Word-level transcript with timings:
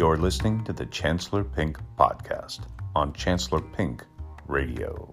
You're 0.00 0.16
listening 0.16 0.64
to 0.64 0.72
the 0.72 0.86
Chancellor 0.86 1.44
Pink 1.44 1.78
Podcast 1.98 2.60
on 2.96 3.12
Chancellor 3.12 3.60
Pink 3.60 4.02
Radio. 4.46 5.12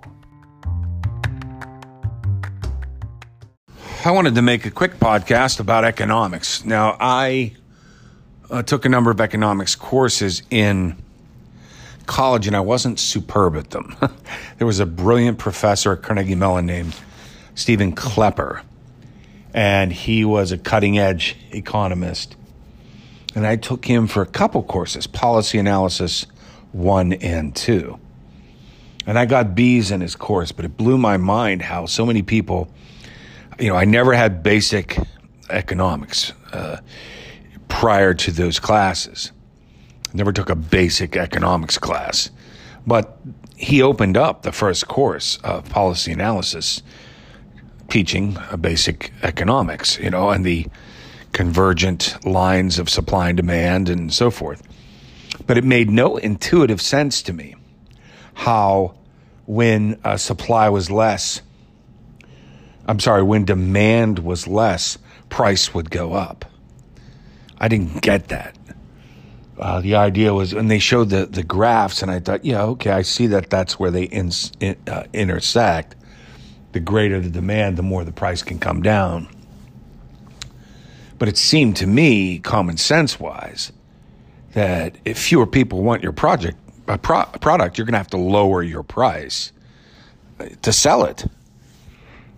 I 4.06 4.12
wanted 4.12 4.36
to 4.36 4.42
make 4.42 4.66
a 4.66 4.72
quick 4.72 4.94
podcast 4.94 5.60
about 5.60 5.84
economics. 5.84 6.64
Now, 6.64 6.96
I 7.02 7.58
uh, 8.50 8.64
took 8.64 8.86
a 8.86 8.90
number 8.90 9.12
of 9.12 9.20
economics 9.20 9.76
courses 9.76 10.42
in 10.50 10.96
college 12.06 12.48
and 12.48 12.56
I 12.56 12.62
wasn't 12.62 12.98
superb 12.98 13.58
at 13.58 13.72
them. 13.72 13.94
there 14.58 14.68
was 14.68 14.80
a 14.80 14.86
brilliant 14.86 15.38
professor 15.38 15.92
at 15.92 16.02
Carnegie 16.02 16.36
Mellon 16.36 16.66
named 16.66 16.96
Steven 17.56 17.92
Klepper, 17.92 18.62
and 19.54 19.92
he 19.92 20.24
was 20.24 20.54
a 20.54 20.58
cutting 20.58 20.98
edge 20.98 21.36
economist. 21.52 22.37
And 23.38 23.46
I 23.46 23.56
took 23.56 23.86
him 23.86 24.08
for 24.08 24.24
a 24.24 24.26
couple 24.26 24.64
courses 24.64 25.06
policy 25.06 25.60
analysis 25.60 26.26
one 26.72 27.14
and 27.14 27.56
two. 27.56 28.00
And 29.06 29.20
I 29.20 29.28
got 29.28 29.54
B's 29.54 29.92
in 29.92 30.02
his 30.02 30.16
course, 30.16 30.52
but 30.52 30.66
it 30.66 30.76
blew 30.76 30.98
my 30.98 31.18
mind 31.18 31.62
how 31.62 31.86
so 31.86 32.04
many 32.04 32.24
people 32.24 32.68
you 33.60 33.70
know, 33.70 33.76
I 33.76 33.86
never 33.86 34.14
had 34.14 34.42
basic 34.42 34.98
economics 35.52 36.34
uh, 36.52 36.78
prior 37.68 38.16
to 38.16 38.32
those 38.32 38.60
classes. 38.60 39.32
Never 40.16 40.34
took 40.34 40.50
a 40.50 40.56
basic 40.56 41.16
economics 41.16 41.78
class, 41.78 42.32
but 42.88 43.20
he 43.56 43.84
opened 43.84 44.18
up 44.18 44.42
the 44.42 44.52
first 44.52 44.88
course 44.88 45.38
of 45.44 45.70
policy 45.70 46.12
analysis, 46.12 46.82
teaching 47.92 48.36
a 48.50 48.58
basic 48.58 49.14
economics, 49.22 50.00
you 50.00 50.10
know, 50.10 50.32
and 50.32 50.44
the 50.44 50.66
convergent 51.32 52.26
lines 52.26 52.80
of 52.80 52.90
supply 52.90 53.30
and 53.30 53.38
demand 53.38 53.90
and 53.90 54.14
so 54.14 54.32
forth. 54.32 54.62
But 55.46 55.58
it 55.58 55.64
made 55.64 55.90
no 55.90 56.18
intuitive 56.18 56.82
sense 56.82 57.22
to 57.24 57.34
me 57.34 57.56
how, 58.34 58.96
when 59.46 60.00
uh, 60.04 60.18
supply 60.18 60.70
was 60.70 60.92
less, 60.92 61.42
I'm 62.88 63.00
sorry, 63.00 63.24
when 63.24 63.46
demand 63.46 64.20
was 64.20 64.48
less, 64.48 64.98
price 65.30 65.74
would 65.74 65.90
go 65.90 66.14
up. 66.14 66.46
I 67.60 67.68
didn't 67.68 68.02
get 68.02 68.30
that. 68.30 68.56
Uh, 69.58 69.82
the 69.82 69.96
idea 69.96 70.34
was, 70.34 70.54
and 70.54 70.70
they 70.70 70.80
showed 70.80 71.10
the, 71.10 71.26
the 71.26 71.44
graphs, 71.44 72.02
and 72.02 72.12
I 72.12 72.20
thought, 72.20 72.46
yeah, 72.46 72.64
okay, 72.64 72.92
I 72.92 73.02
see 73.02 73.28
that 73.28 73.50
that's 73.50 73.80
where 73.80 73.90
they 73.90 74.04
in, 74.04 74.32
in, 74.60 74.78
uh, 74.88 75.04
intersect. 75.14 75.96
The 76.74 76.80
greater 76.80 77.20
the 77.20 77.30
demand, 77.30 77.78
the 77.78 77.84
more 77.84 78.04
the 78.04 78.12
price 78.12 78.44
can 78.44 78.60
come 78.60 78.84
down. 78.84 79.28
But 81.20 81.28
it 81.28 81.38
seemed 81.38 81.76
to 81.78 81.88
me, 81.88 82.40
common 82.40 82.78
sense 82.78 83.20
wise, 83.20 83.72
that 84.54 84.98
if 85.06 85.18
fewer 85.18 85.48
people 85.48 85.82
want 85.82 86.04
your 86.04 86.12
project, 86.12 86.58
a 86.88 86.98
pro- 86.98 87.26
product, 87.26 87.78
you're 87.78 87.86
going 87.86 87.94
to 87.94 88.00
have 88.00 88.10
to 88.12 88.18
lower 88.18 88.64
your 88.64 88.84
price 88.84 89.52
to 90.62 90.72
sell 90.72 91.04
it. 91.04 91.26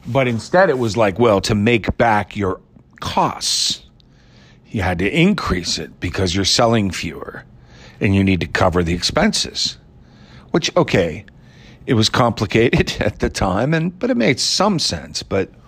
But 0.07 0.27
instead, 0.27 0.69
it 0.69 0.79
was 0.79 0.97
like, 0.97 1.19
well, 1.19 1.41
to 1.41 1.55
make 1.55 1.97
back 1.97 2.35
your 2.35 2.61
costs, 2.99 3.83
you 4.69 4.81
had 4.81 4.99
to 4.99 5.09
increase 5.19 5.77
it 5.77 5.99
because 5.99 6.35
you're 6.35 6.45
selling 6.45 6.91
fewer 6.91 7.43
and 7.99 8.15
you 8.15 8.23
need 8.23 8.39
to 8.41 8.47
cover 8.47 8.83
the 8.83 8.93
expenses. 8.93 9.77
Which, 10.51 10.75
okay, 10.75 11.25
it 11.85 11.93
was 11.93 12.09
complicated 12.09 12.95
at 13.01 13.19
the 13.19 13.29
time, 13.29 13.73
and 13.73 13.97
but 13.97 14.09
it 14.09 14.17
made 14.17 14.39
some 14.39 14.79
sense. 14.79 15.21
But 15.23 15.49
uh, 15.49 15.58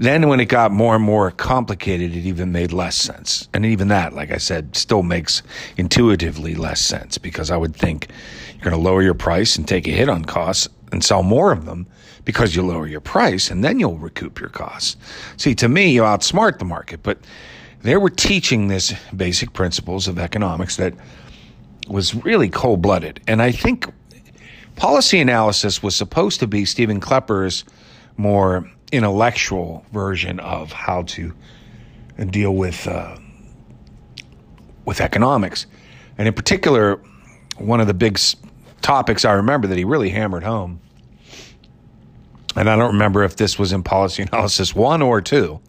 then 0.00 0.28
when 0.28 0.40
it 0.40 0.46
got 0.46 0.72
more 0.72 0.94
and 0.94 1.04
more 1.04 1.30
complicated, 1.30 2.16
it 2.16 2.20
even 2.20 2.52
made 2.52 2.72
less 2.72 2.96
sense. 2.96 3.48
And 3.52 3.66
even 3.66 3.88
that, 3.88 4.14
like 4.14 4.30
I 4.30 4.38
said, 4.38 4.74
still 4.74 5.02
makes 5.02 5.42
intuitively 5.76 6.54
less 6.54 6.80
sense 6.80 7.18
because 7.18 7.50
I 7.50 7.58
would 7.58 7.76
think 7.76 8.08
you're 8.54 8.70
going 8.70 8.82
to 8.82 8.82
lower 8.82 9.02
your 9.02 9.12
price 9.12 9.56
and 9.56 9.68
take 9.68 9.86
a 9.86 9.90
hit 9.90 10.08
on 10.08 10.24
costs 10.24 10.70
and 10.90 11.04
sell 11.04 11.22
more 11.22 11.52
of 11.52 11.66
them 11.66 11.86
because 12.24 12.56
you 12.56 12.62
lower 12.62 12.86
your 12.86 13.02
price 13.02 13.50
and 13.50 13.62
then 13.62 13.78
you'll 13.78 13.98
recoup 13.98 14.40
your 14.40 14.48
costs. 14.48 14.96
See, 15.36 15.54
to 15.56 15.68
me, 15.68 15.92
you 15.92 16.00
outsmart 16.00 16.58
the 16.58 16.64
market, 16.64 17.02
but 17.02 17.18
they 17.82 17.98
were 17.98 18.10
teaching 18.10 18.68
this 18.68 18.94
basic 19.14 19.52
principles 19.52 20.08
of 20.08 20.18
economics 20.18 20.76
that 20.76 20.94
was 21.88 22.14
really 22.14 22.48
cold 22.48 22.80
blooded. 22.80 23.20
And 23.26 23.42
I 23.42 23.52
think 23.52 23.86
policy 24.76 25.20
analysis 25.20 25.82
was 25.82 25.94
supposed 25.94 26.40
to 26.40 26.46
be 26.46 26.64
Steven 26.64 27.00
Klepper's 27.00 27.64
more 28.16 28.70
intellectual 28.92 29.84
version 29.92 30.40
of 30.40 30.72
how 30.72 31.02
to 31.02 31.32
deal 32.30 32.54
with 32.54 32.86
uh, 32.86 33.16
with 34.84 35.00
economics, 35.00 35.66
and 36.18 36.26
in 36.26 36.34
particular, 36.34 37.00
one 37.58 37.80
of 37.80 37.86
the 37.86 37.94
big 37.94 38.18
topics 38.82 39.24
I 39.24 39.32
remember 39.32 39.68
that 39.68 39.78
he 39.78 39.84
really 39.84 40.10
hammered 40.10 40.42
home. 40.42 40.80
And 42.56 42.68
I 42.68 42.76
don't 42.76 42.92
remember 42.92 43.22
if 43.22 43.36
this 43.36 43.58
was 43.58 43.72
in 43.72 43.82
policy 43.82 44.22
analysis 44.32 44.74
one 44.74 45.02
or 45.02 45.20
two, 45.20 45.60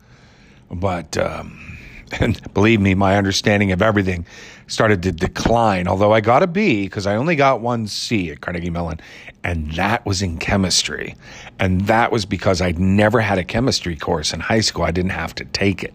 but 0.71 1.17
um, 1.17 1.77
and 2.19 2.53
believe 2.53 2.81
me, 2.81 2.93
my 2.95 3.17
understanding 3.17 3.71
of 3.71 3.81
everything 3.81 4.25
started 4.67 5.03
to 5.03 5.11
decline. 5.11 5.87
Although 5.87 6.13
I 6.13 6.21
got 6.21 6.43
a 6.43 6.47
B 6.47 6.83
because 6.83 7.07
I 7.07 7.15
only 7.15 7.35
got 7.35 7.61
one 7.61 7.87
C 7.87 8.31
at 8.31 8.41
Carnegie 8.41 8.69
Mellon, 8.69 8.99
and 9.43 9.71
that 9.73 10.05
was 10.05 10.21
in 10.21 10.37
chemistry, 10.37 11.15
and 11.61 11.81
that 11.87 12.11
was 12.11 12.25
because 12.25 12.61
I'd 12.61 12.79
never 12.79 13.21
had 13.21 13.37
a 13.37 13.45
chemistry 13.45 13.95
course 13.95 14.33
in 14.33 14.41
high 14.41 14.59
school. 14.59 14.83
I 14.83 14.91
didn't 14.91 15.11
have 15.11 15.33
to 15.35 15.45
take 15.45 15.81
it. 15.83 15.93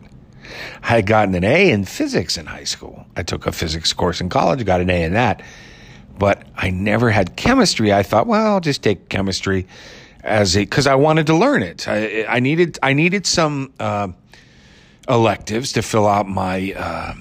I 0.82 0.86
had 0.86 1.06
gotten 1.06 1.34
an 1.34 1.44
A 1.44 1.70
in 1.70 1.84
physics 1.84 2.38
in 2.38 2.46
high 2.46 2.64
school. 2.64 3.04
I 3.16 3.22
took 3.22 3.46
a 3.46 3.52
physics 3.52 3.92
course 3.92 4.22
in 4.22 4.30
college, 4.30 4.64
got 4.64 4.80
an 4.80 4.88
A 4.88 5.02
in 5.02 5.12
that 5.12 5.42
but 6.18 6.44
I 6.56 6.70
never 6.70 7.10
had 7.10 7.36
chemistry. 7.36 7.92
I 7.92 8.02
thought, 8.02 8.26
well, 8.26 8.54
I'll 8.54 8.60
just 8.60 8.82
take 8.82 9.08
chemistry 9.08 9.66
as 10.22 10.56
a 10.56 10.60
because 10.60 10.86
I 10.86 10.94
wanted 10.94 11.26
to 11.26 11.36
learn 11.36 11.62
it. 11.62 11.86
I, 11.88 12.24
I 12.24 12.40
needed 12.40 12.78
I 12.82 12.92
needed 12.92 13.26
some 13.26 13.72
uh, 13.78 14.08
electives 15.08 15.72
to 15.72 15.82
fill 15.82 16.06
out 16.06 16.28
my 16.28 16.72
uh, 16.72 17.14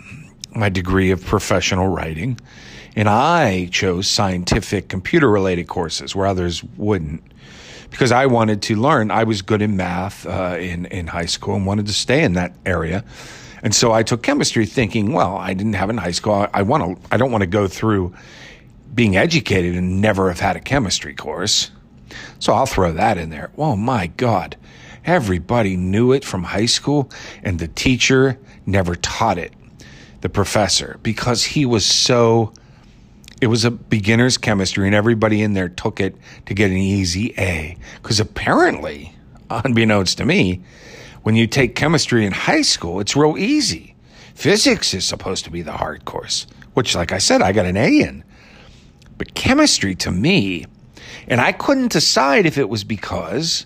my 0.55 0.69
degree 0.69 1.11
of 1.11 1.23
professional 1.23 1.87
writing, 1.87 2.39
and 2.95 3.09
I 3.09 3.67
chose 3.71 4.09
scientific 4.09 4.87
computer 4.87 5.29
related 5.29 5.67
courses 5.67 6.15
where 6.15 6.25
others 6.25 6.63
wouldn't. 6.77 7.21
Because 7.95 8.11
I 8.11 8.25
wanted 8.25 8.61
to 8.63 8.75
learn, 8.75 9.09
I 9.09 9.23
was 9.23 9.41
good 9.41 9.61
in 9.61 9.77
math 9.77 10.27
uh, 10.27 10.57
in 10.59 10.85
in 10.87 11.07
high 11.07 11.27
school 11.27 11.55
and 11.55 11.65
wanted 11.65 11.85
to 11.85 11.93
stay 11.93 12.25
in 12.25 12.33
that 12.33 12.53
area, 12.65 13.05
and 13.63 13.73
so 13.73 13.93
I 13.93 14.03
took 14.03 14.21
chemistry, 14.21 14.65
thinking, 14.65 15.13
well, 15.13 15.37
I 15.37 15.53
didn't 15.53 15.75
have 15.75 15.89
in 15.89 15.97
high 15.97 16.11
school. 16.11 16.33
I, 16.33 16.49
I 16.55 16.61
want 16.63 16.83
to. 16.83 17.09
I 17.09 17.15
don't 17.15 17.31
want 17.31 17.43
to 17.43 17.47
go 17.47 17.69
through 17.69 18.13
being 18.93 19.15
educated 19.15 19.75
and 19.75 20.01
never 20.01 20.27
have 20.27 20.41
had 20.41 20.57
a 20.57 20.59
chemistry 20.59 21.15
course. 21.15 21.71
So 22.39 22.51
I'll 22.51 22.65
throw 22.65 22.91
that 22.91 23.17
in 23.17 23.29
there. 23.29 23.49
Oh 23.57 23.77
my 23.77 24.07
God. 24.07 24.57
Everybody 25.05 25.77
knew 25.77 26.11
it 26.11 26.25
from 26.25 26.43
high 26.43 26.65
school, 26.65 27.09
and 27.43 27.59
the 27.59 27.69
teacher 27.69 28.37
never 28.65 28.95
taught 28.95 29.37
it, 29.37 29.53
the 30.19 30.29
professor, 30.29 30.99
because 31.01 31.45
he 31.45 31.65
was 31.65 31.85
so. 31.85 32.51
It 33.41 33.47
was 33.47 33.65
a 33.65 33.71
beginner's 33.71 34.37
chemistry, 34.37 34.85
and 34.85 34.95
everybody 34.95 35.41
in 35.41 35.53
there 35.53 35.69
took 35.69 35.99
it 35.99 36.15
to 36.45 36.53
get 36.53 36.71
an 36.71 36.77
easy 36.77 37.33
A. 37.37 37.77
Because 38.01 38.19
apparently, 38.19 39.13
unbeknownst 39.49 40.17
to 40.19 40.25
me, 40.25 40.61
when 41.23 41.35
you 41.35 41.47
take 41.47 41.75
chemistry 41.75 42.25
in 42.25 42.31
high 42.31 42.61
school, 42.61 42.99
it's 42.99 43.15
real 43.15 43.37
easy. 43.37 43.95
Physics 44.35 44.93
is 44.93 45.05
supposed 45.05 45.43
to 45.45 45.51
be 45.51 45.61
the 45.61 45.71
hard 45.71 46.05
course, 46.05 46.47
which, 46.73 46.95
like 46.95 47.11
I 47.11 47.17
said, 47.17 47.41
I 47.41 47.51
got 47.51 47.65
an 47.65 47.77
A 47.77 48.01
in. 48.01 48.23
But 49.17 49.33
chemistry 49.33 49.95
to 49.95 50.11
me, 50.11 50.65
and 51.27 51.41
I 51.41 51.51
couldn't 51.51 51.91
decide 51.91 52.45
if 52.45 52.57
it 52.57 52.69
was 52.69 52.83
because 52.83 53.65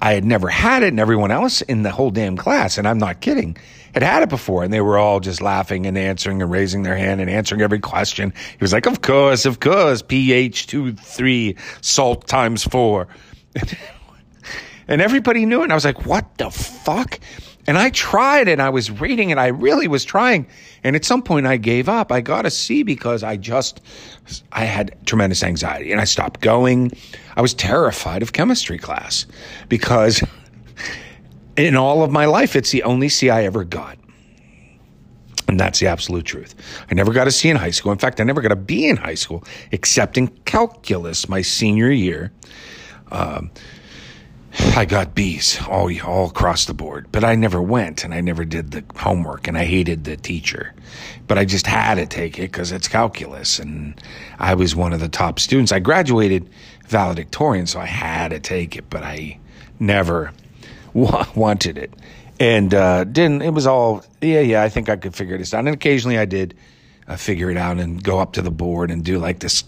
I 0.00 0.12
had 0.12 0.24
never 0.24 0.48
had 0.48 0.82
it 0.82 0.88
and 0.88 1.00
everyone 1.00 1.30
else 1.30 1.60
in 1.62 1.82
the 1.82 1.90
whole 1.90 2.10
damn 2.10 2.36
class, 2.36 2.78
and 2.78 2.86
I'm 2.86 2.98
not 2.98 3.20
kidding, 3.20 3.56
had 3.94 4.02
had 4.02 4.22
it 4.22 4.28
before. 4.28 4.62
And 4.62 4.72
they 4.72 4.80
were 4.80 4.98
all 4.98 5.20
just 5.20 5.40
laughing 5.40 5.86
and 5.86 5.98
answering 5.98 6.40
and 6.40 6.50
raising 6.50 6.82
their 6.82 6.96
hand 6.96 7.20
and 7.20 7.28
answering 7.28 7.62
every 7.62 7.80
question. 7.80 8.32
He 8.50 8.58
was 8.60 8.72
like, 8.72 8.86
Of 8.86 9.02
course, 9.02 9.44
of 9.44 9.60
course, 9.60 10.02
pH 10.02 10.68
2, 10.68 10.94
3, 10.94 11.56
salt 11.80 12.26
times 12.26 12.64
4. 12.64 13.08
and 14.88 15.02
everybody 15.02 15.46
knew 15.46 15.60
it. 15.60 15.64
And 15.64 15.72
I 15.72 15.76
was 15.76 15.84
like, 15.84 16.06
What 16.06 16.38
the 16.38 16.50
fuck? 16.50 17.18
And 17.68 17.76
I 17.76 17.90
tried 17.90 18.48
and 18.48 18.62
I 18.62 18.70
was 18.70 18.90
reading 18.90 19.30
and 19.30 19.38
I 19.38 19.48
really 19.48 19.88
was 19.88 20.02
trying. 20.02 20.46
And 20.82 20.96
at 20.96 21.04
some 21.04 21.22
point 21.22 21.46
I 21.46 21.58
gave 21.58 21.86
up. 21.86 22.10
I 22.10 22.22
got 22.22 22.46
a 22.46 22.50
C 22.50 22.82
because 22.82 23.22
I 23.22 23.36
just, 23.36 23.82
I 24.52 24.64
had 24.64 24.96
tremendous 25.04 25.42
anxiety 25.42 25.92
and 25.92 26.00
I 26.00 26.04
stopped 26.04 26.40
going. 26.40 26.92
I 27.36 27.42
was 27.42 27.52
terrified 27.52 28.22
of 28.22 28.32
chemistry 28.32 28.78
class 28.78 29.26
because 29.68 30.24
in 31.58 31.76
all 31.76 32.02
of 32.02 32.10
my 32.10 32.24
life, 32.24 32.56
it's 32.56 32.70
the 32.70 32.82
only 32.84 33.10
C 33.10 33.28
I 33.28 33.44
ever 33.44 33.64
got. 33.64 33.98
And 35.46 35.60
that's 35.60 35.78
the 35.78 35.88
absolute 35.88 36.24
truth. 36.24 36.54
I 36.90 36.94
never 36.94 37.12
got 37.12 37.26
a 37.26 37.30
C 37.30 37.50
in 37.50 37.56
high 37.56 37.70
school. 37.70 37.92
In 37.92 37.98
fact, 37.98 38.18
I 38.18 38.24
never 38.24 38.40
got 38.40 38.52
a 38.52 38.56
B 38.56 38.88
in 38.88 38.96
high 38.96 39.14
school, 39.14 39.44
except 39.72 40.16
in 40.16 40.28
calculus 40.46 41.28
my 41.28 41.42
senior 41.42 41.90
year. 41.90 42.32
Um, 43.12 43.50
I 44.58 44.84
got 44.84 45.14
B's 45.14 45.60
all 45.68 45.90
all 46.02 46.26
across 46.26 46.64
the 46.64 46.74
board, 46.74 47.06
but 47.12 47.24
I 47.24 47.34
never 47.34 47.60
went 47.62 48.04
and 48.04 48.12
I 48.12 48.20
never 48.20 48.44
did 48.44 48.70
the 48.72 48.84
homework 48.96 49.48
and 49.48 49.56
I 49.56 49.64
hated 49.64 50.04
the 50.04 50.16
teacher. 50.16 50.74
But 51.26 51.38
I 51.38 51.44
just 51.44 51.66
had 51.66 51.96
to 51.96 52.06
take 52.06 52.38
it 52.38 52.50
because 52.52 52.72
it's 52.72 52.88
calculus 52.88 53.58
and 53.58 54.00
I 54.38 54.54
was 54.54 54.74
one 54.74 54.92
of 54.92 55.00
the 55.00 55.08
top 55.08 55.40
students. 55.40 55.72
I 55.72 55.78
graduated 55.78 56.48
valedictorian, 56.86 57.66
so 57.66 57.80
I 57.80 57.86
had 57.86 58.28
to 58.28 58.40
take 58.40 58.76
it, 58.76 58.88
but 58.90 59.02
I 59.02 59.38
never 59.78 60.32
wanted 60.92 61.78
it 61.78 61.92
and 62.40 62.72
uh, 62.74 63.04
didn't. 63.04 63.42
It 63.42 63.50
was 63.54 63.66
all 63.66 64.04
yeah, 64.20 64.40
yeah. 64.40 64.62
I 64.62 64.68
think 64.68 64.88
I 64.88 64.96
could 64.96 65.14
figure 65.14 65.38
this 65.38 65.54
out, 65.54 65.60
and 65.60 65.68
occasionally 65.68 66.18
I 66.18 66.24
did 66.24 66.54
uh, 67.08 67.16
figure 67.16 67.50
it 67.50 67.56
out 67.56 67.78
and 67.78 68.02
go 68.02 68.18
up 68.18 68.34
to 68.34 68.42
the 68.42 68.50
board 68.50 68.90
and 68.90 69.04
do 69.04 69.18
like 69.18 69.40
this 69.40 69.64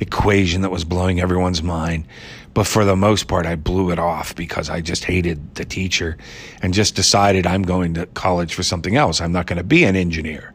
equation 0.00 0.62
that 0.62 0.70
was 0.70 0.84
blowing 0.84 1.20
everyone's 1.20 1.62
mind. 1.62 2.06
But 2.54 2.68
for 2.68 2.84
the 2.84 2.94
most 2.94 3.26
part, 3.26 3.46
I 3.46 3.56
blew 3.56 3.90
it 3.90 3.98
off 3.98 4.36
because 4.36 4.70
I 4.70 4.80
just 4.80 5.04
hated 5.04 5.56
the 5.56 5.64
teacher 5.64 6.16
and 6.62 6.72
just 6.72 6.94
decided 6.94 7.46
I'm 7.46 7.62
going 7.62 7.94
to 7.94 8.06
college 8.06 8.54
for 8.54 8.62
something 8.62 8.96
else. 8.96 9.20
I'm 9.20 9.32
not 9.32 9.46
going 9.46 9.58
to 9.58 9.64
be 9.64 9.82
an 9.84 9.96
engineer, 9.96 10.54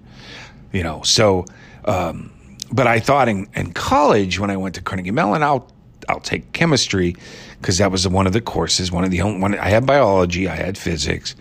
you 0.71 0.81
know. 0.81 1.01
So, 1.03 1.43
um, 1.83 2.31
but 2.71 2.87
I 2.87 2.99
thought 3.01 3.27
in, 3.27 3.47
in 3.53 3.73
college 3.73 4.39
when 4.39 4.49
I 4.49 4.55
went 4.55 4.75
to 4.75 4.81
Carnegie 4.81 5.11
Mellon, 5.11 5.43
I'll 5.43 5.69
I'll 6.07 6.21
take 6.21 6.53
chemistry 6.53 7.15
because 7.59 7.77
that 7.77 7.91
was 7.91 8.07
one 8.07 8.25
of 8.25 8.33
the 8.33 8.41
courses. 8.41 8.91
One 8.91 9.03
of 9.03 9.11
the 9.11 9.21
only 9.21 9.41
one 9.41 9.57
I 9.59 9.69
had 9.69 9.85
biology, 9.85 10.47
I 10.47 10.55
had 10.55 10.77
physics, 10.77 11.35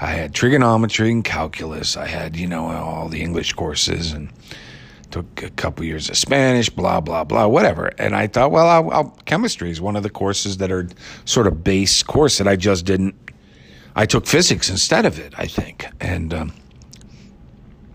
I 0.00 0.06
had 0.06 0.34
trigonometry 0.34 1.10
and 1.10 1.24
calculus. 1.24 1.96
I 1.96 2.06
had 2.06 2.36
you 2.36 2.46
know 2.46 2.66
all 2.66 3.08
the 3.08 3.22
English 3.22 3.52
courses 3.52 4.12
and 4.12 4.30
took 5.10 5.42
a 5.42 5.50
couple 5.50 5.84
years 5.84 6.08
of 6.08 6.16
Spanish, 6.16 6.68
blah 6.68 7.00
blah 7.00 7.24
blah, 7.24 7.46
whatever. 7.46 7.92
And 7.98 8.16
I 8.16 8.26
thought, 8.26 8.50
well, 8.50 8.66
I'll, 8.66 8.90
I'll, 8.90 9.10
chemistry 9.24 9.70
is 9.70 9.80
one 9.80 9.96
of 9.96 10.02
the 10.02 10.10
courses 10.10 10.56
that 10.58 10.72
are 10.72 10.88
sort 11.24 11.46
of 11.46 11.62
base 11.62 12.02
course 12.02 12.38
that 12.38 12.48
I 12.48 12.56
just 12.56 12.84
didn't. 12.84 13.14
I 13.96 14.06
took 14.06 14.26
physics 14.26 14.68
instead 14.68 15.06
of 15.06 15.20
it, 15.20 15.34
I 15.38 15.46
think, 15.46 15.86
and 16.00 16.34
um, 16.34 16.52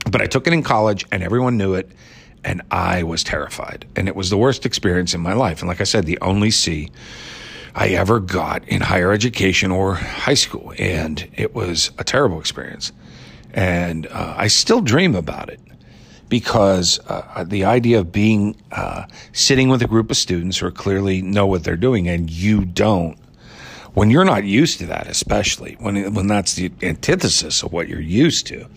but 0.10 0.22
I 0.22 0.28
took 0.28 0.48
it 0.48 0.54
in 0.54 0.64
college, 0.64 1.06
and 1.12 1.22
everyone 1.22 1.58
knew 1.58 1.74
it, 1.74 1.92
and 2.46 2.62
I 2.72 3.04
was 3.04 3.24
terrified, 3.24 3.86
and 3.98 4.08
it 4.08 4.16
was 4.16 4.30
the 4.30 4.38
worst 4.38 4.66
experience 4.66 5.14
in 5.14 5.20
my 5.20 5.34
life. 5.34 5.60
And 5.60 5.68
like 5.68 5.82
I 5.82 5.86
said, 5.86 6.06
the 6.06 6.18
only 6.22 6.52
C 6.52 6.90
I 7.80 7.92
ever 7.92 8.20
got 8.20 8.68
in 8.68 8.82
higher 8.82 9.14
education 9.14 9.72
or 9.72 9.96
high 9.96 10.34
school, 10.34 10.74
and 10.78 11.26
it 11.38 11.56
was 11.56 11.92
a 11.98 12.04
terrible 12.04 12.38
experience. 12.38 12.92
And 13.54 14.06
uh, 14.08 14.36
I 14.38 14.48
still 14.50 14.82
dream 14.82 15.16
about 15.16 15.50
it 15.50 15.62
because 16.28 17.00
uh, 17.08 17.46
the 17.46 17.64
idea 17.64 18.00
of 18.00 18.12
being 18.12 18.58
uh, 18.74 19.06
sitting 19.32 19.70
with 19.70 19.82
a 19.82 19.88
group 19.88 20.12
of 20.12 20.18
students 20.18 20.58
who 20.58 20.70
clearly 20.72 21.22
know 21.22 21.48
what 21.48 21.64
they're 21.64 21.78
doing 21.78 22.10
and 22.10 22.30
you 22.30 22.66
don't 22.66 23.18
when 23.94 24.10
you're 24.12 24.26
not 24.26 24.44
used 24.44 24.78
to 24.80 24.86
that 24.86 25.08
especially 25.08 25.76
when 25.80 26.14
when 26.14 26.28
that's 26.28 26.54
the 26.54 26.72
antithesis 26.84 27.64
of 27.64 27.72
what 27.72 27.88
you're 27.88 28.00
used 28.00 28.46
to 28.46 28.68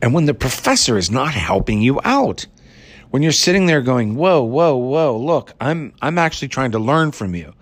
and 0.00 0.14
when 0.14 0.24
the 0.24 0.32
professor 0.32 0.96
is 0.96 1.10
not 1.10 1.34
helping 1.34 1.82
you 1.82 2.00
out 2.04 2.46
when 3.10 3.22
you're 3.22 3.32
sitting 3.32 3.66
there 3.66 3.82
going 3.82 4.14
whoa 4.14 4.42
whoa 4.42 4.74
whoa 4.74 5.18
look 5.18 5.52
i'm 5.60 5.92
i'm 6.00 6.16
actually 6.16 6.48
trying 6.48 6.70
to 6.70 6.78
learn 6.78 7.12
from 7.12 7.34
you 7.34 7.52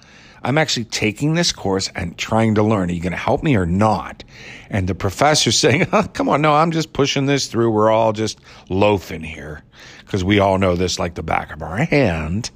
I'm 0.44 0.58
actually 0.58 0.84
taking 0.84 1.34
this 1.34 1.52
course 1.52 1.90
and 1.94 2.16
trying 2.18 2.54
to 2.56 2.62
learn. 2.62 2.90
Are 2.90 2.92
you 2.92 3.00
going 3.00 3.12
to 3.12 3.18
help 3.18 3.42
me 3.42 3.56
or 3.56 3.64
not? 3.64 4.22
And 4.68 4.86
the 4.86 4.94
professor's 4.94 5.58
saying, 5.58 5.86
oh, 5.92 6.06
come 6.12 6.28
on, 6.28 6.42
no, 6.42 6.54
I'm 6.54 6.70
just 6.70 6.92
pushing 6.92 7.26
this 7.26 7.48
through. 7.48 7.70
We're 7.70 7.90
all 7.90 8.12
just 8.12 8.38
loafing 8.68 9.22
here 9.22 9.62
because 10.00 10.22
we 10.22 10.38
all 10.38 10.58
know 10.58 10.76
this 10.76 10.98
like 10.98 11.14
the 11.14 11.22
back 11.22 11.52
of 11.52 11.62
our 11.62 11.78
hand. 11.78 12.50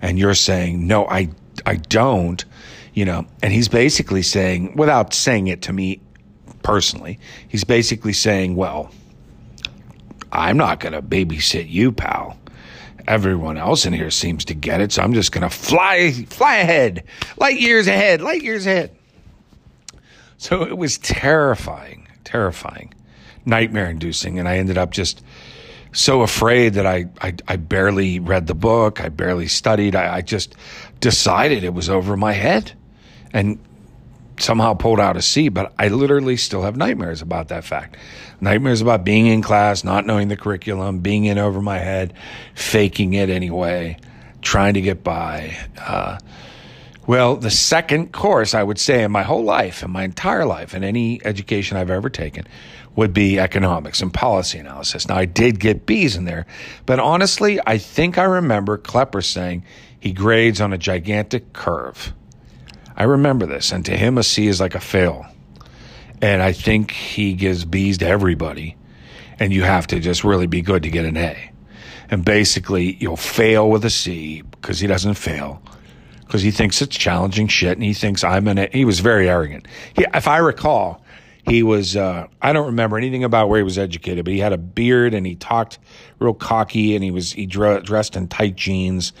And 0.00 0.18
you're 0.18 0.34
saying, 0.34 0.86
no, 0.86 1.06
I, 1.06 1.28
I 1.66 1.76
don't, 1.76 2.42
you 2.94 3.04
know, 3.04 3.26
and 3.42 3.52
he's 3.52 3.68
basically 3.68 4.22
saying, 4.22 4.76
without 4.76 5.12
saying 5.12 5.48
it 5.48 5.60
to 5.62 5.72
me 5.72 6.00
personally, 6.62 7.18
he's 7.48 7.64
basically 7.64 8.12
saying, 8.14 8.56
well, 8.56 8.90
I'm 10.32 10.56
not 10.56 10.80
going 10.80 10.92
to 10.92 11.02
babysit 11.02 11.68
you, 11.68 11.92
pal 11.92 12.37
everyone 13.08 13.56
else 13.56 13.86
in 13.86 13.92
here 13.92 14.10
seems 14.10 14.44
to 14.44 14.54
get 14.54 14.80
it, 14.80 14.92
so 14.92 15.02
I'm 15.02 15.14
just 15.14 15.32
to 15.32 15.50
fly 15.50 16.12
fly 16.28 16.56
ahead, 16.56 17.04
light 17.38 17.58
years 17.58 17.88
ahead, 17.88 18.20
light 18.20 18.42
years 18.42 18.66
ahead. 18.66 18.94
So 20.36 20.62
it 20.62 20.76
was 20.76 20.98
terrifying, 20.98 22.06
terrifying, 22.22 22.94
nightmare 23.44 23.90
inducing, 23.90 24.38
and 24.38 24.46
I 24.46 24.58
ended 24.58 24.78
up 24.78 24.90
just 24.90 25.24
so 25.92 26.20
afraid 26.20 26.74
that 26.74 26.86
I, 26.86 27.06
I, 27.20 27.34
I 27.48 27.56
barely 27.56 28.20
read 28.20 28.46
the 28.46 28.54
book, 28.54 29.00
I 29.00 29.08
barely 29.08 29.48
studied, 29.48 29.96
I, 29.96 30.16
I 30.16 30.20
just 30.20 30.54
decided 31.00 31.64
it 31.64 31.74
was 31.74 31.88
over 31.88 32.16
my 32.16 32.32
head, 32.32 32.72
and 33.32 33.58
somehow 34.38 34.74
pulled 34.74 35.00
out 35.00 35.16
a 35.16 35.22
C, 35.22 35.48
but 35.48 35.72
I 35.78 35.88
literally 35.88 36.36
still 36.36 36.62
have 36.62 36.76
nightmares 36.76 37.22
about 37.22 37.48
that 37.48 37.64
fact. 37.64 37.96
Nightmares 38.40 38.80
about 38.80 39.04
being 39.04 39.26
in 39.26 39.42
class, 39.42 39.84
not 39.84 40.06
knowing 40.06 40.28
the 40.28 40.36
curriculum, 40.36 41.00
being 41.00 41.24
in 41.24 41.38
over 41.38 41.60
my 41.60 41.78
head, 41.78 42.14
faking 42.54 43.14
it 43.14 43.30
anyway, 43.30 43.98
trying 44.42 44.74
to 44.74 44.80
get 44.80 45.02
by. 45.02 45.56
Uh, 45.78 46.18
well, 47.06 47.36
the 47.36 47.50
second 47.50 48.12
course 48.12 48.54
I 48.54 48.62
would 48.62 48.78
say 48.78 49.02
in 49.02 49.10
my 49.10 49.22
whole 49.22 49.42
life, 49.42 49.82
in 49.82 49.90
my 49.90 50.04
entire 50.04 50.44
life, 50.44 50.74
in 50.74 50.84
any 50.84 51.24
education 51.24 51.76
I've 51.76 51.90
ever 51.90 52.10
taken, 52.10 52.46
would 52.96 53.14
be 53.14 53.38
economics 53.38 54.02
and 54.02 54.12
policy 54.12 54.58
analysis. 54.58 55.08
Now, 55.08 55.16
I 55.16 55.24
did 55.24 55.58
get 55.58 55.86
B's 55.86 56.16
in 56.16 56.24
there, 56.24 56.46
but 56.84 56.98
honestly, 56.98 57.60
I 57.66 57.78
think 57.78 58.18
I 58.18 58.24
remember 58.24 58.76
Klepper 58.76 59.22
saying 59.22 59.64
he 59.98 60.12
grades 60.12 60.60
on 60.60 60.72
a 60.72 60.78
gigantic 60.78 61.52
curve. 61.52 62.12
I 62.98 63.04
remember 63.04 63.46
this, 63.46 63.72
and 63.72 63.84
to 63.86 63.96
him, 63.96 64.18
a 64.18 64.24
C 64.24 64.48
is 64.48 64.60
like 64.60 64.74
a 64.74 64.80
fail. 64.80 65.24
And 66.20 66.42
I 66.42 66.52
think 66.52 66.90
he 66.90 67.34
gives 67.34 67.64
B's 67.64 67.98
to 67.98 68.06
everybody, 68.06 68.76
and 69.38 69.52
you 69.52 69.62
have 69.62 69.86
to 69.86 70.00
just 70.00 70.24
really 70.24 70.48
be 70.48 70.62
good 70.62 70.82
to 70.82 70.90
get 70.90 71.04
an 71.04 71.16
A. 71.16 71.52
And 72.10 72.24
basically, 72.24 72.96
you'll 72.96 73.16
fail 73.16 73.70
with 73.70 73.84
a 73.84 73.90
C 73.90 74.42
because 74.42 74.80
he 74.80 74.88
doesn't 74.88 75.14
fail 75.14 75.62
because 76.28 76.42
he 76.42 76.50
thinks 76.50 76.82
it's 76.82 76.96
challenging 76.96 77.48
shit, 77.48 77.72
and 77.72 77.82
he 77.82 77.94
thinks 77.94 78.22
I'm 78.22 78.46
an. 78.48 78.58
A. 78.58 78.68
He 78.70 78.84
was 78.84 79.00
very 79.00 79.28
arrogant. 79.28 79.66
He, 79.94 80.04
if 80.12 80.28
I 80.28 80.38
recall, 80.38 81.02
he 81.48 81.62
was. 81.62 81.96
Uh, 81.96 82.26
I 82.42 82.52
don't 82.52 82.66
remember 82.66 82.98
anything 82.98 83.24
about 83.24 83.48
where 83.48 83.58
he 83.58 83.64
was 83.64 83.78
educated, 83.78 84.26
but 84.26 84.34
he 84.34 84.40
had 84.40 84.52
a 84.52 84.58
beard 84.58 85.14
and 85.14 85.26
he 85.26 85.36
talked 85.36 85.78
real 86.18 86.34
cocky, 86.34 86.94
and 86.94 87.02
he 87.02 87.10
was 87.10 87.32
he 87.32 87.46
dressed 87.46 88.14
in 88.14 88.28
tight 88.28 88.56
jeans, 88.56 89.14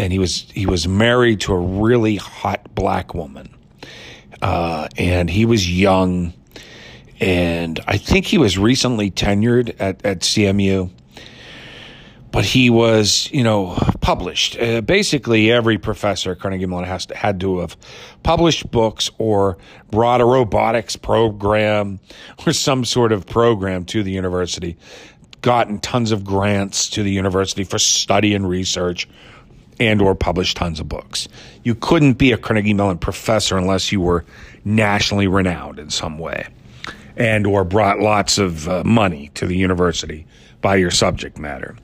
and 0.00 0.14
he 0.14 0.18
was 0.18 0.50
he 0.54 0.64
was 0.64 0.88
married 0.88 1.42
to 1.42 1.52
a 1.52 1.58
really 1.58 2.16
hot 2.16 2.74
black 2.74 3.12
woman, 3.14 3.54
uh, 4.40 4.88
and 4.96 5.28
he 5.28 5.44
was 5.44 5.70
young, 5.70 6.32
and 7.20 7.78
I 7.86 7.98
think 7.98 8.24
he 8.24 8.38
was 8.38 8.56
recently 8.56 9.10
tenured 9.10 9.76
at 9.78 10.04
at 10.04 10.20
CMU. 10.20 10.90
But 12.32 12.44
he 12.44 12.70
was, 12.70 13.28
you 13.32 13.42
know, 13.42 13.76
published. 14.00 14.56
Uh, 14.56 14.82
basically, 14.82 15.50
every 15.50 15.78
professor 15.78 16.30
at 16.30 16.38
Carnegie 16.38 16.64
Mellon 16.64 16.84
has 16.84 17.06
to, 17.06 17.16
had 17.16 17.40
to 17.40 17.58
have 17.58 17.76
published 18.22 18.70
books 18.70 19.10
or 19.18 19.58
brought 19.90 20.20
a 20.20 20.24
robotics 20.24 20.94
program 20.94 21.98
or 22.46 22.52
some 22.52 22.84
sort 22.84 23.10
of 23.10 23.26
program 23.26 23.84
to 23.86 24.04
the 24.04 24.12
university, 24.12 24.78
gotten 25.42 25.80
tons 25.80 26.12
of 26.12 26.24
grants 26.24 26.88
to 26.90 27.02
the 27.02 27.10
university 27.10 27.64
for 27.64 27.80
study 27.80 28.32
and 28.32 28.48
research, 28.48 29.08
and 29.80 30.00
or 30.00 30.14
published 30.14 30.56
tons 30.56 30.78
of 30.78 30.88
books. 30.88 31.26
You 31.64 31.74
couldn't 31.74 32.14
be 32.14 32.32
a 32.32 32.38
Carnegie 32.38 32.74
Mellon 32.74 32.98
professor 32.98 33.56
unless 33.56 33.90
you 33.90 34.00
were 34.00 34.24
nationally 34.64 35.26
renowned 35.26 35.78
in 35.78 35.90
some 35.90 36.18
way 36.18 36.46
and 37.16 37.46
or 37.46 37.64
brought 37.64 37.98
lots 37.98 38.38
of 38.38 38.68
uh, 38.68 38.84
money 38.84 39.30
to 39.34 39.46
the 39.46 39.56
university 39.56 40.26
by 40.60 40.76
your 40.76 40.90
subject 40.90 41.38
matter. 41.38 41.76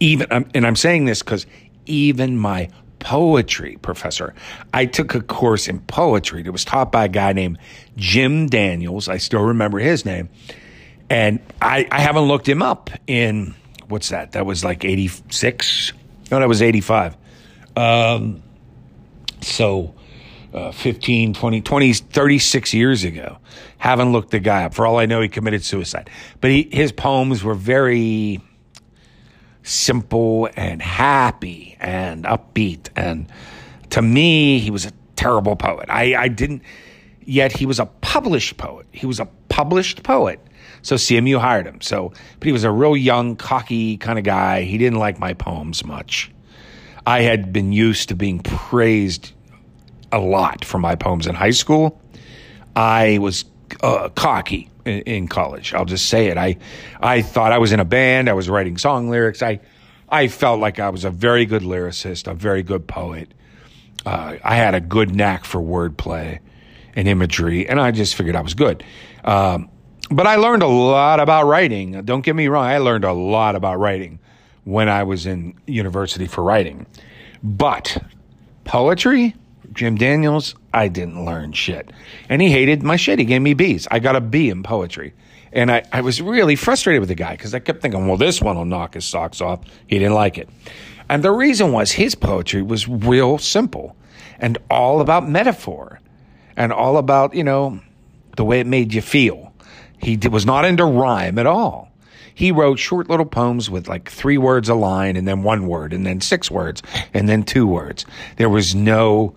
Even 0.00 0.46
and 0.54 0.66
I'm 0.66 0.76
saying 0.76 1.06
this 1.06 1.22
cuz 1.22 1.46
even 1.86 2.36
my 2.36 2.68
poetry 2.98 3.78
professor. 3.82 4.34
I 4.74 4.86
took 4.86 5.14
a 5.14 5.20
course 5.20 5.68
in 5.68 5.78
poetry 5.80 6.42
that 6.42 6.50
was 6.50 6.64
taught 6.64 6.90
by 6.90 7.04
a 7.04 7.08
guy 7.08 7.32
named 7.32 7.58
Jim 7.96 8.48
Daniels. 8.48 9.08
I 9.08 9.18
still 9.18 9.42
remember 9.42 9.78
his 9.78 10.04
name. 10.04 10.28
And 11.08 11.38
I, 11.62 11.86
I 11.92 12.00
haven't 12.00 12.24
looked 12.24 12.48
him 12.48 12.62
up 12.62 12.90
in 13.06 13.54
what's 13.88 14.08
that? 14.08 14.32
That 14.32 14.44
was 14.44 14.64
like 14.64 14.84
86. 14.84 15.92
No, 16.30 16.40
that 16.40 16.48
was 16.48 16.62
85. 16.62 17.16
Um, 17.76 18.42
so 19.42 19.94
uh, 20.56 20.72
15, 20.72 21.34
20, 21.34 21.60
20, 21.60 21.92
36 21.92 22.74
years 22.74 23.04
ago. 23.04 23.38
Haven't 23.78 24.12
looked 24.12 24.30
the 24.30 24.38
guy 24.40 24.64
up. 24.64 24.74
For 24.74 24.86
all 24.86 24.98
I 24.98 25.06
know, 25.06 25.20
he 25.20 25.28
committed 25.28 25.62
suicide. 25.62 26.08
But 26.40 26.50
he, 26.50 26.68
his 26.72 26.92
poems 26.92 27.44
were 27.44 27.54
very 27.54 28.40
simple 29.62 30.48
and 30.56 30.80
happy 30.80 31.76
and 31.78 32.24
upbeat. 32.24 32.88
And 32.96 33.30
to 33.90 34.00
me, 34.00 34.58
he 34.58 34.70
was 34.70 34.86
a 34.86 34.92
terrible 35.16 35.56
poet. 35.56 35.90
I, 35.90 36.14
I 36.14 36.28
didn't, 36.28 36.62
yet 37.24 37.52
he 37.52 37.66
was 37.66 37.78
a 37.78 37.86
published 37.86 38.56
poet. 38.56 38.86
He 38.92 39.06
was 39.06 39.20
a 39.20 39.26
published 39.48 40.02
poet. 40.04 40.40
So 40.82 40.94
CMU 40.94 41.38
hired 41.38 41.66
him. 41.66 41.80
So, 41.80 42.12
but 42.38 42.46
he 42.46 42.52
was 42.52 42.64
a 42.64 42.70
real 42.70 42.96
young, 42.96 43.36
cocky 43.36 43.98
kind 43.98 44.18
of 44.18 44.24
guy. 44.24 44.62
He 44.62 44.78
didn't 44.78 44.98
like 44.98 45.18
my 45.18 45.34
poems 45.34 45.84
much. 45.84 46.30
I 47.06 47.20
had 47.20 47.52
been 47.52 47.72
used 47.72 48.08
to 48.08 48.16
being 48.16 48.40
praised 48.40 49.32
a 50.10 50.18
lot 50.18 50.64
for 50.64 50.78
my 50.78 50.96
poems 50.96 51.26
in 51.26 51.36
high 51.36 51.52
school. 51.52 52.00
I 52.74 53.18
was 53.18 53.44
uh, 53.80 54.08
cocky 54.10 54.70
in, 54.84 55.00
in, 55.02 55.28
college. 55.28 55.72
I'll 55.72 55.84
just 55.84 56.08
say 56.08 56.26
it. 56.26 56.36
I 56.36 56.56
I 57.00 57.22
thought 57.22 57.52
I 57.52 57.58
was 57.58 57.72
in 57.72 57.80
a 57.80 57.84
band. 57.84 58.28
I 58.28 58.32
was 58.32 58.48
writing 58.48 58.76
song 58.76 59.08
lyrics. 59.08 59.42
I 59.42 59.60
I 60.08 60.28
felt 60.28 60.60
like 60.60 60.80
I 60.80 60.90
was 60.90 61.04
a 61.04 61.10
very 61.10 61.46
good 61.46 61.62
lyricist, 61.62 62.30
a 62.30 62.34
very 62.34 62.62
good 62.62 62.86
poet. 62.86 63.32
Uh, 64.04 64.36
I 64.42 64.56
had 64.56 64.74
a 64.74 64.80
good 64.80 65.14
knack 65.14 65.44
for 65.44 65.60
wordplay 65.60 66.40
and 66.94 67.08
imagery, 67.08 67.68
and 67.68 67.80
I 67.80 67.90
just 67.90 68.14
figured 68.14 68.36
I 68.36 68.40
was 68.40 68.54
good. 68.54 68.84
Um, 69.24 69.68
but 70.10 70.26
I 70.26 70.36
learned 70.36 70.62
a 70.62 70.68
lot 70.68 71.18
about 71.18 71.46
writing. 71.46 72.04
Don't 72.04 72.24
get 72.24 72.36
me 72.36 72.46
wrong. 72.48 72.64
I 72.64 72.78
learned 72.78 73.04
a 73.04 73.12
lot 73.12 73.56
about 73.56 73.78
writing 73.78 74.20
when 74.66 74.88
I 74.88 75.04
was 75.04 75.26
in 75.26 75.54
university 75.68 76.26
for 76.26 76.42
writing. 76.42 76.86
But 77.40 78.02
poetry, 78.64 79.36
Jim 79.72 79.94
Daniels, 79.94 80.56
I 80.74 80.88
didn't 80.88 81.24
learn 81.24 81.52
shit. 81.52 81.92
And 82.28 82.42
he 82.42 82.50
hated 82.50 82.82
my 82.82 82.96
shit. 82.96 83.20
He 83.20 83.24
gave 83.24 83.42
me 83.42 83.54
B's. 83.54 83.86
I 83.92 84.00
got 84.00 84.16
a 84.16 84.20
B 84.20 84.50
in 84.50 84.64
poetry. 84.64 85.14
And 85.52 85.70
I, 85.70 85.84
I 85.92 86.00
was 86.00 86.20
really 86.20 86.56
frustrated 86.56 86.98
with 86.98 87.08
the 87.08 87.14
guy 87.14 87.30
because 87.36 87.54
I 87.54 87.60
kept 87.60 87.80
thinking, 87.80 88.08
well, 88.08 88.16
this 88.16 88.42
one 88.42 88.56
will 88.56 88.64
knock 88.64 88.94
his 88.94 89.04
socks 89.04 89.40
off. 89.40 89.60
He 89.86 90.00
didn't 90.00 90.14
like 90.14 90.36
it. 90.36 90.48
And 91.08 91.22
the 91.22 91.30
reason 91.30 91.70
was 91.70 91.92
his 91.92 92.16
poetry 92.16 92.60
was 92.60 92.88
real 92.88 93.38
simple 93.38 93.94
and 94.40 94.58
all 94.68 95.00
about 95.00 95.28
metaphor 95.28 96.00
and 96.56 96.72
all 96.72 96.96
about, 96.96 97.34
you 97.34 97.44
know, 97.44 97.78
the 98.36 98.44
way 98.44 98.58
it 98.58 98.66
made 98.66 98.92
you 98.92 99.00
feel. 99.00 99.54
He 99.98 100.16
was 100.16 100.44
not 100.44 100.64
into 100.64 100.84
rhyme 100.84 101.38
at 101.38 101.46
all. 101.46 101.92
He 102.36 102.52
wrote 102.52 102.78
short 102.78 103.08
little 103.08 103.24
poems 103.24 103.70
with 103.70 103.88
like 103.88 104.10
three 104.10 104.36
words 104.36 104.68
a 104.68 104.74
line 104.74 105.16
and 105.16 105.26
then 105.26 105.42
one 105.42 105.66
word 105.66 105.94
and 105.94 106.04
then 106.04 106.20
six 106.20 106.50
words 106.50 106.82
and 107.14 107.26
then 107.26 107.44
two 107.44 107.66
words. 107.66 108.04
There 108.36 108.50
was 108.50 108.74
no, 108.74 109.34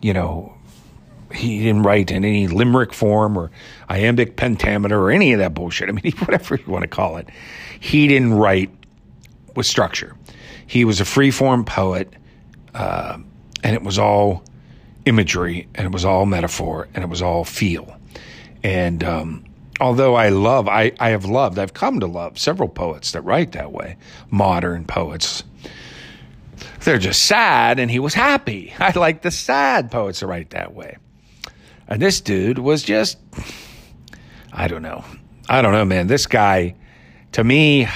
you 0.00 0.12
know, 0.12 0.52
he 1.32 1.60
didn't 1.60 1.84
write 1.84 2.10
in 2.10 2.24
any 2.24 2.48
limerick 2.48 2.92
form 2.92 3.38
or 3.38 3.52
iambic 3.88 4.34
pentameter 4.34 4.98
or 4.98 5.12
any 5.12 5.32
of 5.32 5.38
that 5.38 5.54
bullshit. 5.54 5.88
I 5.88 5.92
mean, 5.92 6.12
whatever 6.18 6.56
you 6.56 6.64
want 6.66 6.82
to 6.82 6.88
call 6.88 7.16
it. 7.16 7.28
He 7.78 8.08
didn't 8.08 8.34
write 8.34 8.70
with 9.54 9.66
structure. 9.66 10.16
He 10.66 10.84
was 10.84 11.00
a 11.00 11.04
free 11.04 11.30
form 11.30 11.64
poet, 11.64 12.12
uh, 12.74 13.18
and 13.62 13.76
it 13.76 13.84
was 13.84 14.00
all 14.00 14.42
imagery, 15.04 15.68
and 15.76 15.86
it 15.86 15.92
was 15.92 16.04
all 16.04 16.26
metaphor, 16.26 16.88
and 16.92 17.04
it 17.04 17.08
was 17.08 17.22
all 17.22 17.44
feel. 17.44 17.96
And 18.64 19.04
um, 19.04 19.44
although 19.82 20.14
I 20.14 20.28
love, 20.28 20.68
I, 20.68 20.92
I 21.00 21.10
have 21.10 21.24
loved, 21.24 21.58
I've 21.58 21.74
come 21.74 21.98
to 22.00 22.06
love 22.06 22.38
several 22.38 22.68
poets 22.68 23.10
that 23.12 23.22
write 23.22 23.52
that 23.52 23.72
way, 23.72 23.96
modern 24.30 24.84
poets. 24.84 25.42
They're 26.84 26.98
just 26.98 27.24
sad, 27.24 27.80
and 27.80 27.90
he 27.90 27.98
was 27.98 28.14
happy. 28.14 28.72
I 28.78 28.96
like 28.96 29.22
the 29.22 29.32
sad 29.32 29.90
poets 29.90 30.20
that 30.20 30.28
write 30.28 30.50
that 30.50 30.72
way. 30.72 30.98
And 31.88 32.00
this 32.00 32.20
dude 32.20 32.58
was 32.58 32.84
just, 32.84 33.18
I 34.52 34.68
don't 34.68 34.82
know. 34.82 35.04
I 35.48 35.60
don't 35.62 35.72
know, 35.72 35.84
man. 35.84 36.06
This 36.06 36.26
guy, 36.26 36.76
to 37.32 37.42
me, 37.42 37.88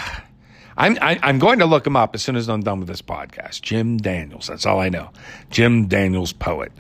I'm, 0.77 0.99
I, 1.01 1.13
am 1.13 1.19
i 1.23 1.29
am 1.29 1.39
going 1.39 1.61
to 1.61 1.67
look 1.67 1.87
him 1.87 1.95
up 1.95 2.17
as 2.17 2.23
soon 2.23 2.35
as 2.35 2.49
I'm 2.49 2.63
done 2.63 2.81
with 2.81 2.89
this 2.89 3.01
podcast. 3.01 3.63
Jim 3.63 3.97
Daniels. 3.97 4.49
That's 4.49 4.67
all 4.67 4.81
I 4.81 4.89
know. 4.89 5.11
Jim 5.51 5.87
Daniels, 5.87 6.33
poet. 6.33 6.73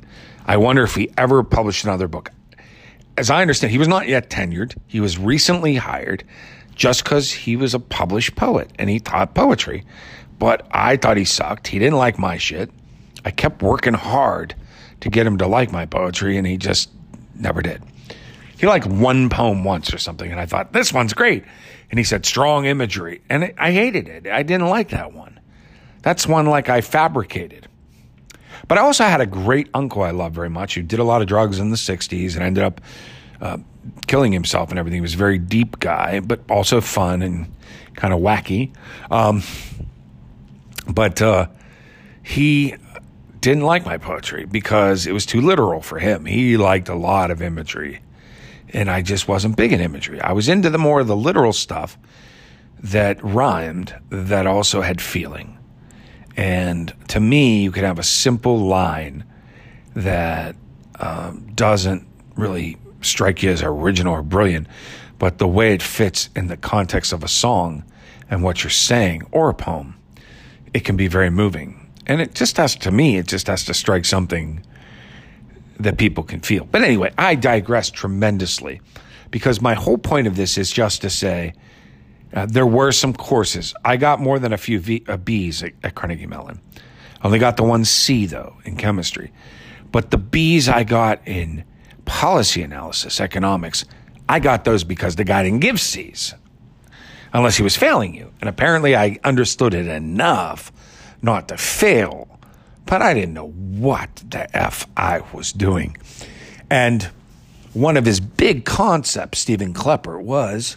I 0.46 0.56
wonder 0.56 0.82
if 0.82 0.96
he 0.96 1.12
ever 1.16 1.44
published 1.44 1.84
another 1.84 2.08
book 2.08 2.32
as 3.16 3.30
I 3.30 3.40
understand, 3.40 3.70
he 3.72 3.78
was 3.78 3.88
not 3.88 4.08
yet 4.08 4.30
tenured. 4.30 4.76
He 4.86 5.00
was 5.00 5.18
recently 5.18 5.76
hired 5.76 6.24
just 6.74 7.04
because 7.04 7.32
he 7.32 7.56
was 7.56 7.74
a 7.74 7.80
published 7.80 8.36
poet 8.36 8.70
and 8.78 8.90
he 8.90 9.00
taught 9.00 9.34
poetry. 9.34 9.84
But 10.38 10.66
I 10.70 10.96
thought 10.96 11.16
he 11.16 11.24
sucked. 11.24 11.66
He 11.68 11.78
didn't 11.78 11.98
like 11.98 12.18
my 12.18 12.36
shit. 12.36 12.70
I 13.24 13.30
kept 13.30 13.62
working 13.62 13.94
hard 13.94 14.54
to 15.00 15.10
get 15.10 15.26
him 15.26 15.38
to 15.38 15.46
like 15.46 15.72
my 15.72 15.86
poetry, 15.86 16.36
and 16.36 16.46
he 16.46 16.56
just 16.56 16.90
never 17.34 17.62
did. 17.62 17.82
He 18.58 18.66
liked 18.66 18.86
one 18.86 19.28
poem 19.28 19.64
once 19.64 19.92
or 19.92 19.98
something, 19.98 20.30
and 20.30 20.40
I 20.40 20.46
thought, 20.46 20.72
this 20.72 20.92
one's 20.92 21.12
great. 21.12 21.44
And 21.90 21.98
he 21.98 22.04
said, 22.04 22.24
strong 22.24 22.66
imagery. 22.66 23.20
And 23.28 23.52
I 23.58 23.72
hated 23.72 24.08
it. 24.08 24.26
I 24.26 24.42
didn't 24.42 24.68
like 24.68 24.90
that 24.90 25.12
one. 25.12 25.40
That's 26.02 26.26
one 26.26 26.46
like 26.46 26.68
I 26.68 26.80
fabricated. 26.80 27.68
But 28.68 28.78
I 28.78 28.80
also 28.80 29.04
had 29.04 29.20
a 29.20 29.26
great 29.26 29.68
uncle 29.74 30.02
I 30.02 30.10
loved 30.10 30.34
very 30.34 30.50
much 30.50 30.74
who 30.74 30.82
did 30.82 30.98
a 30.98 31.04
lot 31.04 31.22
of 31.22 31.28
drugs 31.28 31.58
in 31.58 31.70
the 31.70 31.76
60s 31.76 32.34
and 32.34 32.42
ended 32.42 32.64
up 32.64 32.80
uh, 33.40 33.58
killing 34.06 34.32
himself 34.32 34.70
and 34.70 34.78
everything. 34.78 34.98
He 34.98 35.02
was 35.02 35.14
a 35.14 35.18
very 35.18 35.38
deep 35.38 35.78
guy, 35.78 36.20
but 36.20 36.40
also 36.50 36.80
fun 36.80 37.22
and 37.22 37.52
kind 37.94 38.12
of 38.12 38.20
wacky. 38.20 38.72
Um, 39.10 39.42
but 40.88 41.20
uh, 41.22 41.48
he 42.22 42.74
didn't 43.40 43.64
like 43.64 43.84
my 43.84 43.98
poetry 43.98 44.44
because 44.44 45.06
it 45.06 45.12
was 45.12 45.26
too 45.26 45.40
literal 45.40 45.80
for 45.80 45.98
him. 45.98 46.24
He 46.24 46.56
liked 46.56 46.88
a 46.88 46.94
lot 46.94 47.30
of 47.30 47.42
imagery, 47.42 48.00
and 48.70 48.90
I 48.90 49.02
just 49.02 49.28
wasn't 49.28 49.56
big 49.56 49.72
in 49.72 49.80
imagery. 49.80 50.20
I 50.20 50.32
was 50.32 50.48
into 50.48 50.70
the 50.70 50.78
more 50.78 51.00
of 51.00 51.06
the 51.06 51.16
literal 51.16 51.52
stuff 51.52 51.96
that 52.82 53.22
rhymed 53.22 53.94
that 54.10 54.46
also 54.46 54.82
had 54.82 55.00
feeling. 55.00 55.55
And 56.36 56.92
to 57.08 57.20
me, 57.20 57.62
you 57.62 57.72
could 57.72 57.84
have 57.84 57.98
a 57.98 58.04
simple 58.04 58.58
line 58.58 59.24
that 59.94 60.54
um, 61.00 61.50
doesn't 61.54 62.06
really 62.36 62.76
strike 63.00 63.42
you 63.42 63.50
as 63.50 63.62
original 63.62 64.12
or 64.12 64.22
brilliant, 64.22 64.66
but 65.18 65.38
the 65.38 65.48
way 65.48 65.72
it 65.72 65.82
fits 65.82 66.28
in 66.36 66.48
the 66.48 66.56
context 66.56 67.12
of 67.12 67.24
a 67.24 67.28
song 67.28 67.84
and 68.28 68.42
what 68.42 68.62
you're 68.62 68.70
saying 68.70 69.22
or 69.30 69.48
a 69.48 69.54
poem, 69.54 69.96
it 70.74 70.80
can 70.80 70.96
be 70.96 71.08
very 71.08 71.30
moving. 71.30 71.90
And 72.06 72.20
it 72.20 72.34
just 72.34 72.56
has, 72.58 72.76
to 72.76 72.90
me, 72.90 73.16
it 73.16 73.26
just 73.26 73.46
has 73.46 73.64
to 73.64 73.74
strike 73.74 74.04
something 74.04 74.64
that 75.80 75.98
people 75.98 76.24
can 76.24 76.40
feel. 76.40 76.64
But 76.64 76.82
anyway, 76.82 77.12
I 77.16 77.34
digress 77.34 77.90
tremendously 77.90 78.80
because 79.30 79.60
my 79.60 79.74
whole 79.74 79.98
point 79.98 80.26
of 80.26 80.36
this 80.36 80.58
is 80.58 80.70
just 80.70 81.02
to 81.02 81.10
say, 81.10 81.54
uh, 82.32 82.46
there 82.46 82.66
were 82.66 82.92
some 82.92 83.12
courses. 83.14 83.74
I 83.84 83.96
got 83.96 84.20
more 84.20 84.38
than 84.38 84.52
a 84.52 84.58
few 84.58 84.78
v, 84.78 85.04
uh, 85.08 85.16
B's 85.16 85.62
at, 85.62 85.72
at 85.82 85.94
Carnegie 85.94 86.26
Mellon. 86.26 86.60
I 87.22 87.26
only 87.26 87.38
got 87.38 87.56
the 87.56 87.62
one 87.62 87.84
C 87.84 88.26
though 88.26 88.56
in 88.64 88.76
chemistry. 88.76 89.32
But 89.92 90.10
the 90.10 90.18
B's 90.18 90.68
I 90.68 90.84
got 90.84 91.20
in 91.26 91.64
policy 92.04 92.62
analysis, 92.62 93.20
economics, 93.20 93.84
I 94.28 94.40
got 94.40 94.64
those 94.64 94.84
because 94.84 95.16
the 95.16 95.24
guy 95.24 95.42
didn't 95.44 95.60
give 95.60 95.80
C's 95.80 96.34
unless 97.32 97.56
he 97.56 97.62
was 97.62 97.76
failing 97.76 98.14
you. 98.14 98.32
And 98.40 98.48
apparently 98.48 98.96
I 98.96 99.18
understood 99.24 99.74
it 99.74 99.86
enough 99.86 100.72
not 101.22 101.48
to 101.48 101.56
fail, 101.56 102.38
but 102.84 103.02
I 103.02 103.14
didn't 103.14 103.34
know 103.34 103.48
what 103.48 104.22
the 104.28 104.54
F 104.56 104.86
I 104.96 105.22
was 105.32 105.52
doing. 105.52 105.96
And 106.70 107.10
one 107.72 107.96
of 107.96 108.04
his 108.04 108.20
big 108.20 108.64
concepts, 108.64 109.40
Steven 109.40 109.72
Klepper, 109.72 110.20
was 110.20 110.76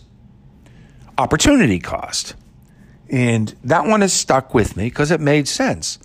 opportunity 1.20 1.80
cost. 1.80 2.36
And 3.10 3.54
that 3.64 3.86
one 3.86 4.02
has 4.02 4.14
stuck 4.14 4.54
with 4.54 4.78
me 4.78 4.86
because 4.86 5.12
it 5.12 5.20
made 5.20 5.48
sense. 5.48 6.00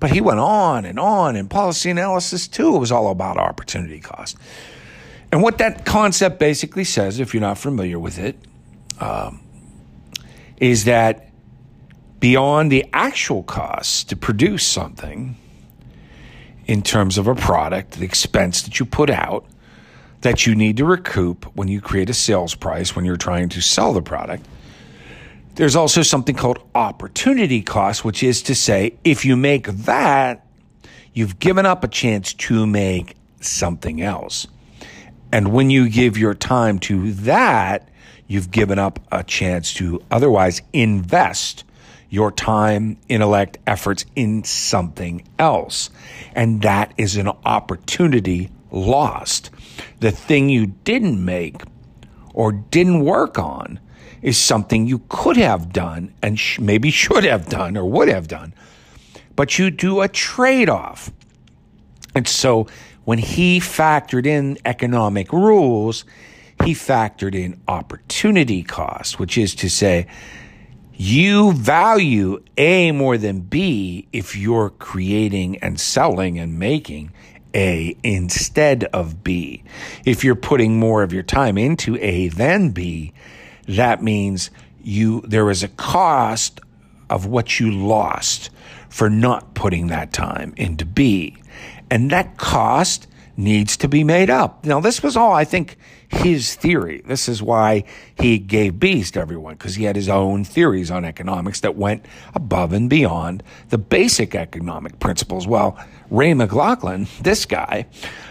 But 0.00 0.10
he 0.10 0.20
went 0.20 0.40
on 0.40 0.84
and 0.84 0.98
on, 0.98 1.34
and 1.36 1.50
policy 1.50 1.90
analysis 1.90 2.46
too, 2.46 2.76
it 2.76 2.78
was 2.78 2.92
all 2.92 3.10
about 3.10 3.36
opportunity 3.36 4.00
cost. 4.00 4.36
And 5.32 5.42
what 5.42 5.58
that 5.58 5.84
concept 5.84 6.38
basically 6.38 6.84
says, 6.84 7.20
if 7.20 7.34
you're 7.34 7.40
not 7.40 7.58
familiar 7.58 7.98
with 7.98 8.18
it, 8.18 8.36
um, 9.00 9.40
is 10.58 10.84
that 10.84 11.30
beyond 12.20 12.70
the 12.70 12.86
actual 12.92 13.42
cost 13.42 14.08
to 14.10 14.16
produce 14.16 14.66
something, 14.66 15.36
in 16.68 16.82
terms 16.82 17.16
of 17.16 17.26
a 17.26 17.34
product, 17.34 17.92
the 17.92 18.04
expense 18.04 18.62
that 18.62 18.78
you 18.78 18.84
put 18.84 19.08
out, 19.10 19.44
that 20.20 20.46
you 20.46 20.54
need 20.54 20.76
to 20.76 20.84
recoup 20.84 21.44
when 21.56 21.66
you 21.66 21.80
create 21.80 22.10
a 22.10 22.14
sales 22.14 22.54
price 22.54 22.94
when 22.94 23.04
you're 23.04 23.16
trying 23.16 23.48
to 23.48 23.62
sell 23.62 23.92
the 23.92 24.02
product, 24.02 24.44
there's 25.58 25.74
also 25.74 26.02
something 26.02 26.36
called 26.36 26.60
opportunity 26.76 27.62
cost, 27.62 28.04
which 28.04 28.22
is 28.22 28.42
to 28.42 28.54
say, 28.54 28.96
if 29.02 29.24
you 29.24 29.36
make 29.36 29.66
that, 29.66 30.46
you've 31.12 31.40
given 31.40 31.66
up 31.66 31.82
a 31.82 31.88
chance 31.88 32.32
to 32.32 32.64
make 32.64 33.16
something 33.40 34.00
else. 34.00 34.46
And 35.32 35.52
when 35.52 35.68
you 35.68 35.88
give 35.88 36.16
your 36.16 36.34
time 36.34 36.78
to 36.80 37.10
that, 37.10 37.88
you've 38.28 38.52
given 38.52 38.78
up 38.78 39.00
a 39.10 39.24
chance 39.24 39.74
to 39.74 40.00
otherwise 40.12 40.62
invest 40.72 41.64
your 42.08 42.30
time, 42.30 42.96
intellect, 43.08 43.58
efforts 43.66 44.04
in 44.14 44.44
something 44.44 45.26
else. 45.40 45.90
And 46.36 46.62
that 46.62 46.94
is 46.96 47.16
an 47.16 47.30
opportunity 47.44 48.48
lost. 48.70 49.50
The 49.98 50.12
thing 50.12 50.50
you 50.50 50.68
didn't 50.84 51.22
make 51.22 51.62
or 52.32 52.52
didn't 52.52 53.00
work 53.04 53.40
on 53.40 53.80
is 54.22 54.36
something 54.36 54.86
you 54.86 55.02
could 55.08 55.36
have 55.36 55.72
done 55.72 56.12
and 56.22 56.38
sh- 56.38 56.58
maybe 56.58 56.90
should 56.90 57.24
have 57.24 57.48
done 57.48 57.76
or 57.76 57.84
would 57.84 58.08
have 58.08 58.28
done, 58.28 58.52
but 59.36 59.58
you 59.58 59.70
do 59.70 60.00
a 60.00 60.08
trade 60.08 60.68
off. 60.68 61.10
And 62.14 62.26
so 62.26 62.66
when 63.04 63.18
he 63.18 63.60
factored 63.60 64.26
in 64.26 64.58
economic 64.64 65.32
rules, 65.32 66.04
he 66.64 66.74
factored 66.74 67.34
in 67.34 67.60
opportunity 67.68 68.62
cost, 68.62 69.18
which 69.18 69.38
is 69.38 69.54
to 69.56 69.70
say, 69.70 70.06
you 71.00 71.52
value 71.52 72.42
A 72.56 72.90
more 72.90 73.16
than 73.16 73.40
B 73.40 74.08
if 74.12 74.34
you're 74.34 74.70
creating 74.70 75.58
and 75.58 75.78
selling 75.78 76.40
and 76.40 76.58
making 76.58 77.12
A 77.54 77.96
instead 78.02 78.82
of 78.92 79.22
B. 79.22 79.62
If 80.04 80.24
you're 80.24 80.34
putting 80.34 80.80
more 80.80 81.04
of 81.04 81.12
your 81.12 81.22
time 81.22 81.56
into 81.56 81.96
A 82.00 82.28
than 82.28 82.70
B, 82.70 83.12
that 83.68 84.02
means 84.02 84.50
you 84.82 85.20
there 85.22 85.50
is 85.50 85.62
a 85.62 85.68
cost 85.68 86.60
of 87.10 87.26
what 87.26 87.60
you 87.60 87.70
lost 87.70 88.50
for 88.88 89.08
not 89.10 89.54
putting 89.54 89.88
that 89.88 90.12
time 90.12 90.54
into 90.56 90.84
B. 90.84 91.36
And 91.90 92.10
that 92.10 92.36
cost 92.36 93.06
needs 93.36 93.76
to 93.78 93.88
be 93.88 94.02
made 94.02 94.30
up. 94.30 94.64
Now, 94.64 94.80
this 94.80 95.02
was 95.02 95.16
all, 95.16 95.32
I 95.32 95.44
think, 95.44 95.76
his 96.08 96.54
theory. 96.54 97.02
This 97.06 97.28
is 97.28 97.42
why 97.42 97.84
he 98.18 98.38
gave 98.38 98.80
B's 98.80 99.10
to 99.12 99.20
everyone, 99.20 99.54
because 99.54 99.76
he 99.76 99.84
had 99.84 99.94
his 99.94 100.08
own 100.08 100.42
theories 100.42 100.90
on 100.90 101.04
economics 101.04 101.60
that 101.60 101.76
went 101.76 102.04
above 102.34 102.72
and 102.72 102.90
beyond 102.90 103.42
the 103.68 103.78
basic 103.78 104.34
economic 104.34 104.98
principles. 104.98 105.46
Well, 105.46 105.78
Ray 106.10 106.34
McLaughlin, 106.34 107.06
this 107.20 107.44
guy, 107.44 107.86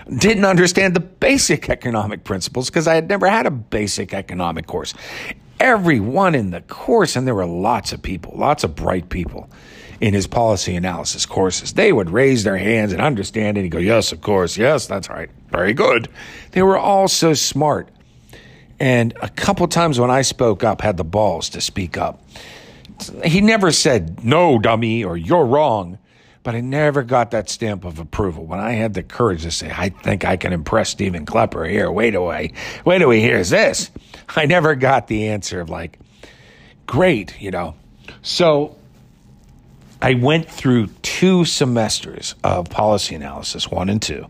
didn't 0.10 0.46
understand 0.46 0.96
the 0.96 1.00
basic 1.00 1.70
economic 1.70 2.24
principles 2.24 2.70
because 2.70 2.88
I 2.88 2.96
had 2.96 3.08
never 3.08 3.28
had 3.28 3.46
a 3.46 3.52
basic 3.52 4.14
economic 4.14 4.68
course. 4.68 4.94
Everyone 5.60 6.36
in 6.36 6.52
the 6.52 6.62
course, 6.62 7.16
and 7.16 7.28
there 7.28 7.36
were 7.36 7.46
lots 7.46 7.92
of 7.92 8.02
people, 8.02 8.34
lots 8.36 8.64
of 8.64 8.76
bright 8.76 9.10
people 9.10 9.50
in 10.00 10.14
his 10.14 10.28
policy 10.28 10.76
analysis 10.76 11.26
courses. 11.26 11.74
They 11.74 11.92
would 11.92 12.10
raise 12.10 12.44
their 12.44 12.58
hands 12.58 12.94
and 12.94 13.02
understand 13.02 13.58
it. 13.58 13.64
He'd 13.64 13.70
go, 13.70 13.80
Yes, 13.80 14.12
of 14.12 14.22
course. 14.22 14.58
Yes, 14.58 14.86
that's 14.88 15.10
right. 15.10 15.30
Very 15.50 15.74
good. 15.74 16.10
They 16.52 16.62
were 16.62 16.78
all 16.78 17.08
so 17.08 17.34
smart. 17.34 17.90
And 18.80 19.14
a 19.22 19.30
couple 19.30 19.68
times 19.68 20.00
when 20.00 20.12
I 20.12 20.22
spoke 20.22 20.64
up, 20.64 20.82
had 20.82 20.98
the 20.98 21.04
balls 21.04 21.50
to 21.50 21.62
speak 21.62 21.98
up. 21.98 22.24
He 23.24 23.42
never 23.42 23.72
said, 23.72 24.24
No, 24.24 24.60
dummy, 24.60 25.04
or 25.04 25.18
you're 25.18 25.46
wrong. 25.46 25.98
But 26.48 26.56
I 26.56 26.62
never 26.62 27.04
got 27.04 27.32
that 27.32 27.50
stamp 27.50 27.84
of 27.84 28.00
approval. 28.00 28.46
When 28.46 28.62
I 28.62 28.72
had 28.72 28.94
the 28.94 29.04
courage 29.04 29.42
to 29.42 29.52
say, 29.52 29.70
I 29.70 29.90
think 29.90 30.24
I 30.24 30.38
can 30.38 30.54
impress 30.54 30.88
Steven 30.92 31.26
Klepper 31.26 31.66
here. 31.66 31.92
Wait 31.92 32.16
away. 32.16 32.54
Wait 32.86 33.00
till 33.00 33.10
he 33.10 33.20
hears 33.20 33.50
this. 33.50 33.92
I 34.34 34.46
never 34.46 34.74
got 34.74 35.08
the 35.08 35.28
answer 35.28 35.60
of 35.60 35.70
like, 35.70 36.00
great, 36.86 37.42
you 37.42 37.52
know. 37.52 37.76
So 38.22 38.78
I 40.02 40.14
went 40.14 40.50
through 40.50 40.88
two 41.02 41.44
semesters 41.44 42.34
of 42.46 42.70
policy 42.70 43.16
analysis, 43.16 43.70
one 43.70 43.90
and 43.90 44.02
two, 44.02 44.26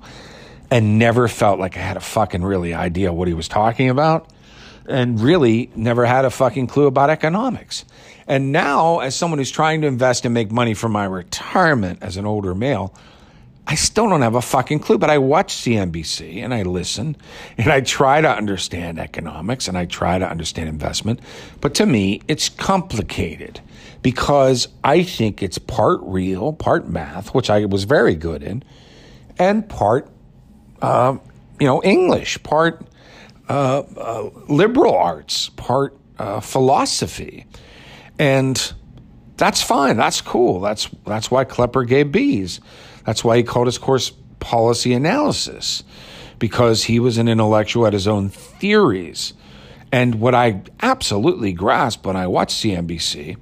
and 0.71 0.97
never 0.97 1.27
felt 1.27 1.59
like 1.59 1.77
I 1.77 1.81
had 1.81 1.97
a 1.97 1.99
fucking 1.99 2.43
really 2.43 2.73
idea 2.73 3.13
what 3.13 3.27
he 3.27 3.35
was 3.35 3.47
talking 3.47 3.91
about, 3.91 4.27
and 4.87 5.19
really 5.19 5.69
never 5.75 6.05
had 6.05 6.25
a 6.25 6.29
fucking 6.29 6.67
clue 6.67 6.87
about 6.87 7.09
economics. 7.09 7.85
And 8.27 8.51
now, 8.51 8.99
as 8.99 9.15
someone 9.15 9.39
who's 9.39 9.51
trying 9.51 9.81
to 9.81 9.87
invest 9.87 10.25
and 10.25 10.33
make 10.33 10.51
money 10.51 10.73
for 10.73 10.89
my 10.89 11.05
retirement 11.05 11.99
as 12.01 12.17
an 12.17 12.25
older 12.25 12.53
male, 12.53 12.93
I 13.69 13.75
still 13.75 14.07
don't 14.07 14.21
have 14.21 14.35
a 14.35 14.41
fucking 14.41 14.79
clue, 14.79 14.97
but 14.97 15.09
I 15.09 15.17
watch 15.17 15.53
CNBC 15.53 16.41
and 16.41 16.53
I 16.53 16.63
listen 16.63 17.17
and 17.57 17.69
I 17.69 17.81
try 17.81 18.21
to 18.21 18.29
understand 18.29 18.97
economics 18.97 19.67
and 19.67 19.77
I 19.77 19.85
try 19.85 20.17
to 20.17 20.29
understand 20.29 20.69
investment. 20.69 21.19
But 21.59 21.75
to 21.75 21.85
me, 21.85 22.21
it's 22.29 22.47
complicated 22.47 23.59
because 24.01 24.69
I 24.85 25.03
think 25.03 25.43
it's 25.43 25.57
part 25.57 25.99
real, 26.03 26.53
part 26.53 26.87
math, 26.87 27.33
which 27.33 27.49
I 27.49 27.65
was 27.65 27.83
very 27.83 28.15
good 28.15 28.41
in, 28.41 28.63
and 29.37 29.67
part, 29.67 30.09
uh, 30.81 31.17
you 31.59 31.67
know, 31.67 31.83
English, 31.83 32.41
part 32.43 32.85
uh, 33.49 33.83
uh, 33.97 34.29
liberal 34.47 34.95
arts, 34.95 35.49
part 35.49 35.97
uh, 36.19 36.39
philosophy, 36.39 37.45
and 38.19 38.73
that's 39.37 39.61
fine. 39.61 39.97
That's 39.97 40.21
cool. 40.21 40.59
That's 40.59 40.89
that's 41.05 41.31
why 41.31 41.43
Klepper 41.43 41.83
gave 41.83 42.11
B's. 42.11 42.59
That's 43.05 43.23
why 43.23 43.37
he 43.37 43.43
called 43.43 43.67
his 43.67 43.77
course 43.77 44.11
policy 44.39 44.93
analysis, 44.93 45.83
because 46.39 46.83
he 46.83 46.99
was 46.99 47.17
an 47.17 47.27
intellectual 47.27 47.87
at 47.87 47.93
his 47.93 48.07
own 48.07 48.29
theories. 48.29 49.33
And 49.91 50.15
what 50.15 50.35
I 50.35 50.63
absolutely 50.81 51.53
grasp 51.53 52.05
when 52.05 52.17
I 52.17 52.27
watch 52.27 52.53
CNBC 52.53 53.37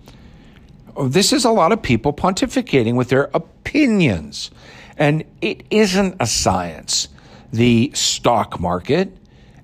this 1.03 1.33
is 1.33 1.45
a 1.45 1.51
lot 1.51 1.71
of 1.71 1.81
people 1.81 2.13
pontificating 2.13 2.95
with 2.95 3.09
their 3.09 3.29
opinions. 3.33 4.51
And 4.97 5.25
it 5.41 5.65
isn't 5.69 6.15
a 6.19 6.27
science. 6.27 7.09
The 7.51 7.91
stock 7.93 8.59
market 8.59 9.15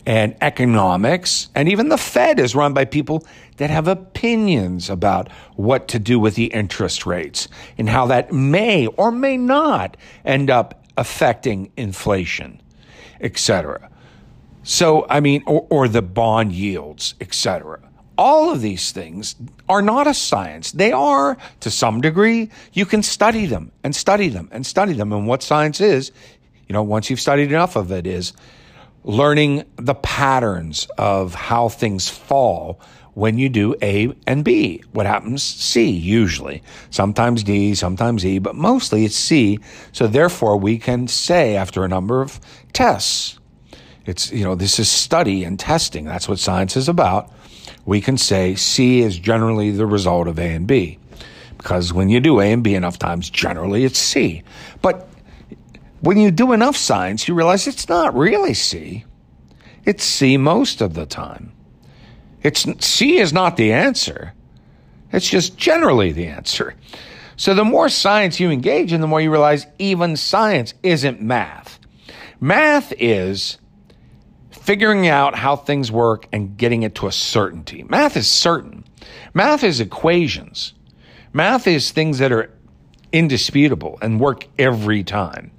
and 0.05 0.35
economics 0.41 1.49
and 1.55 1.69
even 1.69 1.89
the 1.89 1.97
Fed 1.97 2.39
is 2.39 2.55
run 2.55 2.73
by 2.73 2.85
people 2.85 3.25
that 3.57 3.69
have 3.69 3.87
opinions 3.87 4.89
about 4.89 5.31
what 5.55 5.87
to 5.89 5.99
do 5.99 6.19
with 6.19 6.35
the 6.35 6.45
interest 6.45 7.05
rates 7.05 7.47
and 7.77 7.89
how 7.89 8.05
that 8.07 8.31
may 8.31 8.87
or 8.87 9.11
may 9.11 9.37
not 9.37 9.97
end 10.25 10.49
up 10.49 10.83
affecting 10.97 11.71
inflation, 11.77 12.61
etc. 13.19 13.89
So, 14.63 15.05
I 15.09 15.19
mean, 15.19 15.43
or, 15.45 15.65
or 15.69 15.87
the 15.87 16.01
bond 16.01 16.51
yields, 16.53 17.15
etc 17.21 17.79
all 18.21 18.51
of 18.51 18.61
these 18.61 18.91
things 18.91 19.35
are 19.67 19.81
not 19.81 20.05
a 20.05 20.13
science. 20.13 20.71
They 20.73 20.91
are, 20.91 21.37
to 21.61 21.71
some 21.71 22.01
degree, 22.01 22.51
you 22.71 22.85
can 22.85 23.01
study 23.01 23.47
them 23.47 23.71
and 23.83 23.95
study 23.95 24.29
them 24.29 24.47
and 24.51 24.63
study 24.63 24.93
them. 24.93 25.11
And 25.11 25.25
what 25.25 25.41
science 25.41 25.81
is, 25.81 26.11
you 26.67 26.73
know, 26.73 26.83
once 26.83 27.09
you've 27.09 27.19
studied 27.19 27.51
enough 27.51 27.75
of 27.75 27.91
it, 27.91 28.05
is 28.05 28.33
learning 29.03 29.63
the 29.77 29.95
patterns 29.95 30.87
of 30.97 31.33
how 31.33 31.69
things 31.69 32.09
fall 32.09 32.79
when 33.13 33.37
you 33.37 33.49
do 33.49 33.75
A 33.81 34.13
and 34.25 34.45
B. 34.45 34.83
What 34.93 35.05
happens? 35.05 35.43
C, 35.43 35.89
usually. 35.89 36.63
Sometimes 36.89 37.43
D, 37.43 37.75
sometimes 37.75 38.25
E, 38.25 38.39
but 38.39 38.55
mostly 38.55 39.03
it's 39.03 39.15
C. 39.15 39.59
So 39.91 40.07
therefore, 40.07 40.57
we 40.57 40.77
can 40.77 41.07
say 41.07 41.55
after 41.55 41.83
a 41.83 41.89
number 41.89 42.21
of 42.21 42.39
tests, 42.73 43.37
it's, 44.05 44.31
you 44.31 44.43
know, 44.43 44.55
this 44.55 44.79
is 44.79 44.89
study 44.89 45.43
and 45.43 45.59
testing. 45.59 46.05
That's 46.05 46.29
what 46.29 46.39
science 46.39 46.77
is 46.77 46.87
about 46.87 47.31
we 47.85 48.01
can 48.01 48.17
say 48.17 48.55
C 48.55 49.01
is 49.01 49.17
generally 49.17 49.71
the 49.71 49.85
result 49.85 50.27
of 50.27 50.39
A 50.39 50.43
and 50.43 50.67
B. 50.67 50.99
Because 51.57 51.93
when 51.93 52.09
you 52.09 52.19
do 52.19 52.39
A 52.39 52.51
and 52.51 52.63
B 52.63 52.75
enough 52.75 52.97
times, 52.97 53.29
generally 53.29 53.85
it's 53.85 53.99
C. 53.99 54.43
But 54.81 55.07
when 56.01 56.17
you 56.17 56.31
do 56.31 56.51
enough 56.51 56.75
science, 56.75 57.27
you 57.27 57.33
realize 57.33 57.67
it's 57.67 57.87
not 57.87 58.15
really 58.15 58.53
C. 58.53 59.05
It's 59.85 60.03
C 60.03 60.37
most 60.37 60.81
of 60.81 60.93
the 60.93 61.05
time. 61.05 61.53
It's 62.43 62.65
C 62.85 63.17
is 63.17 63.31
not 63.31 63.55
the 63.55 63.71
answer. 63.71 64.33
It's 65.11 65.29
just 65.29 65.57
generally 65.57 66.11
the 66.11 66.27
answer. 66.27 66.75
So 67.35 67.53
the 67.53 67.65
more 67.65 67.89
science 67.89 68.39
you 68.39 68.51
engage 68.51 68.93
in, 68.93 69.01
the 69.01 69.07
more 69.07 69.21
you 69.21 69.31
realize 69.31 69.67
even 69.79 70.15
science 70.15 70.73
isn't 70.83 71.21
math. 71.21 71.79
Math 72.39 72.93
is 72.97 73.57
figuring 74.51 75.07
out 75.07 75.35
how 75.35 75.55
things 75.55 75.91
work 75.91 76.27
and 76.31 76.57
getting 76.57 76.83
it 76.83 76.95
to 76.95 77.07
a 77.07 77.11
certainty. 77.11 77.83
Math 77.83 78.15
is 78.15 78.27
certain. 78.27 78.85
Math 79.33 79.63
is 79.63 79.79
equations. 79.79 80.73
Math 81.33 81.67
is 81.67 81.91
things 81.91 82.19
that 82.19 82.31
are 82.31 82.51
indisputable 83.11 83.97
and 84.01 84.19
work 84.19 84.47
every 84.57 85.03
time. 85.03 85.51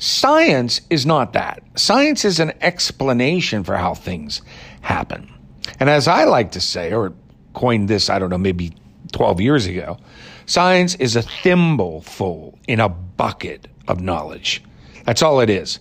Science 0.00 0.80
is 0.90 1.06
not 1.06 1.32
that. 1.34 1.62
Science 1.76 2.24
is 2.24 2.40
an 2.40 2.52
explanation 2.60 3.62
for 3.62 3.76
how 3.76 3.94
things 3.94 4.42
happen. 4.80 5.32
And 5.78 5.88
as 5.88 6.08
I 6.08 6.24
like 6.24 6.50
to 6.52 6.60
say, 6.60 6.92
or 6.92 7.12
coined 7.54 7.88
this, 7.88 8.10
I 8.10 8.18
don't 8.18 8.30
know, 8.30 8.38
maybe 8.38 8.72
12 9.12 9.40
years 9.40 9.66
ago, 9.66 9.98
science 10.46 10.96
is 10.96 11.14
a 11.14 11.22
thimbleful 11.22 12.58
in 12.66 12.80
a 12.80 12.88
bucket 12.88 13.68
of 13.86 14.00
knowledge. 14.00 14.62
That's 15.04 15.22
all 15.22 15.40
it 15.40 15.50
is. 15.50 15.78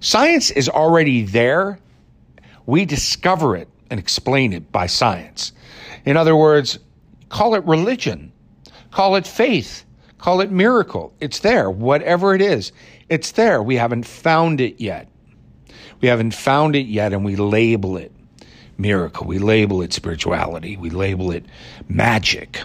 Science 0.00 0.50
is 0.50 0.68
already 0.68 1.22
there 1.22 1.78
we 2.66 2.84
discover 2.84 3.56
it 3.56 3.68
and 3.90 3.98
explain 3.98 4.52
it 4.52 4.70
by 4.72 4.86
science. 4.86 5.52
In 6.04 6.16
other 6.16 6.36
words, 6.36 6.78
call 7.28 7.54
it 7.54 7.64
religion, 7.64 8.32
call 8.90 9.14
it 9.16 9.26
faith, 9.26 9.84
call 10.18 10.40
it 10.40 10.50
miracle. 10.50 11.14
It's 11.20 11.38
there. 11.38 11.70
Whatever 11.70 12.34
it 12.34 12.42
is, 12.42 12.72
it's 13.08 13.32
there. 13.32 13.62
We 13.62 13.76
haven't 13.76 14.06
found 14.06 14.60
it 14.60 14.80
yet. 14.80 15.08
We 16.00 16.08
haven't 16.08 16.34
found 16.34 16.76
it 16.76 16.86
yet, 16.86 17.12
and 17.12 17.24
we 17.24 17.36
label 17.36 17.96
it 17.96 18.12
miracle. 18.78 19.26
We 19.26 19.38
label 19.38 19.82
it 19.82 19.92
spirituality. 19.92 20.76
We 20.76 20.90
label 20.90 21.30
it 21.30 21.44
magic. 21.88 22.60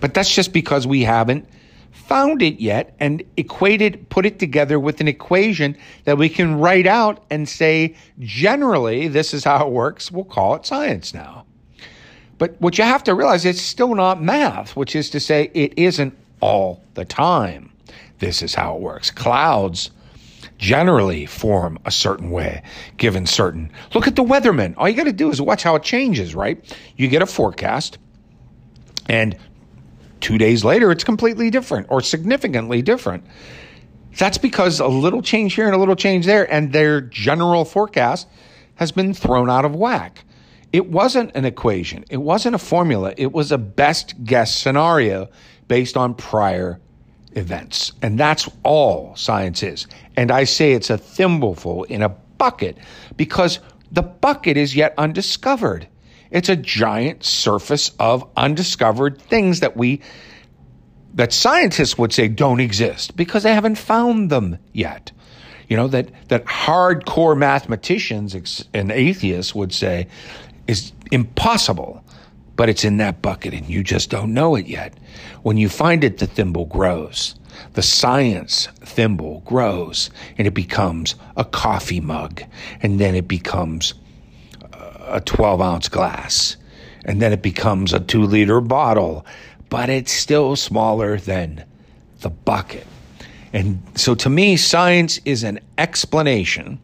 But 0.00 0.14
that's 0.14 0.34
just 0.34 0.52
because 0.52 0.86
we 0.86 1.02
haven't 1.02 1.48
found 1.92 2.42
it 2.42 2.60
yet 2.60 2.94
and 3.00 3.22
equated, 3.36 4.08
put 4.08 4.26
it 4.26 4.38
together 4.38 4.78
with 4.80 5.00
an 5.00 5.08
equation 5.08 5.76
that 6.04 6.18
we 6.18 6.28
can 6.28 6.58
write 6.58 6.86
out 6.86 7.24
and 7.30 7.48
say, 7.48 7.94
generally, 8.18 9.08
this 9.08 9.32
is 9.32 9.44
how 9.44 9.66
it 9.66 9.72
works. 9.72 10.10
We'll 10.10 10.24
call 10.24 10.54
it 10.56 10.66
science 10.66 11.14
now. 11.14 11.46
But 12.38 12.60
what 12.60 12.76
you 12.76 12.84
have 12.84 13.04
to 13.04 13.14
realize, 13.14 13.44
it's 13.44 13.62
still 13.62 13.94
not 13.94 14.20
math, 14.20 14.74
which 14.74 14.96
is 14.96 15.10
to 15.10 15.20
say, 15.20 15.50
it 15.54 15.74
isn't 15.76 16.16
all 16.40 16.82
the 16.94 17.04
time. 17.04 17.71
This 18.22 18.40
is 18.40 18.54
how 18.54 18.76
it 18.76 18.80
works. 18.80 19.10
Clouds 19.10 19.90
generally 20.56 21.26
form 21.26 21.78
a 21.84 21.90
certain 21.90 22.30
way, 22.30 22.62
given 22.96 23.26
certain. 23.26 23.72
Look 23.94 24.06
at 24.06 24.14
the 24.14 24.22
weatherman. 24.22 24.74
All 24.76 24.88
you 24.88 24.96
got 24.96 25.04
to 25.04 25.12
do 25.12 25.30
is 25.30 25.42
watch 25.42 25.64
how 25.64 25.74
it 25.74 25.82
changes, 25.82 26.34
right? 26.34 26.64
You 26.96 27.08
get 27.08 27.20
a 27.20 27.26
forecast, 27.26 27.98
and 29.08 29.36
Two 30.22 30.38
days 30.38 30.64
later, 30.64 30.92
it's 30.92 31.02
completely 31.02 31.50
different 31.50 31.88
or 31.90 32.00
significantly 32.00 32.80
different. 32.80 33.24
That's 34.16 34.38
because 34.38 34.78
a 34.78 34.86
little 34.86 35.20
change 35.20 35.54
here 35.54 35.66
and 35.66 35.74
a 35.74 35.78
little 35.78 35.96
change 35.96 36.26
there, 36.26 36.50
and 36.50 36.72
their 36.72 37.00
general 37.00 37.64
forecast 37.64 38.28
has 38.76 38.92
been 38.92 39.14
thrown 39.14 39.50
out 39.50 39.64
of 39.64 39.74
whack. 39.74 40.24
It 40.72 40.86
wasn't 40.86 41.32
an 41.34 41.44
equation, 41.44 42.04
it 42.08 42.18
wasn't 42.18 42.54
a 42.54 42.58
formula, 42.58 43.14
it 43.16 43.32
was 43.32 43.50
a 43.50 43.58
best 43.58 44.22
guess 44.22 44.54
scenario 44.54 45.28
based 45.66 45.96
on 45.96 46.14
prior 46.14 46.80
events. 47.36 47.92
And 48.02 48.18
that's 48.18 48.48
all 48.62 49.14
science 49.16 49.62
is. 49.62 49.86
And 50.16 50.30
I 50.30 50.44
say 50.44 50.72
it's 50.72 50.90
a 50.90 50.98
thimbleful 50.98 51.84
in 51.84 52.02
a 52.02 52.08
bucket 52.08 52.78
because 53.16 53.60
the 53.90 54.02
bucket 54.02 54.56
is 54.56 54.74
yet 54.74 54.94
undiscovered. 54.98 55.88
It's 56.30 56.48
a 56.48 56.56
giant 56.56 57.24
surface 57.24 57.90
of 57.98 58.28
undiscovered 58.36 59.20
things 59.20 59.60
that 59.60 59.76
we 59.76 60.00
that 61.14 61.32
scientists 61.32 61.98
would 61.98 62.12
say 62.12 62.26
don't 62.26 62.60
exist 62.60 63.16
because 63.16 63.42
they 63.42 63.52
haven't 63.52 63.76
found 63.76 64.30
them 64.30 64.56
yet. 64.72 65.12
You 65.68 65.76
know 65.76 65.88
that 65.88 66.08
that 66.28 66.46
hardcore 66.46 67.36
mathematicians 67.36 68.64
and 68.72 68.90
atheists 68.90 69.54
would 69.54 69.72
say 69.72 70.08
is 70.66 70.92
impossible, 71.10 72.02
but 72.56 72.68
it's 72.68 72.84
in 72.84 72.98
that 72.98 73.22
bucket 73.22 73.54
and 73.54 73.68
you 73.68 73.82
just 73.82 74.10
don't 74.10 74.34
know 74.34 74.54
it 74.54 74.66
yet. 74.66 74.94
When 75.42 75.56
you 75.56 75.68
find 75.68 76.04
it, 76.04 76.18
the 76.18 76.26
thimble 76.26 76.66
grows. 76.66 77.34
The 77.74 77.82
science 77.82 78.66
thimble 78.80 79.40
grows 79.44 80.10
and 80.38 80.46
it 80.46 80.54
becomes 80.54 81.14
a 81.36 81.44
coffee 81.44 82.00
mug, 82.00 82.42
and 82.82 82.98
then 82.98 83.14
it 83.14 83.28
becomes 83.28 83.94
a 84.72 85.20
12 85.20 85.60
ounce 85.60 85.88
glass, 85.88 86.56
and 87.04 87.20
then 87.20 87.32
it 87.32 87.42
becomes 87.42 87.92
a 87.92 88.00
two 88.00 88.24
liter 88.24 88.60
bottle, 88.60 89.26
but 89.68 89.90
it's 89.90 90.12
still 90.12 90.56
smaller 90.56 91.18
than 91.18 91.64
the 92.20 92.30
bucket. 92.30 92.86
And 93.52 93.82
so 93.94 94.14
to 94.14 94.30
me, 94.30 94.56
science 94.56 95.20
is 95.24 95.42
an 95.42 95.60
explanation 95.76 96.78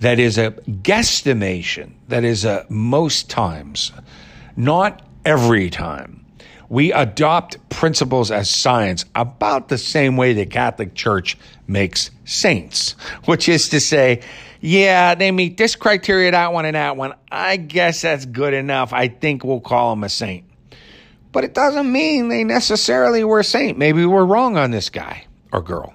that 0.00 0.18
is 0.18 0.38
a 0.38 0.52
guesstimation, 0.82 1.92
that 2.08 2.24
is 2.24 2.44
a 2.44 2.64
most 2.68 3.28
times, 3.28 3.92
not 4.64 5.02
every 5.24 5.70
time. 5.70 6.24
We 6.68 6.92
adopt 6.92 7.68
principles 7.68 8.30
as 8.30 8.48
science 8.48 9.04
about 9.14 9.68
the 9.68 9.78
same 9.78 10.16
way 10.16 10.34
the 10.34 10.46
Catholic 10.46 10.94
Church 10.94 11.36
makes 11.66 12.10
saints, 12.24 12.92
which 13.24 13.48
is 13.48 13.70
to 13.70 13.80
say, 13.80 14.22
yeah, 14.60 15.14
they 15.14 15.30
meet 15.30 15.56
this 15.56 15.74
criteria, 15.74 16.30
that 16.30 16.52
one, 16.52 16.66
and 16.66 16.76
that 16.76 16.96
one. 16.96 17.14
I 17.30 17.56
guess 17.56 18.02
that's 18.02 18.26
good 18.26 18.54
enough. 18.54 18.92
I 18.92 19.08
think 19.08 19.42
we'll 19.42 19.60
call 19.60 19.90
them 19.90 20.04
a 20.04 20.08
saint. 20.08 20.44
But 21.32 21.44
it 21.44 21.54
doesn't 21.54 21.90
mean 21.90 22.28
they 22.28 22.44
necessarily 22.44 23.24
were 23.24 23.40
a 23.40 23.44
saint. 23.44 23.78
Maybe 23.78 24.04
we're 24.04 24.24
wrong 24.24 24.56
on 24.56 24.70
this 24.70 24.90
guy 24.90 25.26
or 25.52 25.62
girl. 25.62 25.94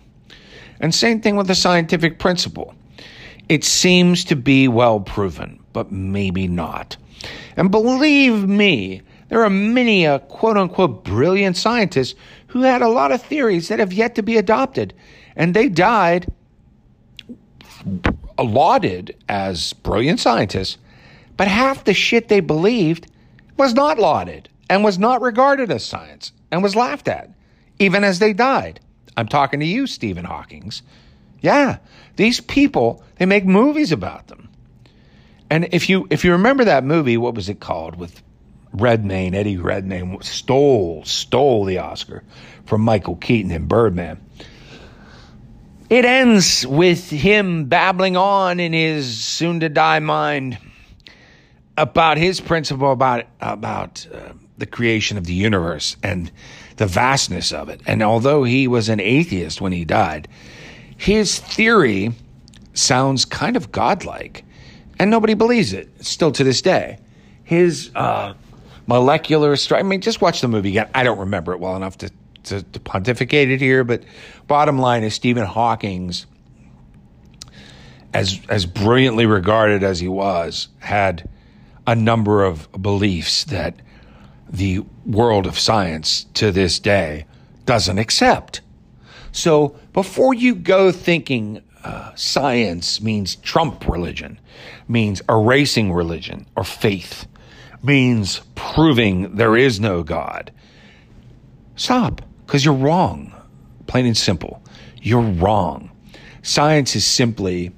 And 0.79 0.93
same 0.93 1.21
thing 1.21 1.35
with 1.35 1.47
the 1.47 1.55
scientific 1.55 2.19
principle. 2.19 2.73
It 3.47 3.63
seems 3.63 4.25
to 4.25 4.35
be 4.35 4.67
well 4.67 4.99
proven, 4.99 5.63
but 5.75 5.91
maybe 5.91 6.47
not. 6.47 6.95
And 7.57 7.69
believe 7.69 8.47
me, 8.47 9.01
there 9.27 9.43
are 9.43 9.49
many 9.49 10.07
quote 10.29 10.55
unquote 10.55 11.03
brilliant 11.03 11.57
scientists 11.57 12.15
who 12.47 12.61
had 12.61 12.81
a 12.81 12.87
lot 12.87 13.11
of 13.11 13.21
theories 13.21 13.67
that 13.67 13.79
have 13.79 13.91
yet 13.91 14.15
to 14.15 14.23
be 14.23 14.37
adopted. 14.37 14.93
And 15.35 15.53
they 15.53 15.67
died 15.67 16.31
lauded 18.39 19.17
as 19.27 19.73
brilliant 19.73 20.21
scientists, 20.21 20.77
but 21.35 21.49
half 21.49 21.83
the 21.83 21.93
shit 21.93 22.29
they 22.29 22.39
believed 22.39 23.11
was 23.57 23.73
not 23.73 23.99
lauded 23.99 24.47
and 24.69 24.81
was 24.81 24.97
not 24.97 25.21
regarded 25.21 25.69
as 25.71 25.83
science 25.83 26.31
and 26.51 26.63
was 26.63 26.73
laughed 26.73 27.09
at, 27.09 27.29
even 27.79 28.05
as 28.05 28.19
they 28.19 28.31
died. 28.31 28.79
I'm 29.17 29.27
talking 29.27 29.59
to 29.59 29.65
you, 29.65 29.87
Stephen 29.87 30.23
Hawking's. 30.23 30.83
Yeah, 31.41 31.79
these 32.15 32.39
people, 32.39 33.03
they 33.17 33.25
make 33.25 33.45
movies 33.45 33.91
about 33.91 34.27
them. 34.27 34.45
And 35.49 35.67
if 35.71 35.89
you 35.89 36.07
if 36.09 36.23
you 36.25 36.31
remember 36.31 36.65
that 36.65 36.83
movie, 36.83 37.17
what 37.17 37.35
was 37.35 37.49
it 37.49 37.59
called 37.59 37.97
with 37.97 38.21
Redmayne, 38.73 39.33
Eddie 39.33 39.57
Redmayne 39.57 40.21
stole 40.21 41.03
stole 41.05 41.65
the 41.65 41.77
Oscar 41.77 42.23
from 42.65 42.81
Michael 42.81 43.15
Keaton 43.15 43.51
in 43.51 43.67
Birdman. 43.67 44.19
It 45.89 46.03
ends 46.03 46.65
with 46.65 47.09
him 47.09 47.65
babbling 47.65 48.17
on 48.17 48.59
in 48.59 48.73
his 48.73 49.23
soon 49.23 49.59
to 49.59 49.69
die 49.69 49.99
mind 49.99 50.57
about 51.77 52.17
his 52.17 52.41
principle 52.41 52.91
about 52.91 53.25
about 53.39 54.07
uh, 54.13 54.33
the 54.57 54.65
creation 54.65 55.17
of 55.17 55.25
the 55.25 55.33
universe 55.33 55.95
and 56.01 56.31
the 56.77 56.87
vastness 56.87 57.51
of 57.51 57.69
it. 57.69 57.81
And 57.85 58.01
although 58.01 58.43
he 58.43 58.67
was 58.67 58.89
an 58.89 58.99
atheist 58.99 59.61
when 59.61 59.71
he 59.71 59.85
died, 59.85 60.27
his 60.97 61.39
theory 61.39 62.13
sounds 62.73 63.25
kind 63.25 63.55
of 63.55 63.71
godlike, 63.71 64.43
and 64.99 65.09
nobody 65.09 65.33
believes 65.33 65.73
it 65.73 65.89
still 66.03 66.31
to 66.31 66.43
this 66.43 66.61
day. 66.61 66.99
His 67.43 67.91
uh, 67.95 68.33
molecular 68.87 69.55
I 69.71 69.83
mean, 69.83 70.01
just 70.01 70.21
watch 70.21 70.41
the 70.41 70.47
movie 70.47 70.69
again. 70.69 70.89
I 70.93 71.03
don't 71.03 71.19
remember 71.19 71.53
it 71.53 71.59
well 71.59 71.75
enough 71.75 71.97
to 71.99 72.11
to, 72.45 72.61
to 72.61 72.79
pontificate 72.79 73.49
it 73.49 73.59
here, 73.59 73.83
but 73.83 74.03
bottom 74.47 74.77
line 74.77 75.03
is 75.03 75.13
Stephen 75.13 75.45
Hawking's, 75.45 76.25
as 78.13 78.39
as 78.49 78.65
brilliantly 78.65 79.25
regarded 79.25 79.83
as 79.83 79.99
he 79.99 80.07
was, 80.07 80.67
had 80.79 81.27
a 81.87 81.95
number 81.95 82.43
of 82.43 82.71
beliefs 82.81 83.43
that 83.45 83.75
the 84.49 84.79
world 85.05 85.45
of 85.45 85.57
science 85.59 86.25
to 86.35 86.51
this 86.51 86.79
day 86.79 87.25
doesn't 87.65 87.97
accept. 87.97 88.61
So 89.31 89.75
before 89.91 90.33
you 90.33 90.55
go 90.55 90.91
thinking 90.91 91.61
uh, 91.85 92.13
science 92.15 92.99
means 92.99 93.35
Trump 93.37 93.87
religion, 93.87 94.39
means 94.87 95.21
erasing 95.29 95.93
religion 95.93 96.47
or 96.55 96.63
faith, 96.63 97.27
means 97.83 98.41
proving 98.55 99.35
there 99.35 99.55
is 99.55 99.79
no 99.79 100.01
God, 100.01 100.51
stop. 101.75 102.21
Because 102.45 102.65
you're 102.65 102.73
wrong. 102.73 103.33
Plain 103.87 104.05
and 104.05 104.17
simple. 104.17 104.63
You're 105.01 105.21
wrong. 105.21 105.91
Science 106.41 106.95
is 106.95 107.05
simply 107.05 107.71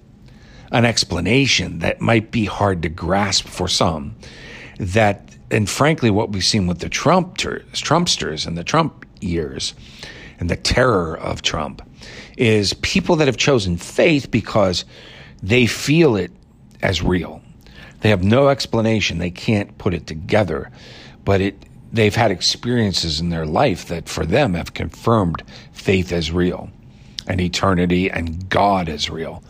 an 0.72 0.86
explanation 0.86 1.80
that 1.80 2.02
might 2.02 2.32
be 2.32 2.46
hard 2.46 2.82
to 2.84 2.90
grasp 2.90 3.48
for 3.48 3.68
some. 3.68 4.16
That, 4.78 5.36
and 5.52 5.70
frankly, 5.70 6.12
what 6.12 6.32
we've 6.32 6.44
seen 6.44 6.68
with 6.68 6.80
the 6.80 6.90
Trumpsters, 6.90 7.72
Trumpsters 7.72 8.46
and 8.46 8.58
the 8.58 8.64
Trump 8.64 9.06
years 9.22 9.74
and 10.40 10.50
the 10.50 10.58
terror 10.58 11.18
of 11.18 11.42
Trump 11.42 11.82
is 12.38 12.74
people 12.76 13.18
that 13.18 13.28
have 13.28 13.38
chosen 13.38 13.78
faith 13.78 14.32
because 14.32 14.86
they 15.44 15.66
feel 15.66 16.16
it 16.16 16.32
as 16.82 17.02
real. 17.02 17.42
They 18.02 18.10
have 18.10 18.24
no 18.24 18.50
explanation. 18.50 19.18
They 19.18 19.32
can't 19.32 19.78
put 19.78 19.94
it 19.94 20.08
together, 20.08 20.72
but 21.26 21.42
it 21.42 21.64
they've 21.92 22.16
had 22.16 22.32
experiences 22.32 23.20
in 23.20 23.30
their 23.30 23.46
life 23.46 23.88
that 23.88 24.10
for 24.10 24.26
them 24.26 24.54
have 24.54 24.74
confirmed 24.74 25.42
faith 25.72 26.12
as 26.12 26.32
real 26.32 26.70
and 27.28 27.42
eternity 27.42 28.10
and 28.10 28.50
God 28.50 28.90
as 28.90 29.10
real. 29.10 29.44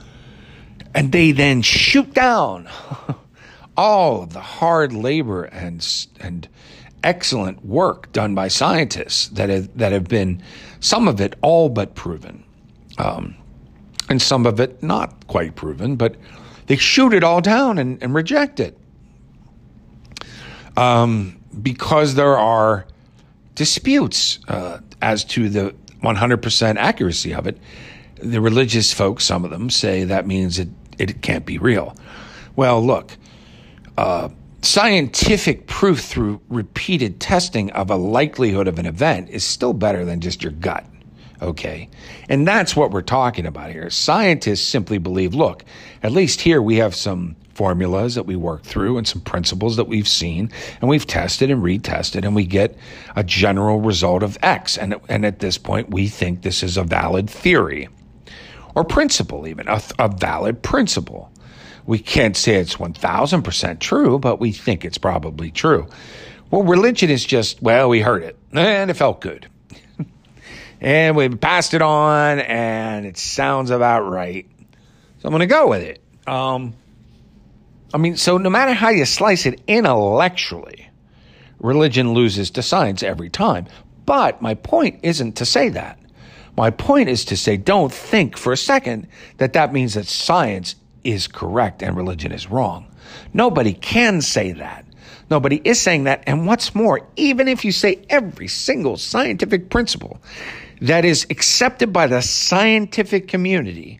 And 0.93 1.11
they 1.11 1.31
then 1.31 1.61
shoot 1.61 2.13
down 2.13 2.69
all 3.77 4.23
of 4.23 4.33
the 4.33 4.41
hard 4.41 4.93
labor 4.93 5.43
and, 5.43 5.85
and 6.19 6.47
excellent 7.03 7.63
work 7.63 8.11
done 8.11 8.33
by 8.33 8.47
scientists 8.47 9.27
that 9.29 9.49
have, 9.49 9.77
that 9.77 9.91
have 9.91 10.07
been, 10.07 10.41
some 10.79 11.07
of 11.07 11.21
it 11.21 11.35
all 11.41 11.69
but 11.69 11.95
proven, 11.95 12.43
um, 12.97 13.35
and 14.09 14.21
some 14.21 14.45
of 14.45 14.59
it 14.59 14.81
not 14.81 15.27
quite 15.27 15.55
proven, 15.55 15.95
but 15.95 16.15
they 16.67 16.75
shoot 16.75 17.13
it 17.13 17.23
all 17.23 17.41
down 17.41 17.77
and, 17.77 18.01
and 18.01 18.13
reject 18.13 18.59
it. 18.59 18.77
Um, 20.75 21.39
because 21.61 22.15
there 22.15 22.37
are 22.37 22.85
disputes 23.55 24.39
uh, 24.47 24.79
as 25.01 25.23
to 25.25 25.49
the 25.49 25.75
100% 26.03 26.75
accuracy 26.77 27.33
of 27.33 27.47
it. 27.47 27.57
The 28.21 28.41
religious 28.41 28.93
folks, 28.93 29.23
some 29.25 29.43
of 29.43 29.51
them, 29.51 29.69
say 29.69 30.03
that 30.03 30.27
means 30.27 30.59
it, 30.59 30.69
it 30.97 31.21
can't 31.21 31.45
be 31.45 31.57
real. 31.57 31.95
Well, 32.55 32.83
look, 32.83 33.17
uh, 33.97 34.29
scientific 34.61 35.67
proof 35.67 36.01
through 36.01 36.41
repeated 36.49 37.19
testing 37.19 37.71
of 37.71 37.89
a 37.89 37.95
likelihood 37.95 38.67
of 38.67 38.79
an 38.79 38.85
event 38.85 39.29
is 39.29 39.43
still 39.43 39.73
better 39.73 40.05
than 40.05 40.19
just 40.21 40.43
your 40.43 40.51
gut. 40.53 40.85
Okay. 41.41 41.89
And 42.29 42.47
that's 42.47 42.75
what 42.75 42.91
we're 42.91 43.01
talking 43.01 43.45
about 43.45 43.71
here. 43.71 43.89
Scientists 43.89 44.65
simply 44.65 44.97
believe, 44.97 45.35
look, 45.35 45.63
at 46.01 46.11
least 46.11 46.41
here 46.41 46.61
we 46.61 46.77
have 46.77 46.95
some 46.95 47.35
formulas 47.53 48.15
that 48.15 48.25
we 48.27 48.35
work 48.35 48.63
through 48.63 48.97
and 48.97 49.07
some 49.07 49.21
principles 49.21 49.77
that 49.77 49.87
we've 49.87 50.07
seen 50.07 50.51
and 50.79 50.89
we've 50.89 51.07
tested 51.07 51.49
and 51.49 51.63
retested 51.63 52.23
and 52.23 52.35
we 52.35 52.45
get 52.45 52.77
a 53.15 53.23
general 53.23 53.81
result 53.81 54.23
of 54.23 54.37
X. 54.43 54.77
And, 54.77 54.95
and 55.09 55.25
at 55.25 55.39
this 55.39 55.57
point, 55.57 55.89
we 55.89 56.07
think 56.07 56.41
this 56.41 56.61
is 56.61 56.77
a 56.77 56.83
valid 56.83 57.29
theory 57.29 57.89
or 58.75 58.83
principle, 58.83 59.47
even 59.47 59.67
a, 59.67 59.81
a 59.97 60.07
valid 60.07 60.61
principle. 60.61 61.31
We 61.87 61.97
can't 61.97 62.37
say 62.37 62.55
it's 62.55 62.75
1000% 62.75 63.79
true, 63.79 64.19
but 64.19 64.39
we 64.39 64.51
think 64.51 64.85
it's 64.85 64.99
probably 64.99 65.49
true. 65.49 65.87
Well, 66.51 66.63
religion 66.63 67.09
is 67.09 67.25
just, 67.25 67.61
well, 67.61 67.89
we 67.89 68.01
heard 68.01 68.23
it 68.23 68.37
and 68.53 68.91
it 68.91 68.93
felt 68.93 69.19
good. 69.19 69.49
And 70.81 71.15
we 71.15 71.29
passed 71.29 71.73
it 71.73 71.81
on, 71.81 72.39
and 72.39 73.05
it 73.05 73.17
sounds 73.17 73.71
about 73.71 74.01
right. 74.01 74.47
So 75.19 75.27
I'm 75.27 75.31
going 75.31 75.39
to 75.39 75.47
go 75.47 75.67
with 75.67 75.81
it. 75.81 76.01
Um, 76.27 76.73
I 77.93 77.97
mean, 77.97 78.17
so 78.17 78.37
no 78.37 78.49
matter 78.49 78.73
how 78.73 78.89
you 78.89 79.05
slice 79.05 79.45
it 79.45 79.61
intellectually, 79.67 80.89
religion 81.59 82.13
loses 82.13 82.51
to 82.51 82.61
science 82.61 83.01
every 83.01 83.29
time. 83.29 83.65
But 84.05 84.41
my 84.41 84.53
point 84.53 84.99
isn't 85.03 85.37
to 85.37 85.45
say 85.45 85.69
that. 85.69 85.99
My 86.55 86.69
point 86.69 87.09
is 87.09 87.25
to 87.25 87.37
say, 87.37 87.57
don't 87.57 87.93
think 87.93 88.37
for 88.37 88.51
a 88.51 88.57
second 88.57 89.07
that 89.37 89.53
that 89.53 89.73
means 89.73 89.93
that 89.93 90.07
science 90.07 90.75
is 91.03 91.27
correct 91.27 91.83
and 91.83 91.95
religion 91.95 92.31
is 92.31 92.49
wrong. 92.49 92.87
Nobody 93.33 93.73
can 93.73 94.21
say 94.21 94.53
that. 94.53 94.85
Nobody 95.29 95.61
is 95.63 95.79
saying 95.79 96.05
that. 96.05 96.23
And 96.25 96.47
what's 96.47 96.73
more, 96.73 97.07
even 97.15 97.47
if 97.47 97.63
you 97.63 97.71
say 97.71 98.05
every 98.09 98.47
single 98.47 98.97
scientific 98.97 99.69
principle 99.69 100.21
that 100.81 101.05
is 101.05 101.25
accepted 101.29 101.91
by 101.91 102.07
the 102.07 102.21
scientific 102.21 103.27
community 103.27 103.99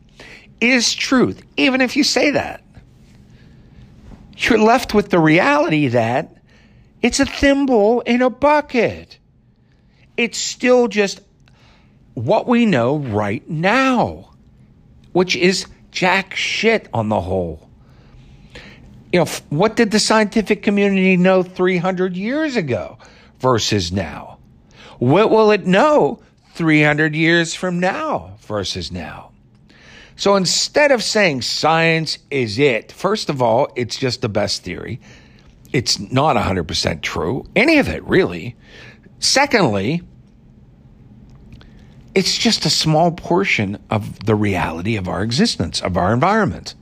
is 0.62 0.94
truth, 0.94 1.42
even 1.56 1.82
if 1.82 1.96
you 1.96 2.04
say 2.04 2.32
that, 2.32 2.64
you're 4.38 4.60
left 4.60 4.94
with 4.94 5.10
the 5.10 5.20
reality 5.20 5.88
that 5.90 6.36
it's 7.02 7.20
a 7.20 7.26
thimble 7.26 8.02
in 8.02 8.22
a 8.22 8.30
bucket. 8.30 9.18
It's 10.16 10.38
still 10.38 10.88
just 10.88 11.22
what 12.14 12.48
we 12.48 12.66
know 12.66 12.98
right 12.98 13.48
now, 13.48 14.32
which 15.12 15.36
is 15.36 15.68
jack 15.92 16.36
shit 16.36 16.88
on 16.94 17.10
the 17.10 17.22
whole. 17.22 17.70
You 19.12 19.20
know, 19.20 19.26
what 19.50 19.76
did 19.76 19.92
the 19.92 20.00
scientific 20.00 20.64
community 20.64 21.18
know 21.18 21.44
300 21.44 22.18
years 22.18 22.56
ago 22.56 22.98
versus 23.40 23.92
now? 23.92 24.40
What 25.00 25.30
will 25.30 25.52
it 25.52 25.66
know 25.66 26.20
300 26.58 27.16
years 27.16 27.54
from 27.54 27.80
now 27.80 28.38
versus 28.42 28.92
now? 28.92 29.32
So 30.16 30.36
instead 30.36 30.92
of 30.92 31.04
saying 31.04 31.44
science 31.44 32.18
is 32.32 32.58
it, 32.58 32.92
first 32.92 33.30
of 33.30 33.42
all, 33.42 33.72
it's 33.76 33.98
just 33.98 34.22
the 34.22 34.30
best 34.30 34.64
theory. 34.64 35.00
It's 35.72 36.00
not 36.00 36.36
100% 36.36 37.02
true, 37.02 37.46
any 37.56 37.78
of 37.78 37.88
it 37.88 38.04
really. 38.04 38.56
Secondly, 39.20 40.02
it's 42.16 42.36
just 42.36 42.66
a 42.66 42.70
small 42.72 43.12
portion 43.12 43.78
of 43.92 44.26
the 44.26 44.34
reality 44.34 44.96
of 44.96 45.08
our 45.08 45.22
existence, 45.22 45.82
of 45.82 45.98
our 45.98 46.12
environment. 46.12 46.74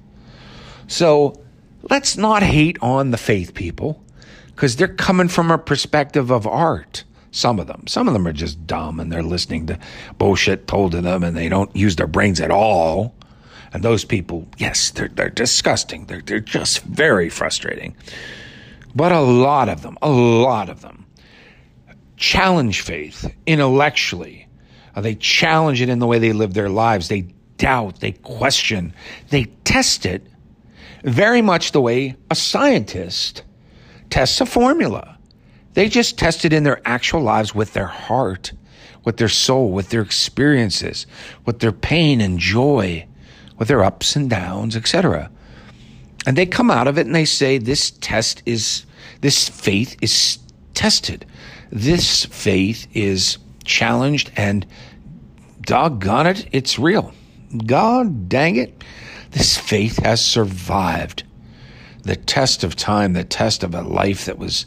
So 0.88 1.44
let's 1.90 2.16
not 2.16 2.42
hate 2.42 2.78
on 2.82 3.12
the 3.12 3.18
faith 3.18 3.54
people 3.54 4.02
because 4.48 4.78
they're 4.78 4.88
coming 4.88 5.28
from 5.28 5.52
a 5.52 5.58
perspective 5.58 6.32
of 6.32 6.48
art. 6.48 7.04
Some 7.36 7.60
of 7.60 7.68
them. 7.68 7.86
Some 7.88 8.08
of 8.08 8.14
them 8.14 8.28
are 8.28 8.34
just 8.34 8.66
dumb 8.66 9.00
and 9.00 9.12
they're 9.12 9.24
listening 9.24 9.68
to 9.68 9.80
bullshit 10.18 10.68
told 10.68 10.94
to 10.94 11.02
them 11.02 11.24
and 11.24 11.36
they 11.36 11.50
don't 11.50 11.76
use 11.76 11.96
their 11.96 12.08
brains 12.08 12.40
at 12.40 12.52
all. 12.52 13.16
And 13.74 13.84
those 13.84 14.06
people, 14.06 14.48
yes, 14.58 14.92
they're, 14.92 15.10
they're 15.10 15.30
disgusting. 15.30 16.06
They're, 16.06 16.22
they're 16.22 16.40
just 16.40 16.84
very 16.84 17.30
frustrating. 17.30 17.96
But 18.96 19.12
a 19.12 19.20
lot 19.20 19.68
of 19.68 19.82
them, 19.82 19.98
a 20.02 20.10
lot 20.10 20.70
of 20.70 20.82
them 20.82 21.06
challenge 22.18 22.82
faith 22.82 23.30
intellectually 23.46 24.46
uh, 24.96 25.02
they 25.02 25.16
challenge 25.16 25.82
it 25.82 25.90
in 25.90 26.00
the 26.00 26.08
way 26.08 26.20
they 26.20 26.34
live 26.34 26.54
their 26.54 26.70
lives. 26.70 27.08
They 27.08 27.22
doubt, 27.58 28.00
they 28.00 28.14
question, 28.14 28.94
they 29.30 29.46
test 29.64 30.06
it 30.06 30.26
very 31.04 31.42
much 31.42 31.72
the 31.72 31.82
way 31.82 32.16
a 32.32 32.36
scientist 32.36 33.44
tests 34.10 34.42
a 34.42 34.46
formula. 34.46 35.15
They 35.76 35.90
just 35.90 36.18
tested 36.18 36.54
in 36.54 36.64
their 36.64 36.82
actual 36.86 37.22
lives 37.22 37.54
with 37.54 37.74
their 37.74 37.88
heart, 37.88 38.54
with 39.04 39.18
their 39.18 39.30
soul, 39.30 39.72
with 39.72 39.90
their 39.90 40.02
experiences, 40.02 41.06
with 41.46 41.60
their 41.60 41.74
pain 41.74 42.22
and 42.22 42.40
joy, 42.40 43.06
with 43.58 43.68
their 43.68 43.84
ups 43.84 44.16
and 44.16 44.30
downs, 44.30 44.76
etc. 44.76 45.30
And 46.26 46.38
they 46.38 46.46
come 46.46 46.72
out 46.72 46.88
of 46.88 46.98
it 46.98 47.06
and 47.06 47.14
they 47.14 47.26
say, 47.26 47.58
this 47.58 47.92
test 47.92 48.42
is, 48.46 48.86
this 49.20 49.50
faith 49.50 49.98
is 50.02 50.40
tested. 50.74 51.26
This 51.72 52.26
faith 52.26 52.88
is 52.94 53.38
challenged 53.66 54.32
and 54.38 54.66
doggone 55.62 56.28
it, 56.28 56.48
it's 56.54 56.80
real. 56.80 57.14
God 57.66 58.30
dang 58.30 58.56
it, 58.56 58.82
this 59.32 59.58
faith 59.58 59.98
has 60.04 60.24
survived 60.24 61.24
the 62.04 62.16
test 62.16 62.64
of 62.64 62.78
time, 62.78 63.12
the 63.14 63.24
test 63.26 63.64
of 63.64 63.76
a 63.76 63.82
life 63.82 64.26
that 64.26 64.38
was 64.38 64.66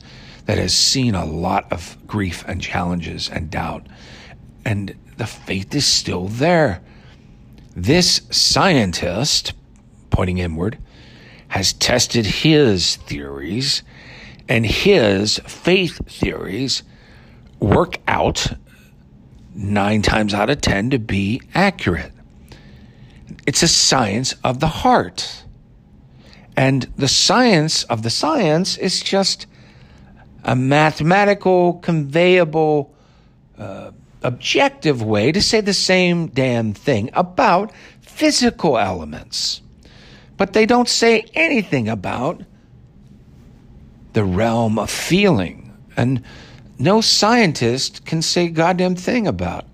that 0.49 0.57
has 0.57 0.73
seen 0.73 1.15
a 1.15 1.27
lot 1.27 1.71
of 1.71 1.99
grief 2.07 2.43
and 2.49 2.59
challenges 2.59 3.29
and 3.29 3.51
doubt. 3.51 3.87
And 4.65 4.97
the 5.19 5.27
faith 5.27 5.75
is 5.75 5.85
still 5.85 6.27
there. 6.27 6.81
This 7.77 8.23
scientist, 8.31 9.53
pointing 10.09 10.39
inward, 10.39 10.79
has 11.49 11.75
tested 11.75 12.25
his 12.25 12.97
theories, 12.97 13.83
and 14.49 14.65
his 14.65 15.39
faith 15.47 16.01
theories 16.07 16.83
work 17.61 17.99
out 18.09 18.55
nine 19.55 20.01
times 20.01 20.33
out 20.33 20.49
of 20.49 20.63
ten 20.63 20.89
to 20.89 20.99
be 20.99 21.43
accurate. 21.55 22.13
It's 23.47 23.63
a 23.63 23.69
science 23.69 24.33
of 24.43 24.61
the 24.61 24.67
heart. 24.67 25.45
And 26.57 26.91
the 26.97 27.07
science 27.07 27.85
of 27.85 28.03
the 28.03 28.09
science 28.09 28.79
is 28.79 29.03
just 29.03 29.47
a 30.45 30.57
mathematical, 30.57 31.75
conveyable, 31.75 32.95
uh, 33.59 33.91
objective 34.23 35.03
way 35.03 35.33
to 35.33 35.41
say 35.41 35.61
the 35.61 35.75
same 35.75 36.29
damn 36.29 36.73
thing 36.73 37.11
about 37.13 37.73
physical 38.01 38.79
elements. 38.79 39.61
But 40.37 40.53
they 40.53 40.67
don't 40.67 40.89
say 40.89 41.27
anything 41.35 41.89
about 41.89 42.43
the 44.13 44.25
realm 44.25 44.79
of 44.79 44.91
feeling. 44.91 45.77
And 45.97 46.23
no 46.79 47.01
scientist 47.01 48.07
can 48.07 48.23
say 48.23 48.49
goddamn 48.49 48.95
thing 48.95 49.27
about 49.27 49.67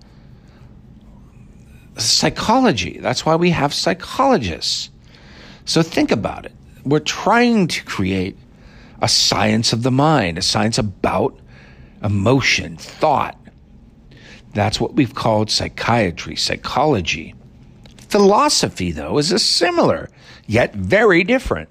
psychology. 1.97 2.97
That's 2.99 3.25
why 3.25 3.35
we 3.35 3.51
have 3.51 3.73
psychologists. 3.73 4.89
So 5.65 5.81
think 5.81 6.11
about 6.11 6.45
it. 6.45 6.53
We're 6.83 6.99
trying 6.99 7.67
to 7.69 7.83
create 7.83 8.37
a 9.01 9.07
science 9.07 9.73
of 9.73 9.83
the 9.83 9.91
mind, 9.91 10.37
a 10.37 10.41
science 10.41 10.77
about 10.77 11.39
emotion, 12.03 12.77
thought. 12.77 13.37
That's 14.53 14.79
what 14.79 14.93
we've 14.93 15.15
called 15.15 15.51
psychiatry, 15.51 16.35
psychology. 16.35 17.35
Philosophy, 18.09 18.91
though, 18.91 19.17
is 19.17 19.31
a 19.31 19.39
similar, 19.39 20.09
yet 20.47 20.73
very 20.73 21.23
different 21.23 21.69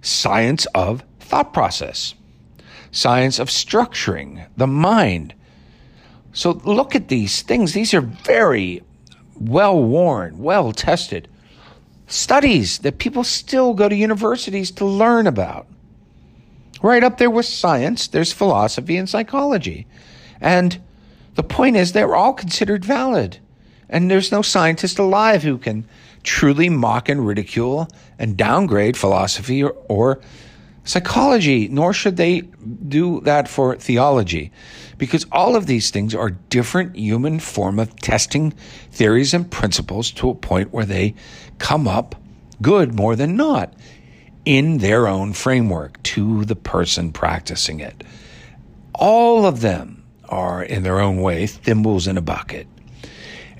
science 0.00 0.66
of 0.74 1.02
thought 1.20 1.52
process 1.52 2.14
science 2.96 3.38
of 3.38 3.48
structuring 3.48 4.46
the 4.56 4.66
mind. 4.66 5.34
So 6.32 6.52
look 6.64 6.94
at 6.94 7.08
these 7.08 7.42
things. 7.42 7.72
These 7.72 7.94
are 7.94 8.00
very 8.00 8.82
well 9.38 9.82
worn, 9.82 10.38
well 10.38 10.72
tested 10.72 11.28
studies 12.08 12.78
that 12.78 12.98
people 12.98 13.24
still 13.24 13.74
go 13.74 13.88
to 13.88 13.94
universities 13.94 14.70
to 14.70 14.84
learn 14.84 15.26
about. 15.26 15.66
Right 16.82 17.04
up 17.04 17.18
there 17.18 17.30
with 17.30 17.46
science, 17.46 18.08
there's 18.08 18.32
philosophy 18.32 18.96
and 18.96 19.08
psychology. 19.08 19.86
And 20.40 20.80
the 21.34 21.42
point 21.42 21.76
is, 21.76 21.92
they're 21.92 22.16
all 22.16 22.32
considered 22.32 22.84
valid. 22.84 23.38
And 23.88 24.10
there's 24.10 24.32
no 24.32 24.42
scientist 24.42 24.98
alive 24.98 25.42
who 25.42 25.58
can 25.58 25.86
truly 26.22 26.68
mock 26.68 27.08
and 27.08 27.26
ridicule 27.26 27.88
and 28.18 28.36
downgrade 28.36 28.96
philosophy 28.96 29.62
or, 29.62 29.76
or 29.88 30.20
psychology, 30.84 31.68
nor 31.68 31.92
should 31.92 32.16
they 32.16 32.40
do 32.88 33.20
that 33.20 33.48
for 33.48 33.76
theology, 33.76 34.52
because 34.98 35.26
all 35.32 35.56
of 35.56 35.66
these 35.66 35.90
things 35.90 36.14
are 36.14 36.30
different 36.30 36.96
human 36.96 37.38
form 37.38 37.78
of 37.78 37.94
testing 37.96 38.52
theories 38.90 39.34
and 39.34 39.50
principles 39.50 40.10
to 40.12 40.30
a 40.30 40.34
point 40.34 40.72
where 40.72 40.84
they 40.84 41.14
come 41.58 41.86
up 41.86 42.14
good 42.62 42.94
more 42.94 43.14
than 43.16 43.36
not 43.36 43.74
in 44.46 44.78
their 44.78 45.06
own 45.06 45.34
framework 45.34 46.02
to 46.04 46.46
the 46.46 46.56
person 46.56 47.12
practicing 47.12 47.80
it. 47.80 48.02
All 48.94 49.44
of 49.44 49.60
them 49.60 50.04
are 50.28 50.62
in 50.62 50.84
their 50.84 51.00
own 51.00 51.20
way 51.20 51.46
thimbles 51.46 52.06
in 52.06 52.16
a 52.16 52.22
bucket. 52.22 52.66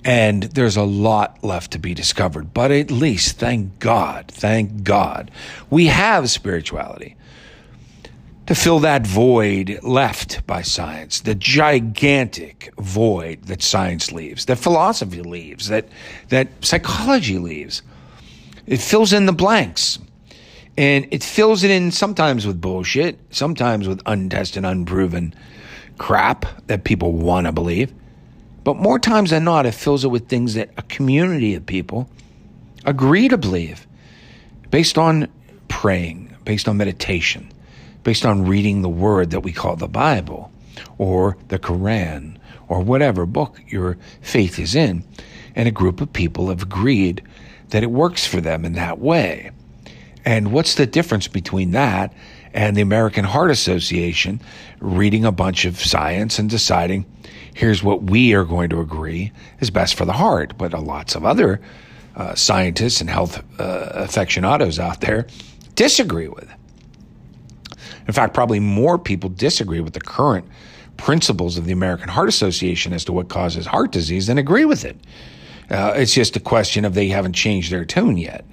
And 0.04 0.44
there's 0.44 0.76
a 0.76 0.84
lot 0.84 1.42
left 1.42 1.72
to 1.72 1.80
be 1.80 1.92
discovered. 1.92 2.54
But 2.54 2.70
at 2.70 2.92
least, 2.92 3.38
thank 3.38 3.80
God, 3.80 4.26
thank 4.28 4.84
God, 4.84 5.32
we 5.68 5.86
have 5.86 6.30
spirituality 6.30 7.16
to 8.46 8.54
fill 8.54 8.78
that 8.78 9.04
void 9.04 9.80
left 9.82 10.46
by 10.46 10.62
science, 10.62 11.20
the 11.20 11.34
gigantic 11.34 12.72
void 12.78 13.42
that 13.42 13.60
science 13.60 14.12
leaves, 14.12 14.44
that 14.44 14.58
philosophy 14.58 15.20
leaves, 15.22 15.66
that, 15.66 15.88
that 16.28 16.48
psychology 16.64 17.38
leaves. 17.38 17.82
It 18.66 18.80
fills 18.80 19.12
in 19.12 19.26
the 19.26 19.32
blanks. 19.32 19.98
And 20.76 21.08
it 21.10 21.24
fills 21.24 21.64
it 21.64 21.70
in 21.70 21.90
sometimes 21.90 22.46
with 22.46 22.60
bullshit, 22.60 23.18
sometimes 23.30 23.88
with 23.88 24.02
untested, 24.06 24.64
unproven 24.64 25.34
crap 25.98 26.44
that 26.66 26.84
people 26.84 27.12
want 27.12 27.46
to 27.46 27.52
believe. 27.52 27.92
But 28.64 28.76
more 28.76 28.98
times 28.98 29.30
than 29.30 29.44
not, 29.44 29.64
it 29.64 29.72
fills 29.72 30.04
it 30.04 30.08
with 30.08 30.28
things 30.28 30.54
that 30.54 30.70
a 30.76 30.82
community 30.82 31.54
of 31.54 31.64
people 31.64 32.10
agree 32.84 33.28
to 33.28 33.38
believe 33.38 33.86
based 34.70 34.98
on 34.98 35.28
praying, 35.68 36.34
based 36.44 36.68
on 36.68 36.76
meditation, 36.76 37.50
based 38.02 38.26
on 38.26 38.46
reading 38.46 38.82
the 38.82 38.88
word 38.88 39.30
that 39.30 39.40
we 39.40 39.52
call 39.52 39.76
the 39.76 39.88
Bible 39.88 40.52
or 40.98 41.36
the 41.48 41.58
Quran 41.58 42.38
or 42.68 42.80
whatever 42.80 43.24
book 43.24 43.60
your 43.68 43.96
faith 44.20 44.58
is 44.58 44.74
in. 44.74 45.04
And 45.54 45.66
a 45.66 45.72
group 45.72 46.00
of 46.00 46.12
people 46.12 46.48
have 46.48 46.62
agreed 46.62 47.22
that 47.70 47.82
it 47.82 47.90
works 47.90 48.26
for 48.26 48.40
them 48.40 48.64
in 48.64 48.74
that 48.74 48.98
way. 48.98 49.50
And 50.26 50.50
what's 50.50 50.74
the 50.74 50.86
difference 50.86 51.28
between 51.28 51.70
that 51.70 52.12
and 52.52 52.76
the 52.76 52.80
American 52.80 53.24
Heart 53.24 53.52
Association 53.52 54.40
reading 54.80 55.24
a 55.24 55.30
bunch 55.30 55.64
of 55.64 55.78
science 55.78 56.40
and 56.40 56.50
deciding 56.50 57.06
here's 57.54 57.82
what 57.82 58.02
we 58.02 58.34
are 58.34 58.44
going 58.44 58.68
to 58.70 58.80
agree 58.80 59.30
is 59.60 59.70
best 59.70 59.94
for 59.94 60.04
the 60.04 60.12
heart? 60.12 60.58
But 60.58 60.72
lots 60.72 61.14
of 61.14 61.24
other 61.24 61.60
uh, 62.16 62.34
scientists 62.34 63.00
and 63.00 63.08
health 63.08 63.40
uh, 63.60 63.90
aficionados 63.94 64.80
out 64.80 65.00
there 65.00 65.28
disagree 65.76 66.28
with. 66.28 66.50
In 68.08 68.12
fact, 68.12 68.34
probably 68.34 68.58
more 68.58 68.98
people 68.98 69.30
disagree 69.30 69.80
with 69.80 69.92
the 69.92 70.00
current 70.00 70.44
principles 70.96 71.56
of 71.56 71.66
the 71.66 71.72
American 71.72 72.08
Heart 72.08 72.28
Association 72.28 72.92
as 72.92 73.04
to 73.04 73.12
what 73.12 73.28
causes 73.28 73.66
heart 73.66 73.92
disease 73.92 74.26
than 74.26 74.38
agree 74.38 74.64
with 74.64 74.84
it. 74.84 74.96
Uh, 75.70 75.92
it's 75.94 76.14
just 76.14 76.34
a 76.34 76.40
question 76.40 76.84
of 76.84 76.94
they 76.94 77.08
haven't 77.08 77.34
changed 77.34 77.70
their 77.70 77.84
tune 77.84 78.16
yet. 78.16 78.44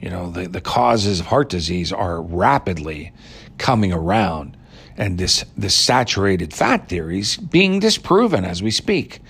You 0.00 0.10
know, 0.10 0.30
the, 0.30 0.46
the 0.46 0.60
causes 0.60 1.20
of 1.20 1.26
heart 1.26 1.48
disease 1.48 1.92
are 1.92 2.22
rapidly 2.22 3.12
coming 3.58 3.92
around, 3.92 4.56
and 4.96 5.18
this, 5.18 5.44
this 5.56 5.74
saturated 5.74 6.54
fat 6.54 6.88
theory 6.88 7.20
is 7.20 7.36
being 7.36 7.80
disproven 7.80 8.44
as 8.44 8.62
we 8.62 8.70
speak 8.70 9.20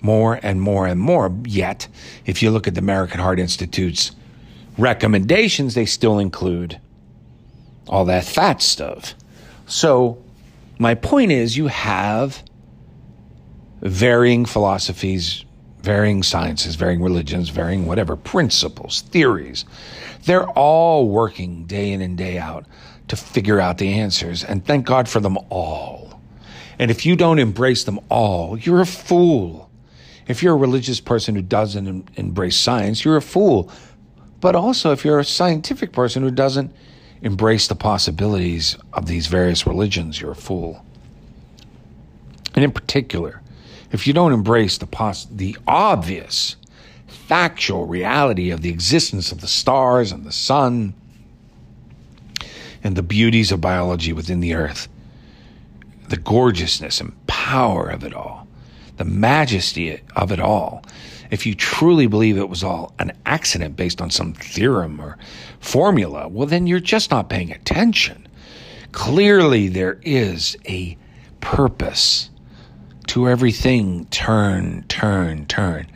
more 0.00 0.38
and 0.42 0.60
more 0.60 0.86
and 0.86 1.00
more. 1.00 1.34
Yet, 1.44 1.88
if 2.26 2.42
you 2.42 2.50
look 2.50 2.68
at 2.68 2.74
the 2.74 2.80
American 2.80 3.20
Heart 3.20 3.38
Institute's 3.38 4.12
recommendations, 4.78 5.74
they 5.74 5.86
still 5.86 6.18
include 6.18 6.80
all 7.88 8.04
that 8.06 8.24
fat 8.24 8.62
stuff. 8.62 9.14
So, 9.66 10.22
my 10.78 10.94
point 10.94 11.32
is, 11.32 11.56
you 11.56 11.68
have 11.68 12.42
varying 13.80 14.44
philosophies, 14.44 15.43
varying 15.84 16.22
sciences, 16.22 16.74
varying 16.76 17.02
religions, 17.02 17.50
varying 17.50 17.84
whatever 17.84 18.16
principles, 18.16 19.02
theories. 19.02 19.66
They're 20.24 20.48
all 20.48 21.08
working 21.08 21.66
day 21.66 21.92
in 21.92 22.00
and 22.00 22.16
day 22.16 22.38
out 22.38 22.64
to 23.08 23.16
figure 23.16 23.60
out 23.60 23.76
the 23.76 23.92
answers. 23.92 24.42
And 24.42 24.64
thank 24.64 24.86
God 24.86 25.08
for 25.08 25.20
them 25.20 25.36
all. 25.50 26.22
And 26.78 26.90
if 26.90 27.04
you 27.04 27.16
don't 27.16 27.38
embrace 27.38 27.84
them 27.84 28.00
all, 28.08 28.58
you're 28.58 28.80
a 28.80 28.86
fool. 28.86 29.70
If 30.26 30.42
you're 30.42 30.54
a 30.54 30.58
religious 30.58 31.00
person 31.00 31.34
who 31.34 31.42
doesn't 31.42 31.86
em- 31.86 32.06
embrace 32.16 32.56
science, 32.56 33.04
you're 33.04 33.18
a 33.18 33.22
fool. 33.22 33.70
But 34.40 34.56
also, 34.56 34.90
if 34.90 35.04
you're 35.04 35.18
a 35.18 35.24
scientific 35.24 35.92
person 35.92 36.22
who 36.22 36.30
doesn't 36.30 36.74
embrace 37.20 37.68
the 37.68 37.74
possibilities 37.74 38.76
of 38.94 39.06
these 39.06 39.26
various 39.26 39.66
religions, 39.66 40.20
you're 40.20 40.32
a 40.32 40.36
fool. 40.36 40.84
And 42.54 42.64
in 42.64 42.72
particular, 42.72 43.42
if 43.94 44.08
you 44.08 44.12
don't 44.12 44.32
embrace 44.32 44.76
the 44.78 44.88
pos- 44.88 45.28
the 45.30 45.56
obvious 45.68 46.56
factual 47.06 47.86
reality 47.86 48.50
of 48.50 48.60
the 48.60 48.68
existence 48.68 49.30
of 49.30 49.40
the 49.40 49.46
stars 49.46 50.10
and 50.10 50.24
the 50.24 50.32
sun 50.32 50.92
and 52.82 52.96
the 52.96 53.04
beauties 53.04 53.52
of 53.52 53.60
biology 53.60 54.12
within 54.12 54.40
the 54.40 54.52
earth, 54.52 54.88
the 56.08 56.16
gorgeousness 56.16 57.00
and 57.00 57.26
power 57.28 57.88
of 57.88 58.02
it 58.02 58.12
all, 58.12 58.48
the 58.96 59.04
majesty 59.04 60.00
of 60.16 60.32
it 60.32 60.40
all, 60.40 60.84
if 61.30 61.46
you 61.46 61.54
truly 61.54 62.08
believe 62.08 62.36
it 62.36 62.48
was 62.48 62.64
all 62.64 62.92
an 62.98 63.12
accident 63.26 63.76
based 63.76 64.02
on 64.02 64.10
some 64.10 64.34
theorem 64.34 65.00
or 65.00 65.16
formula, 65.60 66.26
well, 66.26 66.48
then 66.48 66.66
you're 66.66 66.80
just 66.80 67.12
not 67.12 67.28
paying 67.28 67.52
attention. 67.52 68.26
Clearly, 68.90 69.68
there 69.68 70.00
is 70.02 70.56
a 70.66 70.98
purpose 71.40 72.30
to 73.08 73.28
everything. 73.28 74.06
Turn, 74.06 74.84
turn, 74.88 75.46
turn. 75.46 75.86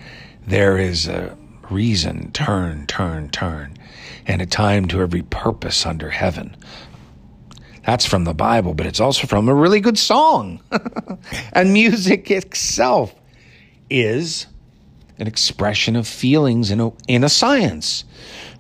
There 0.47 0.79
is 0.79 1.09
a 1.09 1.37
reason. 1.71 2.33
Turn, 2.33 2.87
turn, 2.87 3.31
turn. 3.31 3.77
And 4.27 4.43
a 4.43 4.47
time 4.47 4.89
to 4.89 5.01
every 5.01 5.23
purpose 5.23 5.87
under 5.87 6.11
heaven. 6.11 6.57
That's 7.85 8.05
from 8.05 8.25
the 8.25 8.35
Bible, 8.35 8.75
but 8.75 8.87
it's 8.87 9.01
also 9.01 9.27
from 9.27 9.49
a 9.49 9.55
really 9.55 9.81
good 9.81 9.99
song. 9.99 10.61
and 11.53 11.73
music 11.73 12.31
itself 12.31 13.15
is 13.89 14.47
an 15.19 15.27
expression 15.27 15.97
of 15.97 16.07
feelings 16.07 16.71
in 16.71 16.81
a, 16.81 16.93
in 17.07 17.25
a 17.25 17.29
science. 17.29 18.05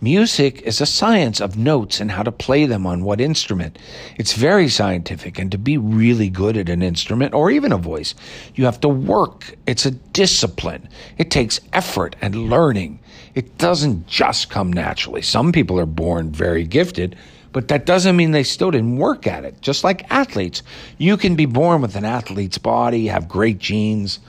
Music 0.00 0.62
is 0.62 0.80
a 0.80 0.86
science 0.86 1.40
of 1.40 1.56
notes 1.56 2.00
and 2.00 2.10
how 2.10 2.22
to 2.22 2.30
play 2.30 2.66
them 2.66 2.86
on 2.86 3.02
what 3.02 3.20
instrument. 3.20 3.78
It's 4.16 4.32
very 4.32 4.68
scientific, 4.68 5.38
and 5.38 5.50
to 5.50 5.58
be 5.58 5.76
really 5.76 6.30
good 6.30 6.56
at 6.56 6.68
an 6.68 6.82
instrument 6.82 7.34
or 7.34 7.50
even 7.50 7.72
a 7.72 7.78
voice, 7.78 8.14
you 8.54 8.64
have 8.64 8.80
to 8.80 8.88
work. 8.88 9.54
It's 9.66 9.86
a 9.86 9.90
discipline. 9.90 10.88
It 11.16 11.30
takes 11.30 11.60
effort 11.72 12.16
and 12.20 12.48
learning. 12.48 13.00
It 13.34 13.58
doesn't 13.58 14.06
just 14.06 14.50
come 14.50 14.72
naturally. 14.72 15.22
Some 15.22 15.52
people 15.52 15.78
are 15.78 15.86
born 15.86 16.30
very 16.30 16.64
gifted, 16.64 17.16
but 17.52 17.68
that 17.68 17.86
doesn't 17.86 18.16
mean 18.16 18.30
they 18.30 18.42
still 18.42 18.70
didn't 18.70 18.98
work 18.98 19.26
at 19.26 19.44
it. 19.44 19.60
Just 19.60 19.82
like 19.82 20.10
athletes, 20.10 20.62
you 20.98 21.16
can 21.16 21.34
be 21.34 21.46
born 21.46 21.82
with 21.82 21.96
an 21.96 22.04
athlete's 22.04 22.58
body, 22.58 23.06
have 23.06 23.28
great 23.28 23.58
genes. 23.58 24.20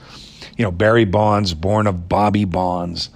You 0.56 0.64
know, 0.64 0.70
Barry 0.70 1.04
Bonds, 1.04 1.54
born 1.54 1.86
of 1.86 2.08
Bobby 2.08 2.44
Bonds 2.44 3.10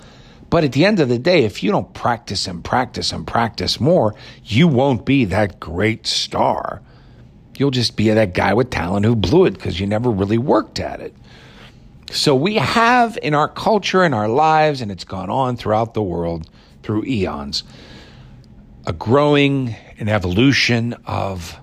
but 0.55 0.63
at 0.63 0.71
the 0.71 0.85
end 0.85 1.01
of 1.01 1.09
the 1.09 1.19
day, 1.19 1.43
if 1.43 1.65
you 1.65 1.73
don't 1.73 1.93
practice 1.95 2.47
and 2.47 2.63
practice 2.63 3.11
and 3.11 3.27
practice 3.27 3.81
more, 3.81 4.15
you 4.45 4.69
won't 4.69 5.05
be 5.05 5.25
that 5.25 5.59
great 5.59 6.07
star. 6.07 6.81
You'll 7.59 7.73
just 7.73 7.97
be 7.97 8.09
that 8.11 8.35
guy 8.35 8.55
with 8.55 8.71
talent 8.71 9.05
who 9.05 9.17
blew 9.17 9.47
it 9.47 9.55
because 9.55 9.81
you 9.81 9.89
never 9.89 10.11
really 10.11 10.39
worked 10.39 10.79
at 10.79 11.01
it. 11.01 11.13
So 12.13 12.37
we 12.37 12.55
have 12.55 13.19
in 13.21 13.35
our 13.35 13.49
culture, 13.49 14.05
in 14.05 14.15
our 14.15 14.29
lives, 14.29 14.81
and 14.81 14.93
it's 14.93 15.03
gone 15.03 15.29
on 15.29 15.57
throughout 15.57 15.95
the 15.95 16.03
world 16.05 16.49
through 16.85 17.05
eons, 17.05 17.65
a 18.87 18.93
growing 18.93 19.75
an 19.99 20.09
evolution 20.09 20.95
of 21.05 21.59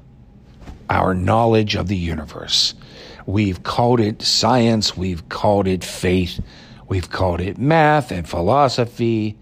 our 0.89 1.13
knowledge 1.13 1.75
of 1.75 1.87
the 1.87 1.95
universe. 1.95 2.73
We've 3.25 3.63
called 3.63 3.99
it 3.99 4.21
science, 4.21 4.97
we've 4.97 5.27
called 5.29 5.67
it 5.67 5.83
faith, 5.83 6.39
We've 6.91 7.09
called 7.09 7.39
it 7.39 7.57
math 7.57 8.11
and 8.11 8.27
philosophy, 8.27 9.37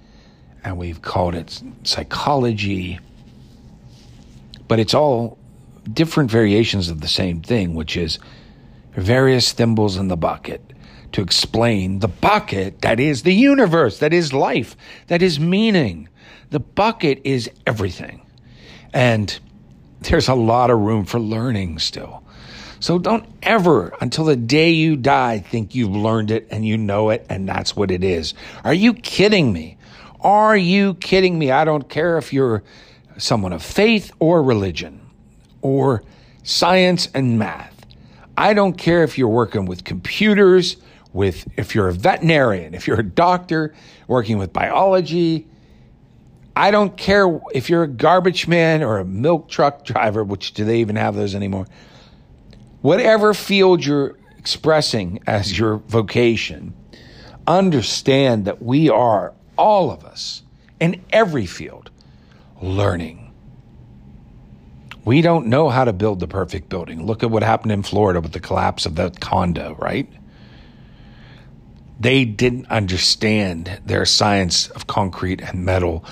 and 0.63 0.77
we've 0.77 1.01
called 1.01 1.33
it 1.33 1.63
psychology. 1.81 2.99
But 4.67 4.77
it's 4.77 4.93
all 4.93 5.39
different 5.91 6.29
variations 6.29 6.89
of 6.89 7.01
the 7.01 7.07
same 7.07 7.41
thing, 7.41 7.73
which 7.73 7.97
is 7.97 8.19
various 8.91 9.51
thimbles 9.51 9.97
in 9.97 10.09
the 10.09 10.15
bucket 10.15 10.61
to 11.13 11.23
explain 11.23 12.01
the 12.01 12.07
bucket 12.07 12.81
that 12.83 12.99
is 12.99 13.23
the 13.23 13.33
universe, 13.33 13.97
that 13.97 14.13
is 14.13 14.31
life, 14.31 14.77
that 15.07 15.23
is 15.23 15.39
meaning. 15.39 16.07
The 16.51 16.59
bucket 16.59 17.19
is 17.23 17.49
everything. 17.65 18.21
And 18.93 19.39
there's 20.01 20.27
a 20.27 20.35
lot 20.35 20.69
of 20.69 20.77
room 20.77 21.03
for 21.03 21.19
learning 21.19 21.79
still. 21.79 22.23
So 22.79 22.97
don't 22.97 23.25
ever, 23.43 23.93
until 23.99 24.25
the 24.25 24.35
day 24.35 24.71
you 24.71 24.95
die, 24.95 25.39
think 25.39 25.75
you've 25.75 25.95
learned 25.95 26.31
it 26.31 26.47
and 26.49 26.65
you 26.65 26.77
know 26.77 27.09
it 27.09 27.25
and 27.29 27.47
that's 27.47 27.75
what 27.75 27.91
it 27.91 28.03
is. 28.03 28.33
Are 28.63 28.73
you 28.73 28.93
kidding 28.93 29.51
me? 29.51 29.77
Are 30.21 30.55
you 30.55 30.95
kidding 30.95 31.37
me? 31.37 31.51
I 31.51 31.65
don't 31.65 31.89
care 31.89 32.17
if 32.17 32.31
you're 32.31 32.63
someone 33.17 33.53
of 33.53 33.63
faith 33.63 34.11
or 34.19 34.41
religion 34.41 35.01
or 35.61 36.03
science 36.43 37.09
and 37.13 37.37
math. 37.37 37.85
I 38.37 38.53
don't 38.53 38.77
care 38.77 39.03
if 39.03 39.17
you're 39.17 39.27
working 39.27 39.65
with 39.65 39.83
computers, 39.83 40.77
with 41.11 41.47
if 41.57 41.75
you're 41.75 41.89
a 41.89 41.93
veterinarian, 41.93 42.73
if 42.73 42.87
you're 42.87 42.99
a 42.99 43.03
doctor 43.03 43.73
working 44.07 44.37
with 44.37 44.53
biology. 44.53 45.47
I 46.55 46.71
don't 46.71 46.95
care 46.97 47.39
if 47.53 47.69
you're 47.69 47.83
a 47.83 47.87
garbage 47.87 48.47
man 48.47 48.83
or 48.83 48.99
a 48.99 49.05
milk 49.05 49.49
truck 49.49 49.83
driver, 49.83 50.23
which 50.23 50.53
do 50.53 50.65
they 50.65 50.79
even 50.79 50.95
have 50.95 51.15
those 51.15 51.35
anymore? 51.35 51.67
Whatever 52.81 53.33
field 53.33 53.85
you're 53.85 54.17
expressing 54.37 55.19
as 55.27 55.57
your 55.57 55.77
vocation, 55.77 56.73
understand 57.45 58.45
that 58.45 58.61
we 58.61 58.89
are, 58.89 59.33
all 59.57 59.91
of 59.91 60.05
us, 60.05 60.43
in 60.79 61.03
every 61.11 61.45
field, 61.45 61.89
learning. 62.61 63.33
We 65.05 65.21
don't 65.21 65.47
know 65.47 65.69
how 65.69 65.85
to 65.85 65.93
build 65.93 66.19
the 66.19 66.27
perfect 66.27 66.69
building. 66.69 67.05
Look 67.05 67.23
at 67.23 67.31
what 67.31 67.43
happened 67.43 67.71
in 67.71 67.83
Florida 67.83 68.21
with 68.21 68.31
the 68.31 68.39
collapse 68.39 68.85
of 68.85 68.95
that 68.95 69.19
condo, 69.19 69.75
right? 69.79 70.07
They 71.99 72.25
didn't 72.25 72.67
understand 72.67 73.81
their 73.85 74.05
science 74.05 74.69
of 74.69 74.87
concrete 74.87 75.41
and 75.41 75.65
metal 75.65 76.05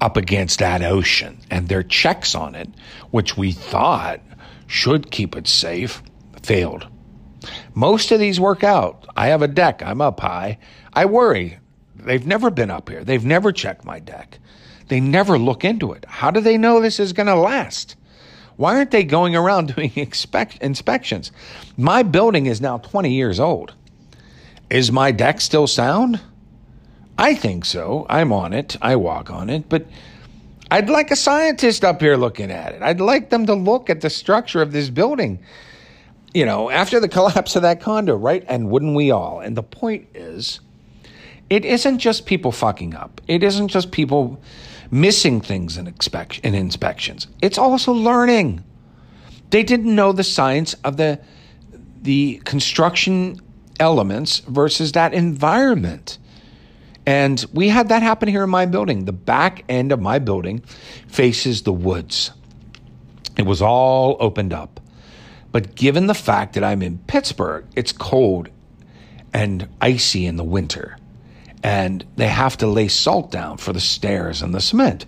up 0.00 0.16
against 0.16 0.58
that 0.58 0.82
ocean 0.82 1.38
and 1.50 1.68
their 1.68 1.82
checks 1.82 2.34
on 2.34 2.54
it, 2.54 2.68
which 3.10 3.36
we 3.36 3.52
thought 3.52 4.20
should 4.66 5.10
keep 5.10 5.36
it 5.36 5.46
safe, 5.46 6.02
failed. 6.50 6.88
Most 7.74 8.10
of 8.10 8.18
these 8.18 8.40
work 8.40 8.64
out. 8.64 9.06
I 9.16 9.28
have 9.28 9.40
a 9.40 9.46
deck. 9.46 9.84
I'm 9.84 10.00
up 10.00 10.18
high. 10.18 10.58
I 10.92 11.04
worry. 11.04 11.60
They've 11.94 12.26
never 12.26 12.50
been 12.50 12.72
up 12.72 12.88
here. 12.88 13.04
They've 13.04 13.24
never 13.24 13.52
checked 13.52 13.84
my 13.84 14.00
deck. 14.00 14.40
They 14.88 14.98
never 14.98 15.38
look 15.38 15.64
into 15.64 15.92
it. 15.92 16.04
How 16.08 16.32
do 16.32 16.40
they 16.40 16.58
know 16.58 16.80
this 16.80 16.98
is 16.98 17.12
going 17.12 17.28
to 17.28 17.36
last? 17.36 17.94
Why 18.56 18.74
aren't 18.74 18.90
they 18.90 19.04
going 19.04 19.36
around 19.36 19.74
doing 19.76 19.92
inspections? 19.94 21.30
My 21.76 22.02
building 22.02 22.46
is 22.46 22.60
now 22.60 22.78
20 22.78 23.12
years 23.12 23.38
old. 23.38 23.74
Is 24.70 24.90
my 24.90 25.12
deck 25.12 25.40
still 25.40 25.68
sound? 25.68 26.20
I 27.16 27.36
think 27.36 27.64
so. 27.64 28.06
I'm 28.10 28.32
on 28.32 28.52
it. 28.52 28.76
I 28.82 28.96
walk 28.96 29.30
on 29.30 29.50
it. 29.50 29.68
But 29.68 29.86
I'd 30.68 30.90
like 30.90 31.12
a 31.12 31.16
scientist 31.16 31.84
up 31.84 32.00
here 32.00 32.16
looking 32.16 32.50
at 32.50 32.74
it. 32.74 32.82
I'd 32.82 33.00
like 33.00 33.30
them 33.30 33.46
to 33.46 33.54
look 33.54 33.88
at 33.88 34.00
the 34.00 34.10
structure 34.10 34.60
of 34.60 34.72
this 34.72 34.90
building. 34.90 35.38
You 36.32 36.46
know, 36.46 36.70
after 36.70 37.00
the 37.00 37.08
collapse 37.16 37.56
of 37.56 37.62
that 37.62 37.80
condo, 37.80 38.16
right? 38.16 38.44
And 38.46 38.70
wouldn't 38.70 38.94
we 38.94 39.10
all? 39.10 39.40
And 39.40 39.56
the 39.56 39.62
point 39.62 40.08
is, 40.14 40.60
it 41.48 41.64
isn't 41.64 41.98
just 41.98 42.26
people 42.26 42.52
fucking 42.52 42.94
up. 42.94 43.20
It 43.26 43.42
isn't 43.42 43.68
just 43.68 43.90
people 43.90 44.40
missing 44.90 45.40
things 45.40 45.76
in, 45.76 45.86
expect- 45.86 46.38
in 46.40 46.54
inspections. 46.54 47.26
It's 47.42 47.58
also 47.58 47.92
learning. 47.92 48.64
They 49.50 49.62
didn't 49.62 49.94
know 49.94 50.12
the 50.12 50.24
science 50.24 50.74
of 50.84 50.96
the 50.96 51.20
the 52.02 52.40
construction 52.46 53.38
elements 53.78 54.38
versus 54.40 54.92
that 54.92 55.12
environment. 55.12 56.18
And 57.04 57.44
we 57.52 57.68
had 57.68 57.88
that 57.88 58.02
happen 58.02 58.28
here 58.28 58.44
in 58.44 58.50
my 58.50 58.66
building. 58.66 59.04
The 59.04 59.12
back 59.12 59.64
end 59.68 59.92
of 59.92 60.00
my 60.00 60.18
building 60.18 60.60
faces 61.08 61.62
the 61.62 61.72
woods. 61.72 62.30
It 63.36 63.42
was 63.42 63.60
all 63.60 64.16
opened 64.20 64.52
up. 64.52 64.79
But 65.52 65.74
given 65.74 66.06
the 66.06 66.14
fact 66.14 66.54
that 66.54 66.64
I'm 66.64 66.82
in 66.82 66.98
Pittsburgh, 66.98 67.66
it's 67.74 67.92
cold 67.92 68.48
and 69.32 69.68
icy 69.80 70.26
in 70.26 70.36
the 70.36 70.44
winter. 70.44 70.96
And 71.62 72.04
they 72.16 72.28
have 72.28 72.56
to 72.58 72.66
lay 72.66 72.88
salt 72.88 73.30
down 73.30 73.58
for 73.58 73.72
the 73.72 73.80
stairs 73.80 74.42
and 74.42 74.54
the 74.54 74.60
cement. 74.60 75.06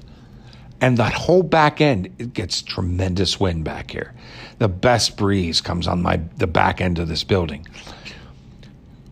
And 0.81 0.99
that 0.99 1.13
whole 1.13 1.45
back 1.45 1.81
end, 1.81 2.13
it 2.19 2.35
gets 2.35 2.61
tremendous 2.61 3.39
wind 3.39 3.65
back 3.65 3.93
here. 3.93 4.13
The 4.59 4.69
best 4.69 5.17
breeze 5.17 5.61
comes 5.61 5.87
on 5.87 6.03
my 6.03 6.21
the 6.37 6.49
back 6.49 6.81
end 6.81 6.99
of 6.99 7.09
this 7.09 7.25
building. 7.25 7.67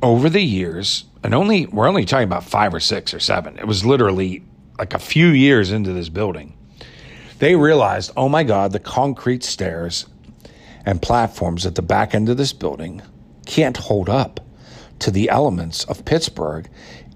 Over 0.03 0.28
the 0.28 0.43
years, 0.43 1.05
and 1.22 1.35
only 1.35 1.66
we're 1.66 1.89
only 1.89 2.05
talking 2.05 2.24
about 2.24 2.45
five 2.45 2.74
or 2.74 2.81
six 2.81 3.14
or 3.14 3.20
seven. 3.20 3.57
It 3.59 3.66
was 3.66 3.85
literally 3.85 4.43
like 4.78 4.95
a 4.95 4.99
few 4.99 5.28
years 5.28 5.70
into 5.70 5.93
this 5.93 6.09
building. 6.09 6.57
They 7.39 7.55
realized, 7.55 8.11
oh 8.16 8.28
my 8.28 8.43
God, 8.43 8.72
the 8.72 8.81
concrete 8.81 9.45
stairs 9.45 10.07
and 10.87 11.03
platforms 11.03 11.66
at 11.66 11.74
the 11.74 11.83
back 11.83 12.14
end 12.14 12.28
of 12.28 12.37
this 12.37 12.53
building 12.53 13.03
can't 13.47 13.76
hold 13.76 14.09
up 14.09 14.41
to 15.01 15.11
the 15.11 15.28
elements 15.31 15.85
of 15.85 16.05
Pittsburgh, 16.05 16.68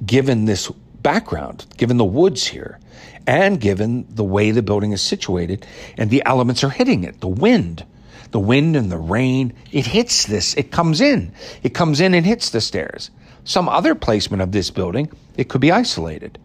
given 0.05 0.45
this 0.45 0.71
background, 1.03 1.67
given 1.77 1.97
the 1.97 2.05
woods 2.05 2.47
here, 2.47 2.79
and 3.27 3.61
given 3.61 4.07
the 4.09 4.25
way 4.25 4.51
the 4.51 4.63
building 4.63 4.93
is 4.93 5.03
situated 5.03 5.67
and 5.97 6.11
the 6.11 6.23
elements 6.27 6.65
are 6.65 6.71
hitting 6.71 7.05
it, 7.05 7.21
the 7.21 7.29
wind. 7.29 7.85
The 8.31 8.41
wind 8.41 8.75
and 8.75 8.91
the 8.91 8.99
rain, 8.99 9.53
it 9.71 9.87
hits 9.87 10.27
this, 10.27 10.55
it 10.55 10.73
comes 10.73 11.01
in. 11.01 11.33
It 11.63 11.73
comes 11.73 12.01
in 12.01 12.15
and 12.15 12.27
hits 12.27 12.51
the 12.51 12.61
stairs. 12.61 13.11
Some 13.45 13.69
other 13.69 13.95
placement 13.95 14.43
of 14.43 14.51
this 14.51 14.71
building, 14.71 15.09
it 15.37 15.49
could 15.49 15.61
be 15.61 15.71
isolated 15.71 16.39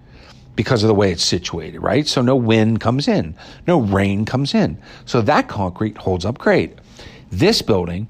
because 0.55 0.84
of 0.84 0.88
the 0.88 0.93
way 0.93 1.11
it's 1.11 1.24
situated, 1.24 1.80
right? 1.80 2.05
So 2.05 2.22
no 2.22 2.36
wind 2.36 2.80
comes 2.80 3.07
in, 3.07 3.34
no 3.65 3.80
rain 3.80 4.26
comes 4.26 4.53
in. 4.53 4.78
So 5.05 5.22
that 5.22 5.47
concrete 5.47 5.97
holds 5.97 6.26
up 6.26 6.38
great. 6.38 6.78
This 7.32 7.61
building, 7.61 8.07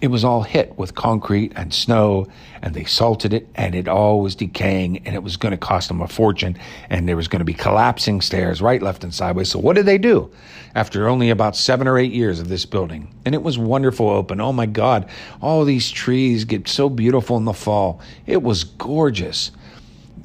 it 0.00 0.08
was 0.08 0.24
all 0.24 0.42
hit 0.42 0.78
with 0.78 0.94
concrete 0.94 1.52
and 1.56 1.74
snow, 1.74 2.28
and 2.62 2.72
they 2.72 2.84
salted 2.84 3.34
it, 3.34 3.48
and 3.54 3.74
it 3.74 3.88
all 3.88 4.20
was 4.20 4.34
decaying, 4.34 4.98
and 5.06 5.14
it 5.14 5.22
was 5.22 5.36
going 5.36 5.50
to 5.50 5.58
cost 5.58 5.88
them 5.88 6.00
a 6.00 6.08
fortune, 6.08 6.56
and 6.88 7.08
there 7.08 7.16
was 7.16 7.28
going 7.28 7.40
to 7.40 7.44
be 7.44 7.52
collapsing 7.52 8.20
stairs 8.20 8.62
right, 8.62 8.80
left, 8.80 9.04
and 9.04 9.12
sideways. 9.12 9.50
So 9.50 9.58
what 9.58 9.76
did 9.76 9.86
they 9.86 9.98
do 9.98 10.30
after 10.74 11.08
only 11.08 11.30
about 11.30 11.56
seven 11.56 11.88
or 11.88 11.98
eight 11.98 12.12
years 12.12 12.40
of 12.40 12.48
this 12.48 12.64
building? 12.64 13.12
And 13.24 13.34
it 13.34 13.42
was 13.42 13.58
wonderful 13.58 14.08
open. 14.08 14.40
Oh 14.40 14.52
my 14.52 14.66
God, 14.66 15.08
all 15.42 15.64
these 15.64 15.90
trees 15.90 16.44
get 16.44 16.68
so 16.68 16.88
beautiful 16.88 17.36
in 17.36 17.44
the 17.44 17.52
fall. 17.52 18.00
It 18.24 18.42
was 18.42 18.64
gorgeous 18.64 19.50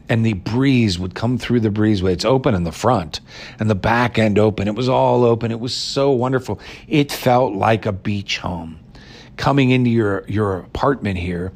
and 0.09 0.25
the 0.25 0.33
breeze 0.33 0.99
would 0.99 1.15
come 1.15 1.37
through 1.37 1.61
the 1.61 1.69
breezeway. 1.69 2.11
It's 2.11 2.25
open 2.25 2.53
in 2.55 2.63
the 2.63 2.71
front 2.71 3.21
and 3.59 3.69
the 3.69 3.75
back 3.75 4.17
end 4.17 4.37
open. 4.37 4.67
It 4.67 4.75
was 4.75 4.89
all 4.89 5.23
open. 5.23 5.51
It 5.51 5.59
was 5.59 5.73
so 5.73 6.11
wonderful. 6.11 6.59
It 6.87 7.11
felt 7.11 7.53
like 7.53 7.85
a 7.85 7.91
beach 7.91 8.39
home. 8.39 8.79
Coming 9.37 9.71
into 9.71 9.89
your, 9.89 10.25
your 10.27 10.59
apartment 10.59 11.17
here, 11.17 11.53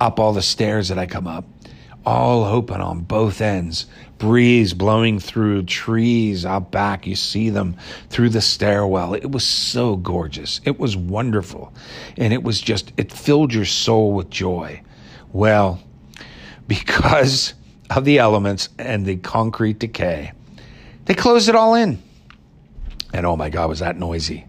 up 0.00 0.20
all 0.20 0.32
the 0.32 0.42
stairs 0.42 0.88
that 0.88 0.98
I 0.98 1.06
come 1.06 1.26
up, 1.26 1.44
all 2.04 2.44
open 2.44 2.80
on 2.80 3.00
both 3.00 3.40
ends. 3.40 3.86
Breeze 4.18 4.72
blowing 4.74 5.18
through 5.18 5.64
trees 5.64 6.46
out 6.46 6.70
back. 6.70 7.06
You 7.06 7.16
see 7.16 7.50
them 7.50 7.76
through 8.08 8.30
the 8.30 8.40
stairwell. 8.40 9.14
It 9.14 9.30
was 9.30 9.44
so 9.44 9.96
gorgeous. 9.96 10.60
It 10.64 10.78
was 10.78 10.96
wonderful. 10.96 11.72
And 12.16 12.32
it 12.32 12.42
was 12.42 12.60
just, 12.60 12.92
it 12.96 13.12
filled 13.12 13.52
your 13.52 13.64
soul 13.64 14.12
with 14.12 14.30
joy. 14.30 14.82
Well, 15.32 15.82
because 16.68 17.54
of 17.90 18.04
the 18.04 18.18
elements 18.18 18.68
and 18.78 19.06
the 19.06 19.16
concrete 19.16 19.78
decay. 19.78 20.32
They 21.04 21.14
closed 21.14 21.48
it 21.48 21.54
all 21.54 21.74
in. 21.74 22.02
And 23.12 23.24
oh 23.24 23.36
my 23.36 23.48
God, 23.48 23.68
was 23.68 23.78
that 23.78 23.98
noisy. 23.98 24.44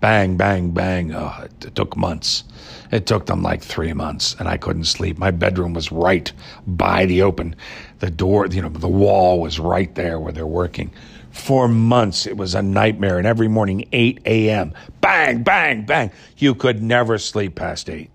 Bang, 0.00 0.36
bang, 0.36 0.70
bang. 0.70 1.14
Oh, 1.14 1.34
it, 1.44 1.66
it, 1.66 1.74
took 1.74 1.96
months. 1.96 2.44
It 2.90 3.06
took 3.06 3.26
them 3.26 3.42
like 3.42 3.62
three 3.62 3.92
months, 3.92 4.34
and 4.38 4.48
I 4.48 4.56
couldn't 4.56 4.84
sleep. 4.84 5.18
My 5.18 5.30
bedroom 5.30 5.74
was 5.74 5.92
right 5.92 6.32
by 6.66 7.04
the 7.04 7.22
open. 7.22 7.54
The 7.98 8.10
door, 8.10 8.46
you 8.46 8.62
know, 8.62 8.70
the 8.70 8.88
wall 8.88 9.40
was 9.40 9.60
right 9.60 9.94
there 9.94 10.18
where 10.18 10.32
they're 10.32 10.46
working. 10.46 10.90
For 11.32 11.68
months, 11.68 12.26
it 12.26 12.36
was 12.36 12.54
a 12.54 12.62
nightmare. 12.62 13.18
And 13.18 13.26
every 13.26 13.46
morning, 13.46 13.86
8 13.92 14.22
a.m., 14.24 14.72
bang, 15.02 15.42
bang, 15.42 15.84
bang. 15.84 16.10
You 16.38 16.54
could 16.54 16.82
never 16.82 17.18
sleep 17.18 17.54
past 17.54 17.90
8. 17.90 18.10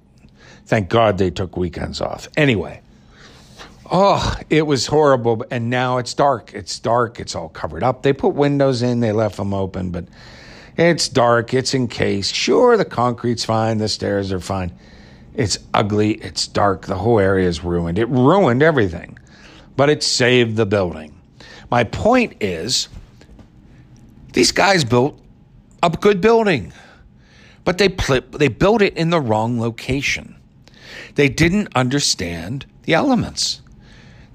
Thank 0.65 0.89
God 0.89 1.19
they 1.19 1.29
took 1.29 1.55
weekends 1.55 2.01
off. 2.01 2.27
Anyway, 2.35 2.81
Oh, 3.91 4.35
it 4.49 4.65
was 4.65 4.87
horrible. 4.87 5.45
And 5.51 5.69
now 5.69 5.97
it's 5.97 6.13
dark. 6.13 6.53
It's 6.53 6.79
dark. 6.79 7.19
It's 7.19 7.35
all 7.35 7.49
covered 7.49 7.83
up. 7.83 8.01
They 8.01 8.13
put 8.13 8.29
windows 8.29 8.81
in, 8.81 8.99
they 8.99 9.11
left 9.11 9.37
them 9.37 9.53
open, 9.53 9.91
but 9.91 10.05
it's 10.77 11.07
dark. 11.07 11.53
It's 11.53 11.73
encased. 11.73 12.33
Sure, 12.33 12.77
the 12.77 12.85
concrete's 12.85 13.45
fine. 13.45 13.77
The 13.77 13.87
stairs 13.87 14.31
are 14.31 14.39
fine. 14.39 14.71
It's 15.35 15.59
ugly. 15.73 16.13
It's 16.15 16.47
dark. 16.47 16.85
The 16.85 16.95
whole 16.95 17.19
area 17.19 17.47
is 17.47 17.63
ruined. 17.63 17.99
It 17.99 18.09
ruined 18.09 18.63
everything, 18.63 19.19
but 19.75 19.89
it 19.89 20.01
saved 20.03 20.55
the 20.55 20.65
building. 20.65 21.19
My 21.69 21.83
point 21.83 22.37
is 22.41 22.89
these 24.33 24.51
guys 24.51 24.83
built 24.83 25.19
a 25.83 25.89
good 25.89 26.21
building, 26.21 26.73
but 27.63 27.77
they, 27.77 27.89
pl- 27.89 28.21
they 28.31 28.47
built 28.47 28.81
it 28.81 28.97
in 28.97 29.09
the 29.09 29.19
wrong 29.21 29.59
location. 29.59 30.35
They 31.15 31.29
didn't 31.29 31.69
understand 31.75 32.65
the 32.83 32.93
elements. 32.93 33.61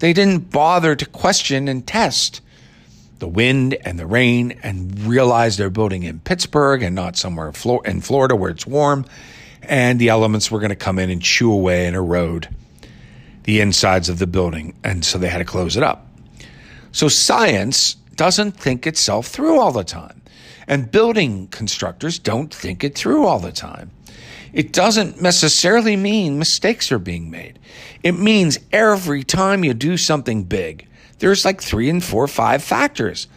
They 0.01 0.13
didn't 0.15 0.51
bother 0.51 0.97
to 0.97 1.07
question 1.07 1.69
and 1.69 1.87
test 1.87 2.41
the 3.19 3.29
wind 3.29 3.77
and 3.85 3.99
the 3.99 4.07
rain 4.07 4.59
and 4.63 4.99
realize 5.01 5.59
they're 5.59 5.71
building 5.71 6.03
in 6.05 6.21
Pittsburgh 6.21 6.83
and 6.83 6.95
not 6.95 7.17
somewhere 7.17 7.53
in 7.85 8.01
Florida 8.01 8.35
where 8.35 8.51
it's 8.51 8.67
warm. 8.67 9.05
And 9.63 9.99
the 9.99 10.09
elements 10.09 10.51
were 10.51 10.59
going 10.59 10.71
to 10.71 10.77
come 10.77 10.99
in 10.99 11.11
and 11.11 11.23
chew 11.23 11.53
away 11.53 11.87
and 11.87 11.95
erode 11.95 12.49
the 13.45 13.61
insides 13.61 14.09
of 14.09 14.19
the 14.19 14.27
building. 14.27 14.75
And 14.83 15.05
so 15.05 15.19
they 15.19 15.29
had 15.29 15.39
to 15.39 15.45
close 15.45 15.77
it 15.77 15.83
up. 15.83 16.07
So 16.93 17.09
science 17.09 17.95
doesn't 18.17 18.53
think 18.53 18.87
itself 18.87 19.27
through 19.27 19.61
all 19.61 19.71
the 19.71 19.85
time. 19.85 20.23
And 20.67 20.91
building 20.91 21.49
constructors 21.49 22.19
don't 22.19 22.53
think 22.53 22.83
it 22.85 22.95
through 22.95 23.27
all 23.27 23.39
the 23.39 23.53
time 23.53 23.91
it 24.53 24.73
doesn't 24.73 25.21
necessarily 25.21 25.97
mean 25.97 26.39
mistakes 26.39 26.91
are 26.91 26.99
being 26.99 27.31
made. 27.31 27.59
It 28.03 28.13
means 28.13 28.59
every 28.73 29.25
time 29.25 29.65
you 29.65 29.75
do 29.75 29.97
something 29.97 30.45
big, 30.45 30.87
there's 31.19 31.45
like 31.45 31.61
three 31.61 31.89
and 31.91 32.03
four, 32.03 32.27
five 32.27 32.63
factors, 32.63 33.29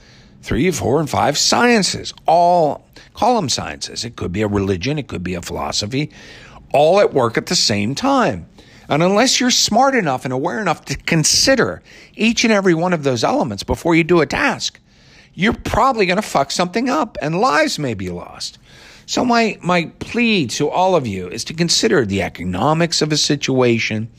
three, 0.41 0.71
four, 0.71 0.99
and 0.99 1.09
five 1.09 1.37
sciences, 1.37 2.13
all 2.25 2.87
call 3.13 3.35
them 3.35 3.49
sciences. 3.49 4.03
It 4.05 4.15
could 4.15 4.31
be 4.31 4.41
a 4.41 4.47
religion, 4.47 4.97
it 4.97 5.07
could 5.07 5.23
be 5.23 5.35
a 5.35 5.41
philosophy, 5.41 6.11
all 6.73 6.99
at 6.99 7.13
work 7.13 7.37
at 7.37 7.47
the 7.47 7.55
same 7.55 7.93
time. 7.93 8.47
And 8.89 9.01
unless 9.01 9.39
you're 9.39 9.51
smart 9.51 9.95
enough 9.95 10.25
and 10.25 10.33
aware 10.33 10.59
enough 10.59 10.85
to 10.85 10.97
consider 10.97 11.81
each 12.15 12.43
and 12.43 12.51
every 12.51 12.73
one 12.73 12.93
of 12.93 13.03
those 13.03 13.23
elements 13.23 13.63
before 13.63 13.95
you 13.95 14.03
do 14.03 14.21
a 14.21 14.25
task, 14.25 14.79
you're 15.33 15.53
probably 15.53 16.05
going 16.05 16.17
to 16.17 16.21
fuck 16.21 16.51
something 16.51 16.89
up 16.89 17.17
and 17.21 17.39
lives 17.39 17.79
may 17.79 17.93
be 17.93 18.09
lost. 18.09 18.59
So 19.13 19.23
my, 19.23 19.59
my 19.61 19.91
plea 19.99 20.47
to 20.47 20.71
all 20.71 20.95
of 20.95 21.05
you 21.05 21.27
is 21.27 21.43
to 21.43 21.53
consider 21.53 22.03
the 22.03 22.23
economics 22.23 22.99
of 22.99 23.11
a 23.11 23.17
situation, 23.17 24.09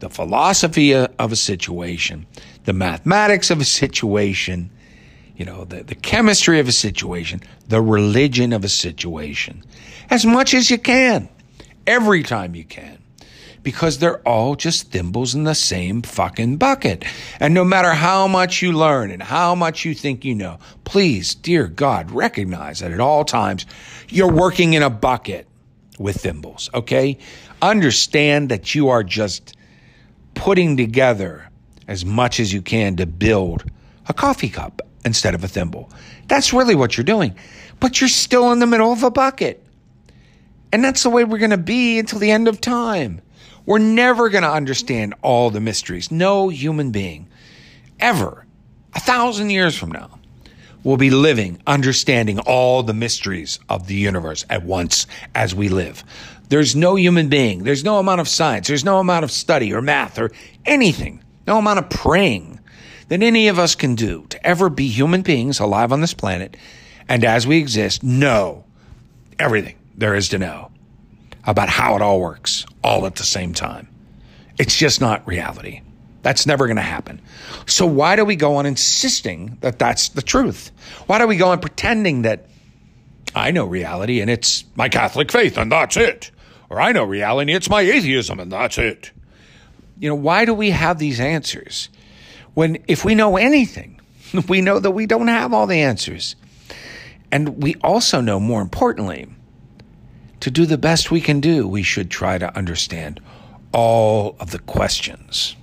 the 0.00 0.10
philosophy 0.10 0.94
of 0.94 1.32
a 1.32 1.34
situation, 1.34 2.26
the 2.64 2.74
mathematics 2.74 3.50
of 3.50 3.62
a 3.62 3.64
situation, 3.64 4.68
you 5.34 5.46
know, 5.46 5.64
the, 5.64 5.82
the 5.82 5.94
chemistry 5.94 6.60
of 6.60 6.68
a 6.68 6.72
situation, 6.72 7.40
the 7.68 7.80
religion 7.80 8.52
of 8.52 8.64
a 8.64 8.68
situation, 8.68 9.64
as 10.10 10.26
much 10.26 10.52
as 10.52 10.70
you 10.70 10.76
can, 10.76 11.30
every 11.86 12.22
time 12.22 12.54
you 12.54 12.64
can. 12.64 12.98
Because 13.64 13.98
they're 13.98 14.20
all 14.20 14.54
just 14.54 14.92
thimbles 14.92 15.34
in 15.34 15.42
the 15.42 15.54
same 15.54 16.02
fucking 16.02 16.58
bucket. 16.58 17.04
And 17.40 17.54
no 17.54 17.64
matter 17.64 17.92
how 17.92 18.28
much 18.28 18.62
you 18.62 18.72
learn 18.72 19.10
and 19.10 19.22
how 19.22 19.56
much 19.56 19.84
you 19.84 19.94
think 19.94 20.24
you 20.24 20.34
know, 20.36 20.60
please, 20.84 21.34
dear 21.34 21.66
God, 21.66 22.12
recognize 22.12 22.78
that 22.80 22.92
at 22.92 23.00
all 23.00 23.24
times 23.24 23.66
you're 24.08 24.30
working 24.30 24.74
in 24.74 24.82
a 24.82 24.90
bucket 24.90 25.48
with 25.98 26.16
thimbles, 26.16 26.70
okay? 26.74 27.18
Understand 27.60 28.50
that 28.50 28.74
you 28.74 28.90
are 28.90 29.02
just 29.02 29.56
putting 30.34 30.76
together 30.76 31.48
as 31.88 32.04
much 32.04 32.38
as 32.38 32.52
you 32.52 32.62
can 32.62 32.96
to 32.96 33.06
build 33.06 33.64
a 34.06 34.14
coffee 34.14 34.48
cup 34.48 34.82
instead 35.04 35.34
of 35.34 35.42
a 35.42 35.48
thimble. 35.48 35.90
That's 36.28 36.52
really 36.52 36.74
what 36.74 36.96
you're 36.96 37.04
doing. 37.04 37.34
But 37.80 38.00
you're 38.00 38.08
still 38.08 38.52
in 38.52 38.58
the 38.58 38.66
middle 38.66 38.92
of 38.92 39.02
a 39.02 39.10
bucket. 39.10 39.62
And 40.72 40.82
that's 40.82 41.02
the 41.02 41.10
way 41.10 41.24
we're 41.24 41.38
going 41.38 41.50
to 41.50 41.56
be 41.56 41.98
until 41.98 42.18
the 42.18 42.30
end 42.30 42.48
of 42.48 42.60
time. 42.60 43.20
We're 43.66 43.78
never 43.78 44.28
going 44.28 44.42
to 44.42 44.50
understand 44.50 45.14
all 45.22 45.50
the 45.50 45.60
mysteries. 45.60 46.10
No 46.10 46.48
human 46.48 46.90
being 46.90 47.28
ever, 47.98 48.44
a 48.94 49.00
thousand 49.00 49.50
years 49.50 49.76
from 49.76 49.90
now, 49.92 50.18
will 50.82 50.98
be 50.98 51.10
living, 51.10 51.62
understanding 51.66 52.38
all 52.40 52.82
the 52.82 52.92
mysteries 52.92 53.58
of 53.70 53.86
the 53.86 53.94
universe 53.94 54.44
at 54.50 54.64
once 54.64 55.06
as 55.34 55.54
we 55.54 55.68
live. 55.68 56.04
There's 56.50 56.76
no 56.76 56.94
human 56.94 57.30
being, 57.30 57.64
there's 57.64 57.84
no 57.84 57.98
amount 57.98 58.20
of 58.20 58.28
science, 58.28 58.68
there's 58.68 58.84
no 58.84 58.98
amount 58.98 59.24
of 59.24 59.30
study 59.30 59.72
or 59.72 59.80
math 59.80 60.18
or 60.18 60.30
anything, 60.66 61.24
no 61.46 61.56
amount 61.58 61.78
of 61.78 61.88
praying 61.88 62.60
that 63.08 63.22
any 63.22 63.48
of 63.48 63.58
us 63.58 63.74
can 63.74 63.94
do 63.94 64.26
to 64.28 64.46
ever 64.46 64.68
be 64.68 64.88
human 64.88 65.22
beings 65.22 65.58
alive 65.58 65.90
on 65.90 66.02
this 66.02 66.14
planet. 66.14 66.56
And 67.08 67.24
as 67.24 67.46
we 67.46 67.58
exist, 67.58 68.02
know 68.02 68.64
everything 69.38 69.76
there 69.96 70.14
is 70.14 70.28
to 70.30 70.38
know 70.38 70.70
about 71.46 71.68
how 71.68 71.96
it 71.96 72.02
all 72.02 72.20
works 72.20 72.66
all 72.82 73.06
at 73.06 73.16
the 73.16 73.24
same 73.24 73.52
time. 73.52 73.88
It's 74.58 74.76
just 74.76 75.00
not 75.00 75.26
reality. 75.26 75.82
That's 76.22 76.46
never 76.46 76.66
going 76.66 76.76
to 76.76 76.82
happen. 76.82 77.20
So 77.66 77.84
why 77.86 78.16
do 78.16 78.24
we 78.24 78.36
go 78.36 78.56
on 78.56 78.66
insisting 78.66 79.58
that 79.60 79.78
that's 79.78 80.08
the 80.10 80.22
truth? 80.22 80.70
Why 81.06 81.18
do 81.18 81.26
we 81.26 81.36
go 81.36 81.48
on 81.48 81.60
pretending 81.60 82.22
that 82.22 82.46
I 83.34 83.50
know 83.50 83.66
reality 83.66 84.20
and 84.20 84.30
it's 84.30 84.64
my 84.74 84.88
Catholic 84.88 85.30
faith 85.30 85.58
and 85.58 85.70
that's 85.70 85.96
it? 85.96 86.30
Or 86.70 86.80
I 86.80 86.92
know 86.92 87.04
reality, 87.04 87.52
and 87.52 87.56
it's 87.56 87.68
my 87.68 87.82
atheism 87.82 88.40
and 88.40 88.50
that's 88.50 88.78
it. 88.78 89.10
You 89.98 90.08
know, 90.08 90.14
why 90.14 90.46
do 90.46 90.54
we 90.54 90.70
have 90.70 90.98
these 90.98 91.20
answers? 91.20 91.90
When 92.54 92.78
if 92.88 93.04
we 93.04 93.14
know 93.14 93.36
anything, 93.36 94.00
we 94.48 94.62
know 94.62 94.78
that 94.78 94.92
we 94.92 95.06
don't 95.06 95.28
have 95.28 95.52
all 95.52 95.66
the 95.66 95.80
answers. 95.80 96.36
And 97.30 97.62
we 97.62 97.74
also 97.82 98.20
know, 98.20 98.38
more 98.38 98.62
importantly, 98.62 99.26
to 100.44 100.50
do 100.50 100.66
the 100.66 100.76
best 100.76 101.10
we 101.10 101.22
can 101.22 101.40
do, 101.40 101.66
we 101.66 101.82
should 101.82 102.10
try 102.10 102.36
to 102.36 102.54
understand 102.54 103.18
all 103.72 104.36
of 104.38 104.50
the 104.50 104.58
questions 104.58 105.56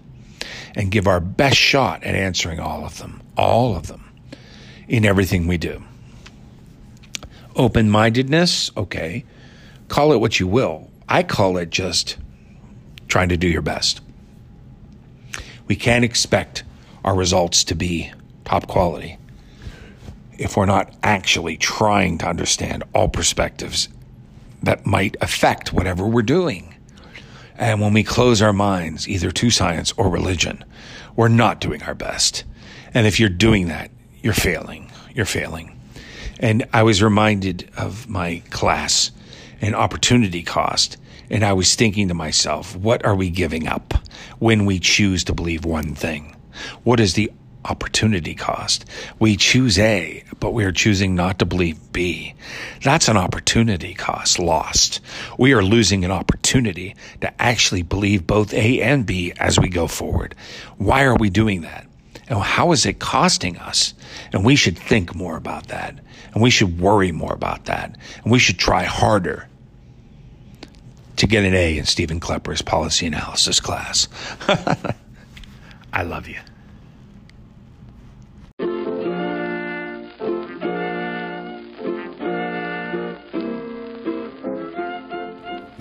and 0.73 0.89
give 0.89 1.05
our 1.05 1.19
best 1.19 1.55
shot 1.55 2.03
at 2.03 2.15
answering 2.15 2.59
all 2.59 2.83
of 2.83 2.97
them, 2.97 3.21
all 3.37 3.75
of 3.75 3.85
them, 3.85 4.11
in 4.87 5.05
everything 5.05 5.45
we 5.45 5.59
do. 5.59 5.83
Open 7.55 7.91
mindedness, 7.91 8.71
okay. 8.75 9.23
Call 9.87 10.13
it 10.13 10.17
what 10.17 10.39
you 10.39 10.47
will. 10.47 10.89
I 11.07 11.21
call 11.21 11.57
it 11.57 11.69
just 11.69 12.17
trying 13.07 13.29
to 13.29 13.37
do 13.37 13.47
your 13.47 13.61
best. 13.61 14.01
We 15.67 15.75
can't 15.75 16.03
expect 16.03 16.63
our 17.05 17.15
results 17.15 17.65
to 17.65 17.75
be 17.75 18.11
top 18.45 18.65
quality 18.65 19.19
if 20.39 20.57
we're 20.57 20.65
not 20.65 20.91
actually 21.03 21.57
trying 21.57 22.17
to 22.17 22.27
understand 22.27 22.83
all 22.95 23.09
perspectives 23.09 23.87
that 24.63 24.85
might 24.85 25.15
affect 25.21 25.73
whatever 25.73 26.05
we're 26.05 26.21
doing. 26.21 26.75
And 27.55 27.79
when 27.81 27.93
we 27.93 28.03
close 28.03 28.41
our 28.41 28.53
minds 28.53 29.07
either 29.07 29.31
to 29.31 29.49
science 29.49 29.91
or 29.97 30.09
religion, 30.09 30.63
we're 31.15 31.27
not 31.27 31.59
doing 31.59 31.83
our 31.83 31.93
best. 31.93 32.43
And 32.93 33.05
if 33.05 33.19
you're 33.19 33.29
doing 33.29 33.67
that, 33.67 33.91
you're 34.21 34.33
failing. 34.33 34.91
You're 35.13 35.25
failing. 35.25 35.79
And 36.39 36.65
I 36.73 36.83
was 36.83 37.03
reminded 37.03 37.69
of 37.77 38.09
my 38.09 38.41
class 38.49 39.11
and 39.61 39.75
opportunity 39.75 40.41
cost. 40.41 40.97
And 41.29 41.45
I 41.45 41.53
was 41.53 41.75
thinking 41.75 42.07
to 42.07 42.13
myself, 42.13 42.75
what 42.75 43.05
are 43.05 43.15
we 43.15 43.29
giving 43.29 43.67
up 43.67 43.93
when 44.39 44.65
we 44.65 44.79
choose 44.79 45.23
to 45.25 45.33
believe 45.33 45.63
one 45.63 45.95
thing? 45.95 46.35
What 46.83 46.99
is 46.99 47.13
the 47.13 47.31
opportunity 47.65 48.33
cost. 48.33 48.85
We 49.19 49.37
choose 49.37 49.77
A, 49.77 50.23
but 50.39 50.51
we 50.51 50.63
are 50.65 50.71
choosing 50.71 51.15
not 51.15 51.39
to 51.39 51.45
believe 51.45 51.77
B. 51.91 52.33
That's 52.83 53.07
an 53.07 53.17
opportunity 53.17 53.93
cost 53.93 54.39
lost. 54.39 54.99
We 55.37 55.53
are 55.53 55.63
losing 55.63 56.03
an 56.03 56.11
opportunity 56.11 56.95
to 57.21 57.41
actually 57.41 57.83
believe 57.83 58.25
both 58.25 58.53
A 58.53 58.81
and 58.81 59.05
B 59.05 59.33
as 59.37 59.59
we 59.59 59.69
go 59.69 59.87
forward. 59.87 60.35
Why 60.77 61.03
are 61.03 61.15
we 61.15 61.29
doing 61.29 61.61
that? 61.61 61.87
And 62.27 62.39
how 62.39 62.71
is 62.71 62.85
it 62.85 62.99
costing 62.99 63.57
us? 63.57 63.93
And 64.31 64.45
we 64.45 64.55
should 64.55 64.77
think 64.77 65.13
more 65.13 65.35
about 65.35 65.67
that. 65.67 65.99
And 66.33 66.41
we 66.41 66.49
should 66.49 66.79
worry 66.79 67.11
more 67.11 67.33
about 67.33 67.65
that. 67.65 67.97
And 68.23 68.31
we 68.31 68.39
should 68.39 68.57
try 68.57 68.83
harder 68.83 69.47
to 71.17 71.27
get 71.27 71.43
an 71.43 71.53
A 71.53 71.77
in 71.77 71.85
Steven 71.85 72.19
Klepper's 72.19 72.61
policy 72.61 73.05
analysis 73.05 73.59
class. 73.59 74.07
I 75.93 76.03
love 76.03 76.27
you. 76.27 76.39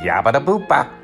Yabba 0.01 0.33
da 0.33 0.41
boopa. 0.41 1.00